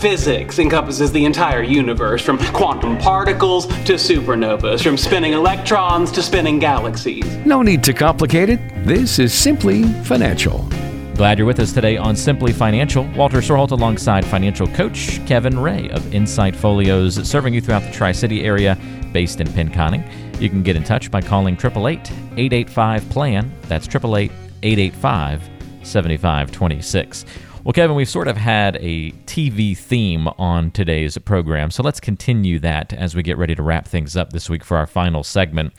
Physics 0.00 0.58
encompasses 0.58 1.12
the 1.12 1.26
entire 1.26 1.62
universe, 1.62 2.22
from 2.22 2.38
quantum 2.54 2.96
particles 2.96 3.66
to 3.66 3.94
supernovas, 3.96 4.82
from 4.82 4.96
spinning 4.96 5.34
electrons 5.34 6.10
to 6.12 6.22
spinning 6.22 6.58
galaxies. 6.58 7.26
No 7.44 7.60
need 7.60 7.84
to 7.84 7.92
complicate 7.92 8.48
it. 8.48 8.60
This 8.86 9.18
is 9.18 9.34
Simply 9.34 9.84
Financial. 10.04 10.66
Glad 11.16 11.36
you're 11.36 11.46
with 11.46 11.60
us 11.60 11.74
today 11.74 11.98
on 11.98 12.16
Simply 12.16 12.50
Financial. 12.50 13.04
Walter 13.14 13.40
Storholt 13.40 13.72
alongside 13.72 14.24
financial 14.24 14.66
coach 14.68 15.20
Kevin 15.26 15.58
Ray 15.58 15.90
of 15.90 16.14
Insight 16.14 16.56
Folios, 16.56 17.16
serving 17.28 17.52
you 17.52 17.60
throughout 17.60 17.82
the 17.82 17.92
Tri 17.92 18.12
City 18.12 18.42
area 18.42 18.78
based 19.12 19.38
in 19.38 19.48
Pinconning. 19.48 20.02
You 20.40 20.48
can 20.48 20.62
get 20.62 20.76
in 20.76 20.82
touch 20.82 21.10
by 21.10 21.20
calling 21.20 21.56
888 21.56 22.10
885 22.38 23.04
PLAN. 23.10 23.52
That's 23.68 23.86
888 23.86 24.32
885 24.62 25.50
7526. 25.82 27.26
Well, 27.62 27.74
Kevin, 27.74 27.94
we've 27.94 28.08
sort 28.08 28.26
of 28.26 28.38
had 28.38 28.76
a 28.76 29.10
TV 29.26 29.76
theme 29.76 30.28
on 30.38 30.70
today's 30.70 31.18
program, 31.18 31.70
so 31.70 31.82
let's 31.82 32.00
continue 32.00 32.58
that 32.60 32.94
as 32.94 33.14
we 33.14 33.22
get 33.22 33.36
ready 33.36 33.54
to 33.54 33.62
wrap 33.62 33.86
things 33.86 34.16
up 34.16 34.32
this 34.32 34.48
week 34.48 34.64
for 34.64 34.78
our 34.78 34.86
final 34.86 35.22
segment. 35.22 35.74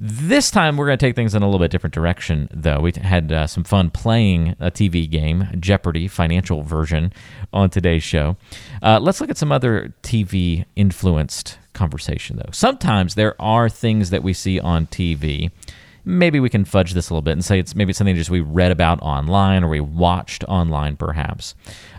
This 0.00 0.50
time, 0.50 0.78
we're 0.78 0.86
going 0.86 0.96
to 0.96 1.06
take 1.06 1.14
things 1.14 1.34
in 1.34 1.42
a 1.42 1.46
little 1.46 1.60
bit 1.60 1.70
different 1.70 1.92
direction, 1.92 2.48
though. 2.50 2.80
We 2.80 2.92
had 2.92 3.30
uh, 3.30 3.46
some 3.46 3.62
fun 3.62 3.90
playing 3.90 4.56
a 4.58 4.70
TV 4.70 5.10
game, 5.10 5.48
Jeopardy 5.60 6.08
financial 6.08 6.62
version, 6.62 7.12
on 7.52 7.68
today's 7.68 8.02
show. 8.02 8.38
Uh, 8.82 8.98
let's 8.98 9.20
look 9.20 9.28
at 9.28 9.36
some 9.36 9.52
other 9.52 9.92
TV 10.02 10.64
influenced 10.76 11.58
conversation, 11.74 12.36
though. 12.36 12.50
Sometimes 12.52 13.16
there 13.16 13.40
are 13.40 13.68
things 13.68 14.08
that 14.10 14.22
we 14.22 14.32
see 14.32 14.58
on 14.58 14.86
TV. 14.86 15.50
Maybe 16.04 16.40
we 16.40 16.48
can 16.48 16.64
fudge 16.64 16.94
this 16.94 17.10
a 17.10 17.12
little 17.12 17.22
bit 17.22 17.32
and 17.32 17.44
say 17.44 17.58
it's 17.58 17.74
maybe 17.74 17.92
something 17.92 18.16
just 18.16 18.30
we 18.30 18.40
read 18.40 18.72
about 18.72 19.00
online 19.02 19.64
or 19.64 19.68
we 19.68 19.80
watched 19.80 20.44
online, 20.44 20.96
perhaps. 20.96 21.54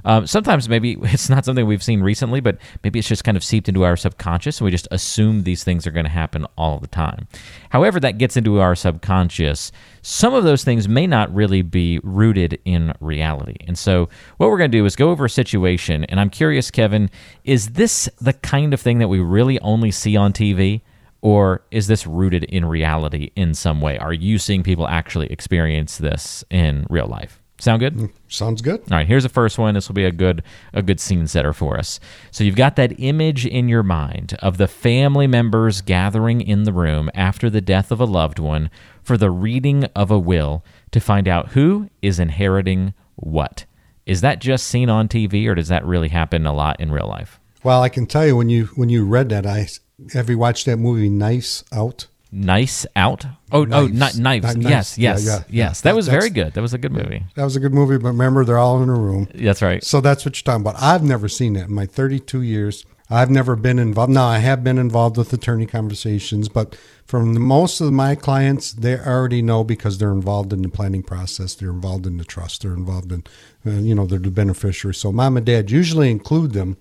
Um, 0.06 0.26
sometimes 0.26 0.70
maybe 0.70 0.98
it's 1.04 1.30
not 1.30 1.46
something 1.46 1.66
we've 1.66 1.84
seen 1.84 2.02
recently, 2.02 2.40
but 2.40 2.58
maybe 2.84 3.00
it's 3.00 3.08
just 3.08 3.24
kind 3.24 3.38
of 3.38 3.44
seeped 3.44 3.70
into 3.70 3.84
our 3.84 3.96
subconscious 3.96 4.60
and 4.60 4.66
we 4.66 4.72
just 4.72 4.88
assume 4.92 5.44
these 5.44 5.64
things 5.64 5.86
are 5.86 5.92
going 5.92 6.06
to 6.06 6.12
happen 6.12 6.46
all 6.58 6.80
the 6.80 6.88
time. 6.88 7.28
However, 7.70 8.00
that 8.00 8.18
gets 8.18 8.38
into 8.38 8.60
our 8.60 8.76
subconscious, 8.76 9.72
some 10.02 10.34
of 10.34 10.44
those 10.44 10.64
things 10.64 10.88
may 10.88 11.06
not 11.06 11.34
really 11.34 11.62
be 11.62 12.00
rooted 12.04 12.60
in 12.66 12.94
reality. 13.00 13.58
And 13.68 13.78
so, 13.78 14.10
what 14.38 14.50
we're 14.50 14.58
going 14.58 14.72
to 14.72 14.78
do 14.78 14.86
is 14.86 14.96
go 14.96 15.10
over 15.10 15.26
a 15.26 15.30
situation. 15.30 16.06
And 16.06 16.20
I'm 16.20 16.30
curious, 16.30 16.72
Kevin, 16.72 17.10
is 17.44 17.70
this 17.72 18.10
the 18.20 18.34
kind 18.34 18.74
of 18.74 18.80
thing 18.80 19.00
that 19.00 19.08
we 19.08 19.20
really 19.20 19.60
only 19.60 19.92
see 19.92 20.16
on 20.16 20.34
TV? 20.34 20.82
Or 21.22 21.64
is 21.72 21.88
this 21.88 22.08
rooted 22.08 22.46
in 22.46 22.66
reality 22.66 23.32
in 23.36 23.54
some 23.54 23.82
way? 23.82 23.98
Are 23.98 24.14
you 24.14 24.38
seeing 24.38 24.64
people 24.64 24.88
actually 24.88 25.28
experience 25.28 25.98
this 25.98 26.44
in 26.50 26.88
real 26.90 27.08
life? 27.08 27.42
Sound 27.60 27.82
good? 27.82 27.96
Mm, 27.96 28.12
sounds 28.30 28.62
good. 28.62 28.80
All 28.90 28.98
right, 28.98 29.08
here's 29.08 29.24
the 29.24 29.30
first 29.30 29.58
one. 29.58 29.74
This 29.74 29.90
will 29.90 29.96
be 29.96 30.06
a 30.06 30.14
good 30.14 30.44
a 30.74 30.82
good 30.82 31.00
scene 31.00 31.28
setter 31.28 31.52
for 31.52 31.78
us. 31.78 32.00
So 32.32 32.46
you've 32.46 32.56
got 32.56 32.78
that 32.78 32.98
image 33.00 33.46
in 33.46 33.68
your 33.68 33.84
mind 33.84 34.38
of 34.40 34.58
the 34.58 34.68
family 34.68 35.28
members 35.28 35.82
gathering 35.82 36.40
in 36.40 36.64
the 36.64 36.72
room 36.72 37.12
after 37.14 37.50
the 37.50 37.60
death 37.60 37.92
of 37.92 38.00
a 38.00 38.06
loved 38.06 38.40
one 38.40 38.72
for 39.04 39.18
the 39.18 39.30
reading 39.30 39.84
of 39.94 40.10
a 40.10 40.18
will 40.18 40.64
to 40.92 41.02
find 41.02 41.28
out 41.28 41.50
who 41.50 41.90
is 42.02 42.18
inheriting 42.18 42.94
what. 43.16 43.66
Is 44.06 44.22
that 44.22 44.40
just 44.40 44.66
seen 44.66 44.90
on 44.90 45.10
TV 45.10 45.46
or 45.48 45.54
does 45.54 45.68
that 45.68 45.86
really 45.86 46.10
happen 46.10 46.46
a 46.46 46.54
lot 46.54 46.80
in 46.80 46.92
real 46.92 47.08
life? 47.08 47.42
Well, 47.62 47.84
I 47.84 47.90
can 47.90 48.06
tell 48.06 48.26
you 48.26 48.38
when 48.38 48.48
you 48.50 48.68
when 48.76 48.88
you 48.88 49.06
read 49.06 49.28
that, 49.30 49.46
I 49.46 49.68
have 50.14 50.30
you 50.30 50.38
watched 50.38 50.66
that 50.66 50.78
movie 50.78 51.10
Nice 51.10 51.64
Out? 51.72 52.08
Nice 52.32 52.86
out. 52.96 53.26
Oh, 53.52 53.66
oh, 53.72 53.88
Knives. 53.88 54.16
kni- 54.16 54.20
knives. 54.20 54.56
Kni- 54.56 54.70
Yes. 54.70 54.98
Yeah, 55.00 55.12
yes, 55.14 55.26
yeah, 55.26 55.32
yes. 55.34 55.46
yeah. 55.50 55.70
That 55.70 55.82
That- 55.82 55.96
was 55.96 56.08
very 56.08 56.30
good. 56.30 56.54
That 56.54 56.62
was 56.62 56.76
a 56.76 56.78
good 56.78 56.92
movie. 56.92 57.24
That 57.36 57.44
was 57.44 57.56
a 57.56 57.60
good 57.60 57.74
movie, 57.74 57.98
but 57.98 58.10
remember 58.10 58.46
they're 58.46 58.60
all 58.60 58.84
in 58.84 58.90
a 58.90 58.94
room. 58.94 59.28
That's 59.34 59.64
right. 59.64 59.84
So 59.84 60.00
that's 60.00 60.26
what 60.26 60.38
you're 60.38 60.44
talking 60.44 60.62
about. 60.62 60.80
I've 60.82 61.02
never 61.04 61.28
seen 61.28 61.54
that 61.54 61.70
in 61.70 61.74
my 61.74 61.88
32 61.88 62.44
years. 62.44 62.86
I've 63.10 63.32
never 63.32 63.56
been 63.56 63.80
involved. 63.80 64.12
Now 64.14 64.28
I 64.28 64.38
have 64.38 64.64
been 64.64 64.78
involved 64.78 65.18
with 65.18 65.34
attorney 65.34 65.66
conversations, 65.66 66.48
but 66.50 66.78
from 67.08 67.34
the, 67.34 67.40
most 67.40 67.82
of 67.82 67.92
my 67.92 68.14
clients, 68.14 68.72
they 68.74 69.00
already 69.00 69.42
know 69.42 69.64
because 69.64 69.98
they're 69.98 70.12
involved 70.12 70.54
in 70.54 70.62
the 70.62 70.70
planning 70.70 71.02
process. 71.02 71.56
They're 71.56 71.72
involved 71.72 72.06
in 72.06 72.18
the 72.18 72.24
trust. 72.24 72.62
They're 72.62 72.76
involved 72.76 73.12
in, 73.12 73.24
uh, 73.66 73.72
you 73.72 73.96
know, 73.96 74.06
they're 74.06 74.20
the 74.20 74.30
beneficiary. 74.30 74.94
So 74.94 75.12
mom 75.12 75.36
and 75.38 75.46
dad 75.48 75.72
usually 75.72 76.12
include 76.12 76.52
them 76.54 76.78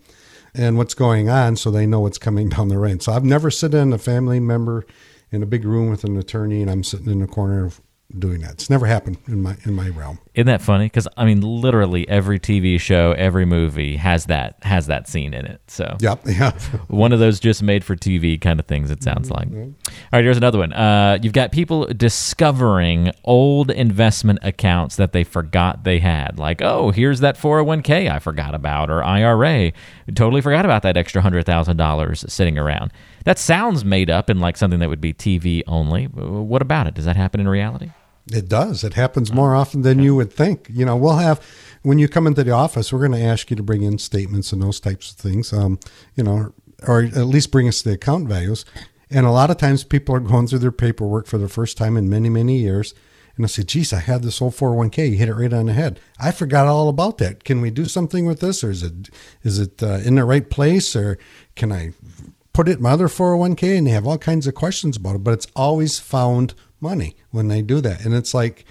and 0.54 0.76
what's 0.76 0.94
going 0.94 1.28
on, 1.28 1.56
so 1.56 1.70
they 1.70 1.86
know 1.86 2.00
what's 2.00 2.18
coming 2.18 2.48
down 2.48 2.68
the 2.68 2.78
road. 2.78 3.02
So 3.02 3.12
I've 3.12 3.24
never 3.24 3.50
sit 3.50 3.74
in 3.74 3.92
a 3.92 3.98
family 3.98 4.40
member 4.40 4.86
in 5.30 5.42
a 5.42 5.46
big 5.46 5.64
room 5.64 5.90
with 5.90 6.04
an 6.04 6.16
attorney, 6.16 6.62
and 6.62 6.70
I'm 6.70 6.84
sitting 6.84 7.10
in 7.10 7.20
the 7.20 7.26
corner 7.26 7.70
doing 8.16 8.40
that. 8.40 8.52
It's 8.52 8.70
never 8.70 8.86
happened 8.86 9.18
in 9.26 9.42
my 9.42 9.56
in 9.64 9.74
my 9.74 9.88
realm. 9.90 10.18
Isn't 10.34 10.46
that 10.46 10.62
funny? 10.62 10.86
Because 10.86 11.06
I 11.16 11.24
mean, 11.26 11.40
literally 11.42 12.08
every 12.08 12.38
TV 12.40 12.80
show, 12.80 13.12
every 13.12 13.44
movie 13.44 13.96
has 13.96 14.26
that 14.26 14.56
has 14.62 14.86
that 14.86 15.08
scene 15.08 15.34
in 15.34 15.44
it. 15.44 15.60
So 15.66 15.96
Yep. 16.00 16.20
Yeah. 16.26 16.52
one 16.88 17.12
of 17.12 17.18
those 17.18 17.38
just 17.40 17.62
made 17.62 17.84
for 17.84 17.96
TV 17.96 18.40
kind 18.40 18.58
of 18.60 18.66
things. 18.66 18.90
It 18.90 19.02
sounds 19.02 19.30
like. 19.30 19.48
All 19.52 19.72
right, 20.12 20.24
here's 20.24 20.36
another 20.38 20.58
one. 20.58 20.72
Uh, 20.72 21.18
you've 21.20 21.32
got 21.34 21.52
people 21.52 21.84
discovering 21.86 23.10
old 23.24 23.70
investment 23.70 24.38
accounts 24.42 24.96
that 24.96 25.12
they 25.12 25.24
forgot 25.24 25.84
they 25.84 25.98
had. 25.98 26.38
Like, 26.38 26.62
oh, 26.62 26.90
here's 26.92 27.20
that 27.20 27.36
401k 27.36 28.10
I 28.10 28.18
forgot 28.20 28.54
about, 28.54 28.90
or 28.90 29.02
IRA. 29.02 29.72
Totally 30.14 30.40
forgot 30.40 30.64
about 30.64 30.82
that 30.82 30.96
extra 30.96 31.20
hundred 31.20 31.44
thousand 31.44 31.76
dollars 31.76 32.24
sitting 32.28 32.56
around. 32.58 32.92
That 33.24 33.38
sounds 33.38 33.84
made 33.84 34.08
up 34.08 34.28
and 34.28 34.40
like 34.40 34.56
something 34.56 34.80
that 34.80 34.88
would 34.88 35.00
be 35.00 35.12
TV 35.12 35.62
only. 35.66 36.04
What 36.06 36.62
about 36.62 36.86
it? 36.86 36.94
Does 36.94 37.04
that 37.04 37.16
happen 37.16 37.40
in 37.40 37.48
reality? 37.48 37.90
It 38.32 38.48
does. 38.48 38.84
It 38.84 38.94
happens 38.94 39.32
more 39.32 39.54
often 39.54 39.82
than 39.82 40.00
you 40.00 40.14
would 40.14 40.32
think. 40.32 40.68
You 40.70 40.84
know, 40.84 40.96
we'll 40.96 41.16
have 41.16 41.40
when 41.82 41.98
you 41.98 42.08
come 42.08 42.26
into 42.26 42.44
the 42.44 42.50
office, 42.50 42.92
we're 42.92 43.06
going 43.06 43.12
to 43.20 43.26
ask 43.26 43.50
you 43.50 43.56
to 43.56 43.62
bring 43.62 43.82
in 43.82 43.98
statements 43.98 44.52
and 44.52 44.62
those 44.62 44.80
types 44.80 45.10
of 45.10 45.16
things. 45.16 45.52
Um, 45.52 45.78
you 46.14 46.24
know, 46.24 46.52
or 46.86 47.02
at 47.02 47.16
least 47.16 47.50
bring 47.50 47.68
us 47.68 47.82
the 47.82 47.92
account 47.92 48.28
values. 48.28 48.64
And 49.10 49.24
a 49.24 49.30
lot 49.30 49.50
of 49.50 49.56
times, 49.56 49.84
people 49.84 50.14
are 50.14 50.20
going 50.20 50.46
through 50.46 50.58
their 50.58 50.70
paperwork 50.72 51.26
for 51.26 51.38
the 51.38 51.48
first 51.48 51.78
time 51.78 51.96
in 51.96 52.10
many, 52.10 52.28
many 52.28 52.58
years, 52.58 52.94
and 53.36 53.44
I 53.44 53.48
say, 53.48 53.62
"Geez, 53.62 53.92
I 53.92 54.00
had 54.00 54.22
this 54.22 54.42
old 54.42 54.54
401k. 54.54 55.12
You 55.12 55.16
hit 55.16 55.30
it 55.30 55.34
right 55.34 55.52
on 55.52 55.66
the 55.66 55.72
head. 55.72 55.98
I 56.20 56.30
forgot 56.30 56.66
all 56.66 56.90
about 56.90 57.16
that. 57.18 57.42
Can 57.44 57.62
we 57.62 57.70
do 57.70 57.86
something 57.86 58.26
with 58.26 58.40
this, 58.40 58.62
or 58.62 58.70
is 58.70 58.82
it 58.82 59.08
is 59.42 59.58
it 59.58 59.82
uh, 59.82 60.00
in 60.04 60.16
the 60.16 60.24
right 60.24 60.50
place, 60.50 60.94
or 60.94 61.16
can 61.56 61.72
I 61.72 61.94
put 62.58 62.68
it 62.68 62.78
in 62.78 62.82
my 62.82 62.90
other 62.90 63.06
401k 63.06 63.78
and 63.78 63.86
they 63.86 63.92
have 63.92 64.04
all 64.04 64.18
kinds 64.18 64.48
of 64.48 64.54
questions 64.56 64.96
about 64.96 65.14
it, 65.14 65.22
but 65.22 65.32
it's 65.32 65.46
always 65.54 66.00
found 66.00 66.54
money 66.80 67.16
when 67.30 67.48
they 67.48 67.62
do 67.62 67.80
that. 67.80 68.04
And 68.04 68.14
it's 68.14 68.34
like 68.34 68.64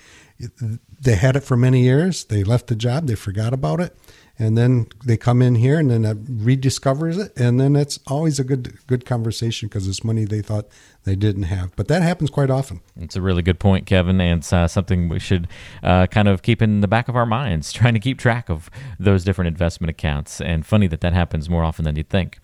they 1.01 1.15
had 1.15 1.35
it 1.35 1.43
for 1.43 1.57
many 1.57 1.81
years, 1.81 2.25
they 2.25 2.43
left 2.43 2.67
the 2.67 2.75
job, 2.75 3.07
they 3.07 3.15
forgot 3.15 3.53
about 3.53 3.79
it, 3.79 3.97
and 4.39 4.55
then 4.55 4.87
they 5.03 5.17
come 5.17 5.41
in 5.41 5.55
here 5.55 5.79
and 5.79 5.89
then 5.89 6.05
it 6.05 6.25
rediscovers 6.25 7.17
it, 7.17 7.35
and 7.35 7.59
then 7.59 7.75
it's 7.75 7.99
always 8.05 8.39
a 8.39 8.43
good 8.43 8.77
good 8.85 9.05
conversation 9.05 9.67
because 9.67 9.87
it's 9.87 10.03
money 10.03 10.25
they 10.25 10.41
thought 10.41 10.67
they 11.05 11.15
didn't 11.15 11.43
have. 11.43 11.75
But 11.75 11.87
that 11.87 12.03
happens 12.03 12.29
quite 12.29 12.51
often. 12.51 12.81
It's 12.95 13.15
a 13.15 13.21
really 13.21 13.41
good 13.41 13.59
point, 13.59 13.87
Kevin, 13.87 14.21
and 14.21 14.39
it's 14.39 14.53
uh, 14.53 14.67
something 14.67 15.09
we 15.09 15.19
should 15.19 15.47
uh, 15.81 16.05
kind 16.07 16.27
of 16.27 16.43
keep 16.43 16.61
in 16.61 16.81
the 16.81 16.87
back 16.87 17.07
of 17.07 17.15
our 17.15 17.25
minds, 17.25 17.71
trying 17.73 17.95
to 17.95 17.99
keep 17.99 18.19
track 18.19 18.49
of 18.49 18.69
those 18.99 19.23
different 19.23 19.47
investment 19.47 19.89
accounts. 19.89 20.39
And 20.39 20.65
funny 20.65 20.87
that 20.87 21.01
that 21.01 21.13
happens 21.13 21.49
more 21.49 21.63
often 21.63 21.85
than 21.85 21.95
you'd 21.95 22.09
think. 22.09 22.39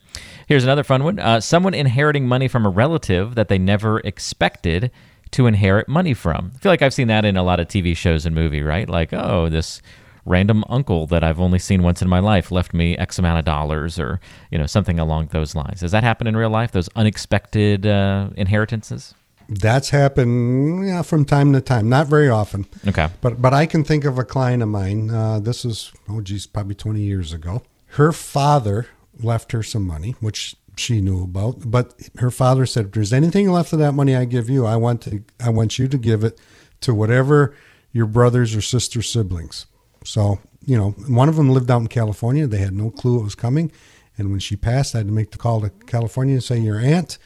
Here's 0.47 0.63
another 0.63 0.83
fun 0.83 1.03
one 1.03 1.19
uh, 1.19 1.41
someone 1.41 1.75
inheriting 1.75 2.27
money 2.27 2.47
from 2.47 2.65
a 2.65 2.69
relative 2.69 3.35
that 3.35 3.49
they 3.49 3.59
never 3.59 3.99
expected 3.99 4.91
to 5.33 5.47
inherit 5.47 5.87
money 5.87 6.13
from. 6.13 6.51
I 6.55 6.57
feel 6.59 6.71
like 6.71 6.81
I've 6.81 6.93
seen 6.93 7.07
that 7.07 7.25
in 7.25 7.37
a 7.37 7.43
lot 7.43 7.59
of 7.59 7.67
TV 7.67 7.95
shows 7.95 8.25
and 8.25 8.35
movie, 8.35 8.61
right? 8.61 8.87
Like, 8.87 9.13
oh, 9.13 9.49
this 9.49 9.81
random 10.25 10.63
uncle 10.69 11.05
that 11.07 11.23
I've 11.23 11.39
only 11.39 11.59
seen 11.59 11.83
once 11.83 12.01
in 12.01 12.07
my 12.07 12.19
life 12.19 12.51
left 12.51 12.73
me 12.73 12.97
X 12.97 13.19
amount 13.19 13.39
of 13.39 13.45
dollars 13.45 13.99
or, 13.99 14.21
you 14.51 14.57
know, 14.57 14.65
something 14.65 14.99
along 14.99 15.27
those 15.27 15.55
lines. 15.55 15.81
Does 15.81 15.91
that 15.91 16.03
happen 16.03 16.27
in 16.27 16.37
real 16.37 16.49
life, 16.49 16.71
those 16.71 16.89
unexpected 16.95 17.85
uh, 17.85 18.29
inheritances? 18.37 19.13
That's 19.49 19.89
happened 19.89 20.87
yeah, 20.87 21.01
from 21.01 21.25
time 21.25 21.51
to 21.53 21.61
time, 21.61 21.89
not 21.89 22.07
very 22.07 22.29
often. 22.29 22.65
Okay. 22.87 23.09
But 23.19 23.41
but 23.41 23.53
I 23.53 23.65
can 23.65 23.83
think 23.83 24.05
of 24.05 24.17
a 24.17 24.23
client 24.23 24.63
of 24.63 24.69
mine. 24.69 25.11
Uh, 25.11 25.39
this 25.39 25.65
is 25.65 25.91
oh 26.07 26.21
geez, 26.21 26.47
probably 26.47 26.75
twenty 26.75 27.01
years 27.01 27.33
ago. 27.33 27.61
Her 27.87 28.13
father 28.13 28.87
left 29.19 29.51
her 29.51 29.61
some 29.61 29.85
money, 29.85 30.15
which 30.21 30.55
she 30.77 31.01
knew 31.01 31.23
about. 31.23 31.69
But 31.69 31.93
her 32.17 32.31
father 32.31 32.65
said, 32.65 32.87
"If 32.87 32.91
there's 32.93 33.13
anything 33.13 33.51
left 33.51 33.73
of 33.73 33.79
that 33.79 33.93
money 33.93 34.15
I 34.15 34.25
give 34.25 34.49
you, 34.49 34.65
I 34.65 34.75
want 34.75 35.01
to 35.03 35.23
I 35.39 35.49
want 35.49 35.79
you 35.79 35.87
to 35.87 35.97
give 35.97 36.23
it 36.23 36.39
to 36.81 36.93
whatever 36.93 37.55
your 37.91 38.05
brothers 38.05 38.55
or 38.55 38.61
sister 38.61 39.01
siblings." 39.01 39.65
So 40.03 40.39
you 40.65 40.77
know, 40.77 40.91
one 41.07 41.29
of 41.29 41.35
them 41.35 41.49
lived 41.49 41.69
out 41.69 41.81
in 41.81 41.87
California. 41.87 42.47
They 42.47 42.57
had 42.57 42.73
no 42.73 42.89
clue 42.89 43.19
it 43.19 43.23
was 43.23 43.35
coming, 43.35 43.71
and 44.17 44.31
when 44.31 44.39
she 44.39 44.55
passed, 44.55 44.95
I 44.95 44.99
had 44.99 45.07
to 45.07 45.13
make 45.13 45.31
the 45.31 45.37
call 45.37 45.61
to 45.61 45.69
California 45.69 46.35
and 46.35 46.43
say, 46.43 46.59
"Your 46.59 46.79
aunt." 46.79 47.17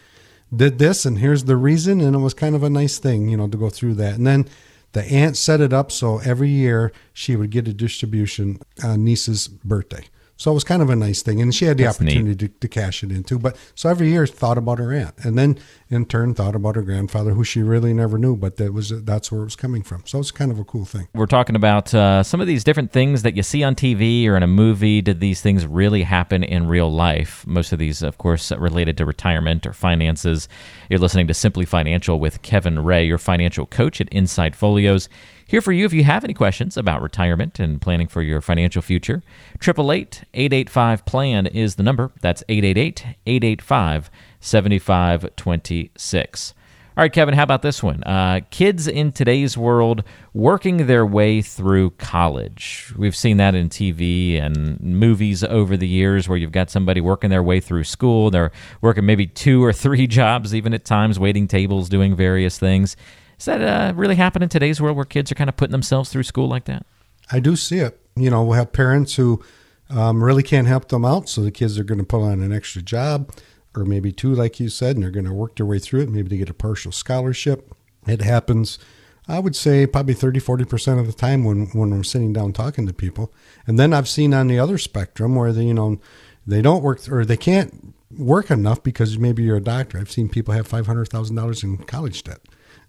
did 0.56 0.80
this 0.80 1.06
and 1.06 1.20
here's 1.20 1.44
the 1.44 1.58
reason 1.58 2.00
and 2.00 2.16
it 2.16 2.20
was 2.20 2.34
kind 2.34 2.56
of 2.56 2.64
a 2.64 2.70
nice 2.70 3.00
thing 3.00 3.28
you 3.28 3.36
know 3.36 3.48
to 3.48 3.58
go 3.58 3.70
through 3.70 3.94
that 3.94 4.16
and 4.16 4.26
then 4.26 4.48
the 4.94 5.04
aunt 5.04 5.36
set 5.36 5.60
it 5.60 5.74
up 5.74 5.92
so 5.92 6.20
every 6.20 6.50
year 6.50 6.92
she 7.12 7.36
would 7.36 7.50
get 7.50 7.68
a 7.68 7.74
distribution 7.74 8.60
on 8.84 9.04
niece's 9.04 9.48
birthday 9.48 10.06
so 10.38 10.52
it 10.52 10.54
was 10.54 10.64
kind 10.64 10.82
of 10.82 10.90
a 10.90 10.96
nice 10.96 11.22
thing 11.22 11.42
and 11.42 11.54
she 11.54 11.66
had 11.66 11.78
the 11.78 11.84
That's 11.84 12.00
opportunity 12.00 12.48
to, 12.48 12.60
to 12.60 12.68
cash 12.68 13.04
it 13.04 13.12
into 13.12 13.38
but 13.38 13.58
so 13.76 13.90
every 13.90 14.10
year 14.10 14.26
thought 14.26 14.58
about 14.58 14.80
her 14.80 14.94
aunt 14.94 15.16
and 15.24 15.38
then 15.38 15.58
in 15.90 16.06
turn 16.06 16.34
thought 16.34 16.56
about 16.56 16.76
her 16.76 16.84
grandfather 16.84 17.32
who 17.32 17.44
she 17.44 17.62
really 17.62 17.94
never 17.94 18.18
knew 18.18 18.36
but 18.36 18.58
that 18.58 18.74
was 18.74 18.90
that's 19.04 19.32
where 19.32 19.42
it 19.42 19.46
was 19.46 19.56
coming 19.56 19.84
from 19.84 20.04
so 20.06 20.20
it's 20.20 20.32
kind 20.32 20.52
of 20.52 20.60
a 20.60 20.64
cool 20.64 20.86
thing 20.86 21.08
We're 21.14 21.26
talking 21.26 21.56
about 21.56 21.94
uh, 21.94 22.24
some 22.24 22.40
of 22.40 22.48
these 22.48 22.64
different 22.64 22.92
things 22.92 23.24
that 23.24 23.36
you 23.36 23.44
see 23.44 23.64
on 23.64 23.76
TV 23.76 24.28
or 24.28 24.38
in 24.38 24.44
a 24.44 24.48
movie. 24.48 25.02
Did 25.02 25.20
these 25.20 25.42
things 25.42 25.66
really 25.66 26.04
happen 26.04 26.44
in 26.44 26.68
real 26.68 26.92
life? 26.92 27.46
Most 27.48 27.72
of 27.72 27.80
these, 27.80 28.02
of 28.02 28.18
course, 28.18 28.52
related 28.52 28.98
to 28.98 29.06
retirement 29.06 29.66
or 29.66 29.74
finances. 29.74 30.48
You're 30.90 31.00
listening 31.00 31.28
to 31.28 31.34
Simply 31.34 31.66
Financial 31.66 32.20
with 32.20 32.42
Kevin 32.42 32.80
Ray, 32.84 33.06
your 33.06 33.18
financial 33.18 33.66
coach 33.66 34.00
at 34.00 34.08
Insight 34.12 34.56
Folios. 34.56 35.10
Here 35.50 35.62
for 35.62 35.72
you 35.72 35.86
if 35.86 35.94
you 35.94 36.04
have 36.04 36.26
any 36.26 36.34
questions 36.34 36.76
about 36.76 37.02
retirement 37.02 37.58
and 37.58 37.80
planning 37.80 38.10
for 38.10 38.22
your 38.22 38.42
financial 38.42 38.82
future. 38.82 39.24
888 39.56 40.26
885 40.34 41.06
PLAN 41.06 41.48
is 41.48 41.76
the 41.76 41.84
number. 41.84 42.12
That's 42.20 42.44
888 42.50 43.06
885 43.26 44.12
7526. 44.42 46.54
All 46.98 47.04
right, 47.04 47.14
Kevin, 47.14 47.36
how 47.36 47.44
about 47.44 47.62
this 47.62 47.82
one? 47.82 48.04
Uh, 48.04 48.42
kids 48.50 48.90
in 48.90 49.14
today's 49.14 49.58
world 49.58 50.04
working 50.34 50.88
their 50.88 51.06
way 51.06 51.42
through 51.42 51.92
college. 51.92 52.92
We've 52.98 53.16
seen 53.16 53.38
that 53.38 53.56
in 53.56 53.70
TV 53.70 54.42
and 54.42 54.78
movies 54.82 55.46
over 55.46 55.78
the 55.78 55.88
years 55.88 56.28
where 56.28 56.38
you've 56.38 56.52
got 56.52 56.70
somebody 56.70 57.00
working 57.00 57.30
their 57.30 57.44
way 57.44 57.62
through 57.62 57.86
school. 57.86 58.32
They're 58.32 58.52
working 58.82 59.06
maybe 59.06 59.28
two 59.28 59.64
or 59.64 59.72
three 59.72 60.08
jobs, 60.08 60.54
even 60.54 60.74
at 60.74 60.84
times, 60.84 61.18
waiting 61.20 61.48
tables, 61.48 61.88
doing 61.88 62.18
various 62.18 62.60
things. 62.60 62.98
Does 63.38 63.46
that 63.46 63.62
uh, 63.62 63.94
really 63.96 64.16
happen 64.16 64.42
in 64.42 64.50
today's 64.50 64.82
world 64.82 64.96
where 64.96 65.06
kids 65.06 65.32
are 65.32 65.36
kind 65.36 65.50
of 65.50 65.58
putting 65.58 65.72
themselves 65.72 66.10
through 66.10 66.24
school 66.24 66.48
like 66.48 66.66
that? 66.66 66.86
I 67.32 67.40
do 67.40 67.56
see 67.56 67.80
it. 67.80 68.00
You 68.16 68.32
know, 68.32 68.44
we 68.44 68.58
have 68.58 68.74
parents 68.74 69.16
who 69.16 69.44
um, 69.90 70.24
really 70.24 70.44
can't 70.44 70.68
help 70.68 70.90
them 70.90 71.06
out, 71.06 71.30
so 71.30 71.42
the 71.42 71.52
kids 71.52 71.78
are 71.78 71.84
going 71.84 72.00
to 72.00 72.04
put 72.04 72.22
on 72.22 72.42
an 72.42 72.52
extra 72.52 72.82
job 72.82 73.32
or 73.76 73.86
maybe 73.86 74.12
two, 74.12 74.34
like 74.34 74.60
you 74.60 74.70
said, 74.70 74.96
and 74.96 75.04
they're 75.04 75.12
going 75.12 75.26
to 75.26 75.34
work 75.34 75.56
their 75.56 75.66
way 75.66 75.78
through 75.78 76.02
it. 76.02 76.10
Maybe 76.10 76.30
they 76.30 76.38
get 76.38 76.50
a 76.50 76.54
partial 76.54 76.92
scholarship. 76.92 77.72
It 78.08 78.22
happens, 78.22 78.80
I 79.28 79.40
would 79.40 79.56
say, 79.56 79.86
probably 79.86 80.16
30, 80.16 80.40
40% 80.40 81.00
of 81.00 81.06
the 81.06 81.14
time 81.14 81.44
when, 81.44 81.68
when 81.68 81.94
I'm 81.94 82.04
sitting 82.04 82.34
down 82.34 82.54
talking 82.54 82.88
to 82.88 82.94
people. 82.94 83.32
And 83.68 83.78
then 83.78 83.94
I've 83.94 84.10
seen 84.10 84.34
on 84.34 84.48
the 84.48 84.58
other 84.58 84.80
spectrum 84.80 85.36
where 85.36 85.54
they, 85.54 85.66
you 85.66 85.76
know, 85.76 86.00
they 86.46 86.64
don't 86.64 86.82
work 86.82 87.08
or 87.08 87.24
they 87.24 87.38
can't 87.38 87.94
work 88.18 88.50
enough 88.50 88.82
because 88.82 89.20
maybe 89.20 89.44
you're 89.44 89.58
a 89.58 89.62
doctor. 89.62 90.00
I've 90.00 90.12
seen 90.12 90.28
people 90.28 90.56
have 90.56 90.68
$500,000 90.68 91.64
in 91.64 91.78
college 91.78 92.24
debt 92.24 92.40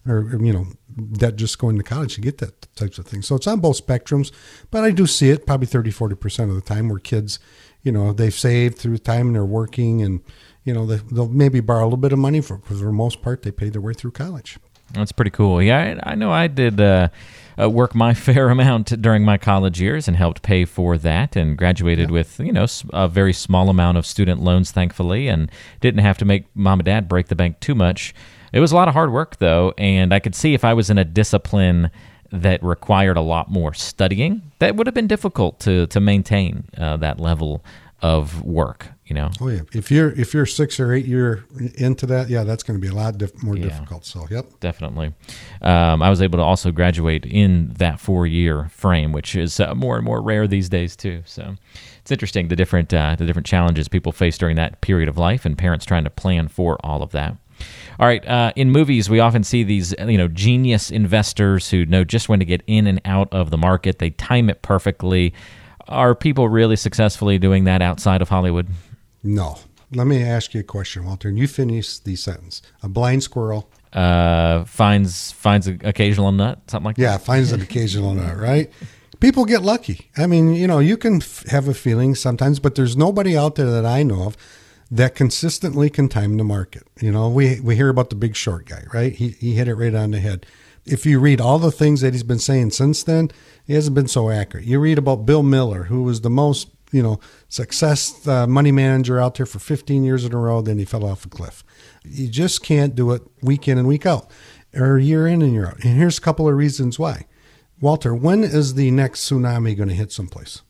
or 0.08 0.28
you 0.42 0.52
know 0.52 0.66
debt 1.12 1.36
just 1.36 1.58
going 1.58 1.76
to 1.76 1.82
college 1.84 2.14
to 2.14 2.20
get 2.20 2.38
that 2.38 2.74
types 2.74 2.98
of 2.98 3.06
things 3.06 3.26
so 3.26 3.36
it's 3.36 3.46
on 3.46 3.60
both 3.60 3.84
spectrums 3.84 4.32
but 4.70 4.84
i 4.84 4.90
do 4.90 5.06
see 5.06 5.30
it 5.30 5.46
probably 5.46 5.66
30 5.66 5.90
40% 5.90 6.48
of 6.48 6.54
the 6.54 6.60
time 6.60 6.88
where 6.88 6.98
kids 6.98 7.38
you 7.82 7.92
know 7.92 8.12
they've 8.12 8.34
saved 8.34 8.78
through 8.78 8.98
time 8.98 9.28
and 9.28 9.36
they're 9.36 9.44
working 9.44 10.02
and 10.02 10.20
you 10.64 10.74
know 10.74 10.86
they, 10.86 10.96
they'll 11.12 11.28
maybe 11.28 11.60
borrow 11.60 11.84
a 11.84 11.86
little 11.86 11.98
bit 11.98 12.12
of 12.12 12.18
money 12.18 12.40
for 12.40 12.58
for 12.58 12.74
the 12.74 12.92
most 12.92 13.22
part 13.22 13.42
they 13.42 13.50
pay 13.50 13.68
their 13.68 13.82
way 13.82 13.92
through 13.92 14.10
college 14.10 14.58
That's 14.92 15.12
pretty 15.12 15.30
cool. 15.30 15.62
Yeah, 15.62 16.00
I, 16.02 16.12
I 16.12 16.14
know 16.14 16.32
I 16.32 16.46
did 16.46 16.80
uh, 16.80 17.08
uh, 17.60 17.68
work 17.68 17.94
my 17.94 18.14
fair 18.26 18.48
amount 18.48 19.00
during 19.02 19.24
my 19.24 19.36
college 19.36 19.80
years 19.80 20.08
and 20.08 20.16
helped 20.16 20.42
pay 20.42 20.64
for 20.64 20.96
that 20.98 21.36
and 21.36 21.58
graduated 21.58 22.10
with, 22.10 22.40
you 22.40 22.52
know, 22.52 22.66
a 22.92 23.08
very 23.08 23.32
small 23.32 23.68
amount 23.68 23.98
of 23.98 24.06
student 24.06 24.40
loans, 24.40 24.70
thankfully, 24.70 25.28
and 25.28 25.50
didn't 25.80 26.00
have 26.00 26.16
to 26.18 26.24
make 26.24 26.46
mom 26.54 26.80
and 26.80 26.86
dad 26.86 27.08
break 27.08 27.28
the 27.28 27.36
bank 27.36 27.60
too 27.60 27.74
much. 27.74 28.14
It 28.52 28.60
was 28.60 28.72
a 28.72 28.76
lot 28.76 28.88
of 28.88 28.94
hard 28.94 29.12
work, 29.12 29.38
though, 29.38 29.74
and 29.78 30.12
I 30.12 30.18
could 30.20 30.34
see 30.34 30.54
if 30.54 30.64
I 30.64 30.74
was 30.74 30.90
in 30.90 30.98
a 30.98 31.04
discipline 31.04 31.90
that 32.30 32.62
required 32.62 33.16
a 33.16 33.22
lot 33.22 33.50
more 33.50 33.72
studying, 33.74 34.42
that 34.58 34.76
would 34.76 34.86
have 34.86 34.94
been 34.94 35.06
difficult 35.06 35.60
to, 35.60 35.86
to 35.88 36.00
maintain 36.00 36.64
uh, 36.76 36.96
that 36.98 37.18
level 37.18 37.64
of 38.00 38.44
work, 38.44 38.86
you 39.06 39.14
know? 39.14 39.28
oh 39.40 39.48
yeah 39.48 39.62
if 39.72 39.90
you're 39.90 40.10
if 40.12 40.32
you're 40.32 40.46
six 40.46 40.78
or 40.78 40.92
eight 40.92 41.04
year 41.04 41.44
into 41.78 42.06
that 42.06 42.28
yeah 42.28 42.44
that's 42.44 42.62
going 42.62 42.80
to 42.80 42.80
be 42.80 42.86
a 42.86 42.94
lot 42.94 43.18
diff- 43.18 43.42
more 43.42 43.56
Yeah. 43.56 43.64
difficult 43.64 44.04
so 44.04 44.24
yep 44.30 44.46
definitely. 44.60 45.12
Um, 45.62 46.00
I 46.00 46.08
was 46.08 46.22
able 46.22 46.38
to 46.38 46.44
also 46.44 46.70
graduate 46.70 47.26
in 47.26 47.72
that 47.78 47.98
four 47.98 48.24
year 48.24 48.68
frame, 48.68 49.10
which 49.10 49.34
is 49.34 49.58
uh, 49.58 49.74
more 49.74 49.96
and 49.96 50.04
more 50.04 50.22
rare 50.22 50.46
these 50.46 50.68
days 50.68 50.94
too. 50.94 51.22
So 51.26 51.56
it's 52.00 52.12
interesting 52.12 52.46
the 52.46 52.54
different 52.56 52.94
uh, 52.94 53.16
the 53.18 53.26
different 53.26 53.46
challenges 53.46 53.88
people 53.88 54.12
face 54.12 54.38
during 54.38 54.54
that 54.54 54.80
period 54.80 55.08
of 55.08 55.18
life, 55.18 55.44
and 55.44 55.58
parents 55.58 55.84
trying 55.84 56.04
to 56.04 56.10
plan 56.10 56.46
for 56.46 56.78
all 56.86 57.02
of 57.02 57.10
that. 57.10 57.34
All 58.00 58.06
right, 58.06 58.24
uh, 58.28 58.52
in 58.54 58.70
movies, 58.70 59.10
we 59.10 59.18
often 59.18 59.42
see 59.42 59.64
these 59.64 59.94
you 59.98 60.18
know 60.18 60.28
genius 60.28 60.90
investors 60.90 61.70
who 61.70 61.84
know 61.86 62.04
just 62.04 62.28
when 62.28 62.38
to 62.38 62.44
get 62.44 62.62
in 62.66 62.86
and 62.86 63.00
out 63.04 63.28
of 63.32 63.50
the 63.50 63.58
market. 63.58 63.98
They 63.98 64.10
time 64.10 64.48
it 64.48 64.62
perfectly. 64.62 65.34
Are 65.88 66.14
people 66.14 66.48
really 66.48 66.76
successfully 66.76 67.38
doing 67.38 67.64
that 67.64 67.82
outside 67.82 68.22
of 68.22 68.28
Hollywood? 68.28 68.68
no 69.24 69.58
let 69.92 70.06
me 70.06 70.22
ask 70.22 70.54
you 70.54 70.60
a 70.60 70.62
question 70.62 71.04
walter 71.04 71.28
and 71.28 71.38
you 71.38 71.48
finish 71.48 71.98
the 71.98 72.14
sentence 72.14 72.62
a 72.84 72.88
blind 72.88 73.20
squirrel 73.22 73.68
Uh, 73.92 74.64
finds 74.64 75.32
finds 75.32 75.66
an 75.66 75.80
occasional 75.82 76.30
nut, 76.30 76.60
something 76.68 76.84
like 76.84 76.96
that. 76.96 77.02
Yeah, 77.02 77.16
finds 77.16 77.50
an 77.52 77.62
occasional 77.62 78.14
nut, 78.14 78.36
right? 78.36 78.70
People 79.18 79.44
get 79.46 79.62
lucky. 79.62 80.10
I 80.16 80.26
mean, 80.26 80.54
you 80.54 80.66
know, 80.68 80.78
you 80.78 80.96
can 80.96 81.16
f- 81.16 81.44
have 81.48 81.66
a 81.68 81.74
feeling 81.74 82.14
sometimes, 82.14 82.60
but 82.60 82.74
there's 82.76 82.96
nobody 82.96 83.36
out 83.36 83.54
there 83.56 83.70
that 83.70 83.86
I 83.86 84.02
know 84.04 84.22
of 84.24 84.36
that 84.90 85.14
consistently 85.14 85.90
can 85.90 86.08
time 86.08 86.36
the 86.36 86.44
market. 86.44 86.84
You 87.00 87.12
know, 87.12 87.28
we 87.28 87.60
we 87.60 87.76
hear 87.76 87.88
about 87.88 88.10
the 88.10 88.16
big 88.16 88.36
short 88.36 88.66
guy, 88.66 88.84
right? 88.92 89.12
He 89.12 89.30
he 89.30 89.54
hit 89.54 89.68
it 89.68 89.74
right 89.74 89.94
on 89.94 90.12
the 90.12 90.20
head. 90.20 90.46
If 90.86 91.04
you 91.04 91.20
read 91.20 91.40
all 91.40 91.58
the 91.58 91.70
things 91.70 92.00
that 92.00 92.14
he's 92.14 92.22
been 92.22 92.38
saying 92.38 92.70
since 92.70 93.02
then, 93.02 93.30
he 93.66 93.74
hasn't 93.74 93.94
been 93.94 94.08
so 94.08 94.30
accurate. 94.30 94.64
You 94.64 94.80
read 94.80 94.96
about 94.96 95.26
Bill 95.26 95.42
Miller, 95.42 95.84
who 95.84 96.02
was 96.02 96.22
the 96.22 96.30
most, 96.30 96.68
you 96.92 97.02
know, 97.02 97.20
success 97.48 98.26
uh, 98.26 98.46
money 98.46 98.72
manager 98.72 99.20
out 99.20 99.34
there 99.34 99.44
for 99.44 99.58
15 99.58 100.02
years 100.02 100.24
in 100.24 100.32
a 100.32 100.38
row, 100.38 100.62
then 100.62 100.78
he 100.78 100.86
fell 100.86 101.04
off 101.04 101.26
a 101.26 101.28
cliff. 101.28 101.62
You 102.04 102.28
just 102.28 102.62
can't 102.62 102.94
do 102.94 103.12
it 103.12 103.20
week 103.42 103.68
in 103.68 103.76
and 103.76 103.86
week 103.86 104.06
out 104.06 104.30
or 104.74 104.98
year 104.98 105.26
in 105.26 105.42
and 105.42 105.52
year 105.52 105.66
out. 105.66 105.84
And 105.84 105.98
here's 105.98 106.16
a 106.16 106.22
couple 106.22 106.48
of 106.48 106.56
reasons 106.56 106.98
why. 106.98 107.26
Walter, 107.80 108.14
when 108.14 108.42
is 108.42 108.74
the 108.74 108.90
next 108.90 109.28
tsunami 109.28 109.76
going 109.76 109.90
to 109.90 109.94
hit 109.94 110.10
someplace? 110.10 110.62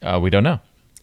Uh, 0.00 0.20
we 0.22 0.30
don't 0.30 0.44
know. 0.44 0.60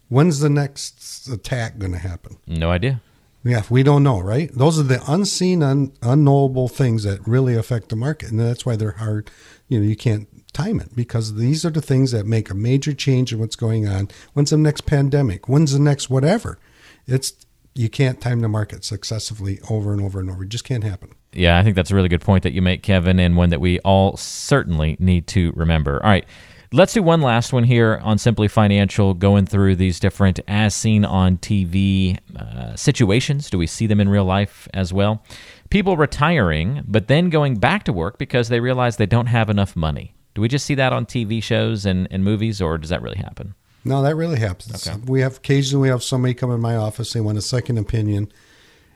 When's 0.10 0.40
the 0.40 0.50
next 0.50 1.28
attack 1.28 1.78
going 1.78 1.94
to 1.94 1.98
happen? 1.98 2.38
No 2.48 2.70
idea. 2.70 3.02
Yeah, 3.44 3.64
we 3.70 3.84
don't 3.84 4.04
know, 4.04 4.22
right? 4.22 4.50
Those 4.54 4.80
are 4.80 4.84
the 4.84 5.04
unseen, 5.12 5.62
un- 5.64 5.92
unknowable 6.02 6.70
things 6.70 7.04
that 7.04 7.28
really 7.28 7.56
affect 7.56 7.90
the 7.90 7.96
market, 7.96 8.32
and 8.32 8.40
that's 8.40 8.66
why 8.66 8.78
they're 8.78 8.92
hard. 8.92 9.30
You 9.68 9.80
know, 9.80 9.86
you 9.86 9.98
can't 9.98 10.28
time 10.54 10.80
it 10.80 10.96
because 10.96 11.36
these 11.36 11.66
are 11.66 11.70
the 11.70 11.82
things 11.82 12.12
that 12.12 12.26
make 12.26 12.50
a 12.50 12.54
major 12.54 12.94
change 12.94 13.34
in 13.34 13.40
what's 13.40 13.56
going 13.56 13.88
on. 13.88 14.08
When's 14.34 14.52
the 14.52 14.58
next 14.58 14.82
pandemic? 14.82 15.50
When's 15.50 15.74
the 15.74 15.80
next 15.80 16.10
whatever? 16.10 16.58
It's 17.06 17.34
you 17.76 17.90
can't 17.90 18.22
time 18.22 18.42
the 18.42 18.48
market 18.48 18.86
successively 18.86 19.60
over 19.70 19.92
and 19.92 20.02
over 20.02 20.20
and 20.20 20.30
over. 20.30 20.44
It 20.44 20.50
just 20.50 20.64
can't 20.64 20.84
happen. 20.84 21.14
Yeah, 21.34 21.58
I 21.58 21.64
think 21.64 21.76
that's 21.76 21.90
a 21.90 21.96
really 21.96 22.10
good 22.10 22.22
point 22.22 22.44
that 22.44 22.54
you 22.54 22.62
make, 22.62 22.84
Kevin, 22.84 23.20
and 23.20 23.36
one 23.36 23.50
that 23.50 23.60
we 23.60 23.80
all 23.80 24.16
certainly 24.16 24.96
need 25.00 25.26
to 25.28 25.52
remember. 25.56 26.02
All 26.04 26.10
right, 26.10 26.26
let's 26.74 26.94
do 26.94 27.04
one 27.04 27.22
last 27.22 27.54
one 27.54 27.64
here 27.64 28.02
on 28.04 28.18
Simply 28.18 28.48
Financial, 28.48 29.14
going 29.14 29.46
through 29.46 29.76
these 29.76 30.00
different 30.00 30.40
as 30.48 30.74
seen 30.74 31.06
on 31.06 31.38
TV 31.38 32.18
uh, 32.36 32.76
situations. 32.76 33.50
Do 33.50 33.58
we 33.58 33.68
see 33.68 33.86
them 33.86 34.02
in 34.02 34.10
real 34.10 34.26
life 34.26 34.68
as 34.74 34.92
well? 34.92 35.24
People 35.70 35.96
retiring, 35.96 36.84
but 36.88 37.08
then 37.08 37.30
going 37.30 37.58
back 37.58 37.84
to 37.84 37.94
work 37.94 38.18
because 38.18 38.50
they 38.50 38.60
realize 38.60 38.98
they 38.98 39.06
don't 39.06 39.28
have 39.28 39.50
enough 39.50 39.76
money. 39.76 40.16
Do 40.34 40.42
we 40.42 40.48
just 40.48 40.66
see 40.66 40.76
that 40.76 40.92
on 40.92 41.06
TV 41.06 41.42
shows 41.42 41.86
and, 41.86 42.08
and 42.10 42.24
movies, 42.24 42.60
or 42.60 42.80
does 42.80 42.90
that 42.90 43.04
really 43.04 43.18
happen? 43.18 43.54
No, 43.86 44.02
that 44.02 44.16
really 44.16 44.40
happens. 44.40 44.88
Okay. 44.88 45.00
We 45.06 45.22
have 45.22 45.38
occasionally 45.38 45.84
we 45.84 45.90
have 45.90 46.04
somebody 46.04 46.34
come 46.34 46.52
in 46.52 46.60
my 46.60 46.76
office. 46.76 47.14
They 47.14 47.22
want 47.22 47.38
a 47.38 47.42
second 47.42 47.78
opinion, 47.78 48.32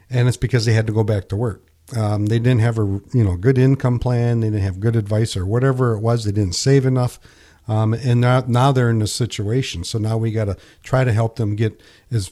and 0.10 0.28
it's 0.28 0.38
because 0.38 0.66
they 0.66 0.74
had 0.74 0.88
to 0.88 0.94
go 0.94 1.04
back 1.04 1.30
to 1.30 1.36
work. 1.36 1.64
Um, 1.96 2.26
they 2.26 2.40
didn't 2.40 2.62
have 2.62 2.80
a 2.80 2.84
you 3.14 3.24
know 3.24 3.38
good 3.38 3.58
income 3.58 4.00
plan. 4.00 4.40
They 4.40 4.48
didn't 4.48 4.64
have 4.64 4.80
good 4.80 4.96
advice 4.96 5.38
or 5.38 5.46
whatever 5.46 5.94
it 5.94 6.00
was. 6.00 6.26
They 6.26 6.32
didn't 6.32 6.56
save 6.56 6.86
enough, 6.86 7.20
um, 7.68 7.94
and 7.94 8.22
now 8.22 8.44
now 8.48 8.72
they're 8.72 8.90
in 8.90 9.00
this 9.00 9.14
situation. 9.14 9.84
So 9.84 9.98
now 9.98 10.18
we 10.18 10.32
got 10.32 10.46
to 10.46 10.58
try 10.84 11.04
to 11.04 11.14
help 11.14 11.36
them 11.36 11.56
get 11.56 11.82
as 12.12 12.32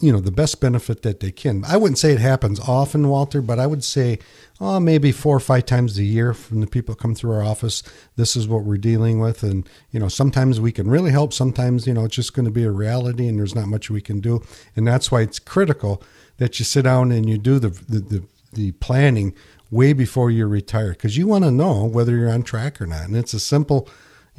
you 0.00 0.10
know 0.10 0.20
the 0.20 0.32
best 0.32 0.60
benefit 0.60 1.02
that 1.02 1.20
they 1.20 1.30
can. 1.30 1.64
I 1.66 1.76
wouldn't 1.76 1.98
say 1.98 2.12
it 2.12 2.20
happens 2.20 2.58
often, 2.60 3.08
Walter, 3.08 3.42
but 3.42 3.58
I 3.58 3.66
would 3.66 3.84
say 3.84 4.18
oh, 4.60 4.78
maybe 4.78 5.10
four 5.10 5.36
or 5.36 5.40
five 5.40 5.64
times 5.64 5.98
a 5.98 6.04
year 6.04 6.34
from 6.34 6.60
the 6.60 6.66
people 6.66 6.94
come 6.94 7.14
through 7.14 7.32
our 7.32 7.42
office. 7.42 7.82
This 8.16 8.36
is 8.36 8.46
what 8.46 8.64
we're 8.64 8.76
dealing 8.76 9.20
with, 9.20 9.42
and 9.42 9.68
you 9.90 10.00
know 10.00 10.08
sometimes 10.08 10.60
we 10.60 10.72
can 10.72 10.88
really 10.88 11.10
help. 11.10 11.32
Sometimes 11.32 11.86
you 11.86 11.94
know 11.94 12.04
it's 12.04 12.16
just 12.16 12.34
going 12.34 12.46
to 12.46 12.50
be 12.50 12.64
a 12.64 12.70
reality, 12.70 13.26
and 13.28 13.38
there's 13.38 13.54
not 13.54 13.68
much 13.68 13.90
we 13.90 14.00
can 14.00 14.20
do, 14.20 14.42
and 14.76 14.86
that's 14.86 15.10
why 15.10 15.22
it's 15.22 15.38
critical 15.38 16.02
that 16.38 16.58
you 16.58 16.64
sit 16.64 16.82
down 16.82 17.12
and 17.12 17.28
you 17.28 17.38
do 17.38 17.58
the 17.58 17.68
the, 17.68 18.00
the, 18.00 18.24
the 18.52 18.72
planning 18.72 19.34
way 19.70 19.92
before 19.92 20.30
you 20.30 20.46
retire 20.46 20.90
because 20.90 21.16
you 21.16 21.26
want 21.26 21.44
to 21.44 21.50
know 21.50 21.84
whether 21.84 22.16
you're 22.16 22.30
on 22.30 22.42
track 22.42 22.80
or 22.80 22.86
not, 22.86 23.02
and 23.02 23.16
it's 23.16 23.34
a 23.34 23.40
simple 23.40 23.88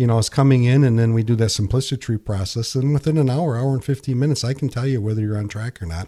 you 0.02 0.08
know, 0.08 0.18
is 0.18 0.30
coming 0.30 0.64
in 0.64 0.84
and 0.84 0.98
then 0.98 1.14
we 1.14 1.22
do 1.22 1.36
that 1.36 1.50
simplicity 1.50 2.18
process. 2.18 2.74
And 2.74 2.92
within 2.92 3.20
an 3.20 3.30
hour, 3.30 3.56
hour 3.56 3.72
and 3.76 3.86
15 3.86 4.18
minutes, 4.18 4.44
I 4.44 4.56
can 4.56 4.68
tell 4.68 4.88
you 4.88 5.00
whether 5.00 5.22
you're 5.22 5.38
on 5.38 5.48
track 5.48 5.80
or 5.80 5.86
not. 5.86 6.08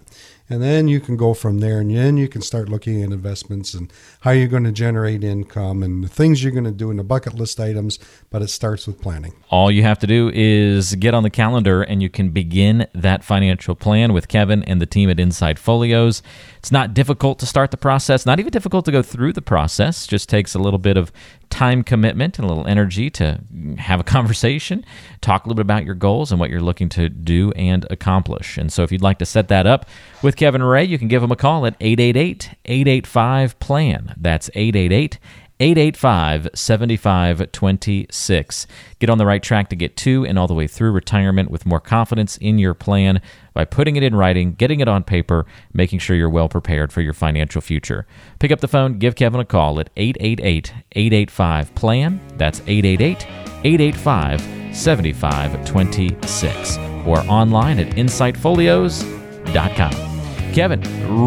And 0.50 0.64
then 0.64 0.88
you 0.88 1.00
can 1.00 1.16
go 1.16 1.36
from 1.36 1.60
there 1.60 1.80
and 1.80 1.96
then 1.96 2.18
you 2.18 2.28
can 2.28 2.41
start 2.41 2.70
looking 2.70 3.04
at 3.04 3.12
investments 3.12 3.76
and 3.76 3.94
how 4.22 4.32
you're 4.32 4.48
going 4.48 4.64
to 4.64 4.72
generate 4.72 5.24
income 5.24 5.84
and 5.84 6.04
the 6.04 6.08
things 6.08 6.44
you're 6.44 6.52
going 6.52 6.64
to 6.64 6.72
do 6.72 6.89
in 6.89 6.98
the 6.98 7.04
bucket 7.04 7.36
list 7.36 7.60
items. 7.60 8.00
But 8.32 8.41
it 8.41 8.50
starts 8.50 8.88
with 8.88 9.00
planning. 9.00 9.36
All 9.52 9.70
you 9.70 9.84
have 9.84 10.00
to 10.00 10.08
do 10.08 10.32
is 10.34 10.96
get 10.96 11.14
on 11.14 11.22
the 11.22 11.30
calendar 11.30 11.84
and 11.84 12.02
you 12.02 12.10
can 12.10 12.32
begin 12.32 12.88
that 12.96 13.24
financial 13.24 13.76
plan 13.76 14.12
with 14.12 14.28
Kevin 14.28 14.64
and 14.64 14.82
the 14.82 14.88
team 14.88 15.10
at 15.12 15.20
Insight 15.20 15.60
Folios. 15.60 16.24
It's 16.58 16.72
not 16.72 16.96
difficult 16.96 17.38
to 17.39 17.46
start 17.46 17.70
the 17.72 17.78
process, 17.78 18.26
not 18.26 18.39
even 18.39 18.52
difficult 18.52 18.86
to 18.86 18.91
go 18.91 19.04
through 19.04 19.34
the 19.34 19.41
process. 19.41 20.08
Just 20.08 20.30
takes 20.30 20.56
a 20.56 20.60
little 20.60 20.80
bit 20.80 20.98
of 20.98 21.12
time 21.50 21.84
commitment 21.84 22.39
and 22.39 22.46
a 22.46 22.48
little 22.48 22.68
energy 22.68 23.10
to 23.12 23.39
have 23.78 24.00
a 24.00 24.04
conversation, 24.04 24.86
talk 25.22 25.46
a 25.46 25.48
little 25.48 25.56
bit 25.56 25.66
about 25.66 25.86
your 25.86 25.96
goals 25.96 26.32
and 26.32 26.39
what 26.39 26.50
you're 26.50 26.62
looking 26.62 26.89
to 26.89 27.10
do 27.10 27.52
and 27.56 27.86
accomplish. 27.89 28.58
And 28.58 28.72
so 28.72 28.84
if 28.84 28.91
you'd 28.91 29.02
like 29.02 29.20
to 29.20 29.26
set 29.26 29.48
that 29.50 29.68
up 29.68 29.88
with 30.22 30.36
Kevin 30.36 30.64
Ray, 30.64 30.84
you 30.84 30.98
can 30.98 31.08
give 31.08 31.24
him 31.24 31.32
a 31.32 31.36
call 31.36 31.66
at 31.66 31.76
888 31.80 32.52
885 32.66 33.60
PLAN. 33.60 34.16
That's 34.18 34.50
888 34.56 35.20
885 35.64 36.49
7526. 36.53 38.68
Get 38.99 39.09
on 39.09 39.18
the 39.18 39.26
right 39.26 39.41
track 39.41 39.70
to 39.70 39.78
get 39.78 39.95
to 39.95 40.26
and 40.26 40.38
all 40.38 40.45
the 40.45 40.53
way 40.53 40.68
through 40.68 40.91
retirement 40.91 41.49
with 41.49 41.66
more 41.66 41.80
confidence 41.80 42.36
in 42.36 42.59
your 42.59 42.74
plan 42.74 43.22
by 43.53 43.64
putting 43.64 43.95
it 43.95 44.03
in 44.03 44.14
writing, 44.14 44.55
getting 44.55 44.82
it 44.82 44.89
on 44.89 45.05
paper, 45.05 45.45
making 45.72 45.99
sure 45.99 46.18
you're 46.18 46.30
well 46.30 46.49
prepared 46.49 46.91
for 46.91 46.99
your 46.99 47.14
financial 47.14 47.61
future. 47.61 48.05
Pick 48.39 48.51
up 48.51 48.59
the 48.59 48.68
phone, 48.68 48.99
give 48.99 49.16
Kevin 49.16 49.39
a 49.39 49.45
call 49.45 49.80
at 49.80 49.89
888 49.95 50.74
885 50.91 51.74
PLAN. 51.76 52.20
That's 52.36 52.59
888 52.68 53.26
885 53.64 54.41
7526 54.76 56.78
or 57.07 57.20
online 57.30 57.80
at 57.80 57.95
insightfolios.com. 57.95 60.12
Kevin, 60.54 60.82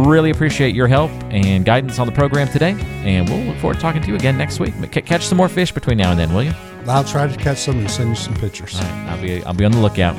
really 0.07 0.31
appreciate 0.31 0.75
your 0.75 0.87
help 0.87 1.11
and 1.31 1.65
guidance 1.65 1.99
on 1.99 2.07
the 2.07 2.13
program 2.13 2.49
today, 2.49 2.77
and 3.05 3.29
we'll 3.29 3.41
look 3.41 3.57
forward 3.59 3.75
to 3.75 3.81
talking 3.81 4.01
to 4.01 4.09
you 4.09 4.15
again 4.15 4.39
next 4.39 4.61
week. 4.61 4.75
Catch 4.93 5.27
some 5.27 5.37
more 5.37 5.49
fish 5.49 5.73
between 5.73 5.99
now 5.99 6.13
and 6.13 6.21
then, 6.21 6.33
will 6.33 6.45
you? 6.45 6.53
I'll 6.87 7.03
try 7.03 7.27
to 7.27 7.37
catch 7.37 7.59
some 7.59 7.79
and 7.79 7.91
send 7.91 8.11
you 8.11 8.15
some 8.15 8.35
pictures. 8.35 8.79
I'll 8.81 9.21
be 9.21 9.43
I'll 9.43 9.55
be 9.55 9.65
on 9.65 9.73
the 9.73 9.81
lookout. 9.81 10.15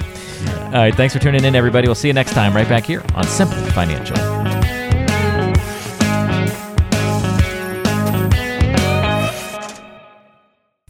All 0.65 0.71
right, 0.71 0.93
thanks 0.93 1.13
for 1.13 1.19
tuning 1.19 1.45
in, 1.45 1.55
everybody. 1.55 1.87
We'll 1.87 1.95
see 1.95 2.09
you 2.09 2.13
next 2.13 2.33
time 2.33 2.53
right 2.53 2.67
back 2.67 2.83
here 2.83 3.03
on 3.15 3.23
Simple 3.23 3.57
Financial. 3.71 4.56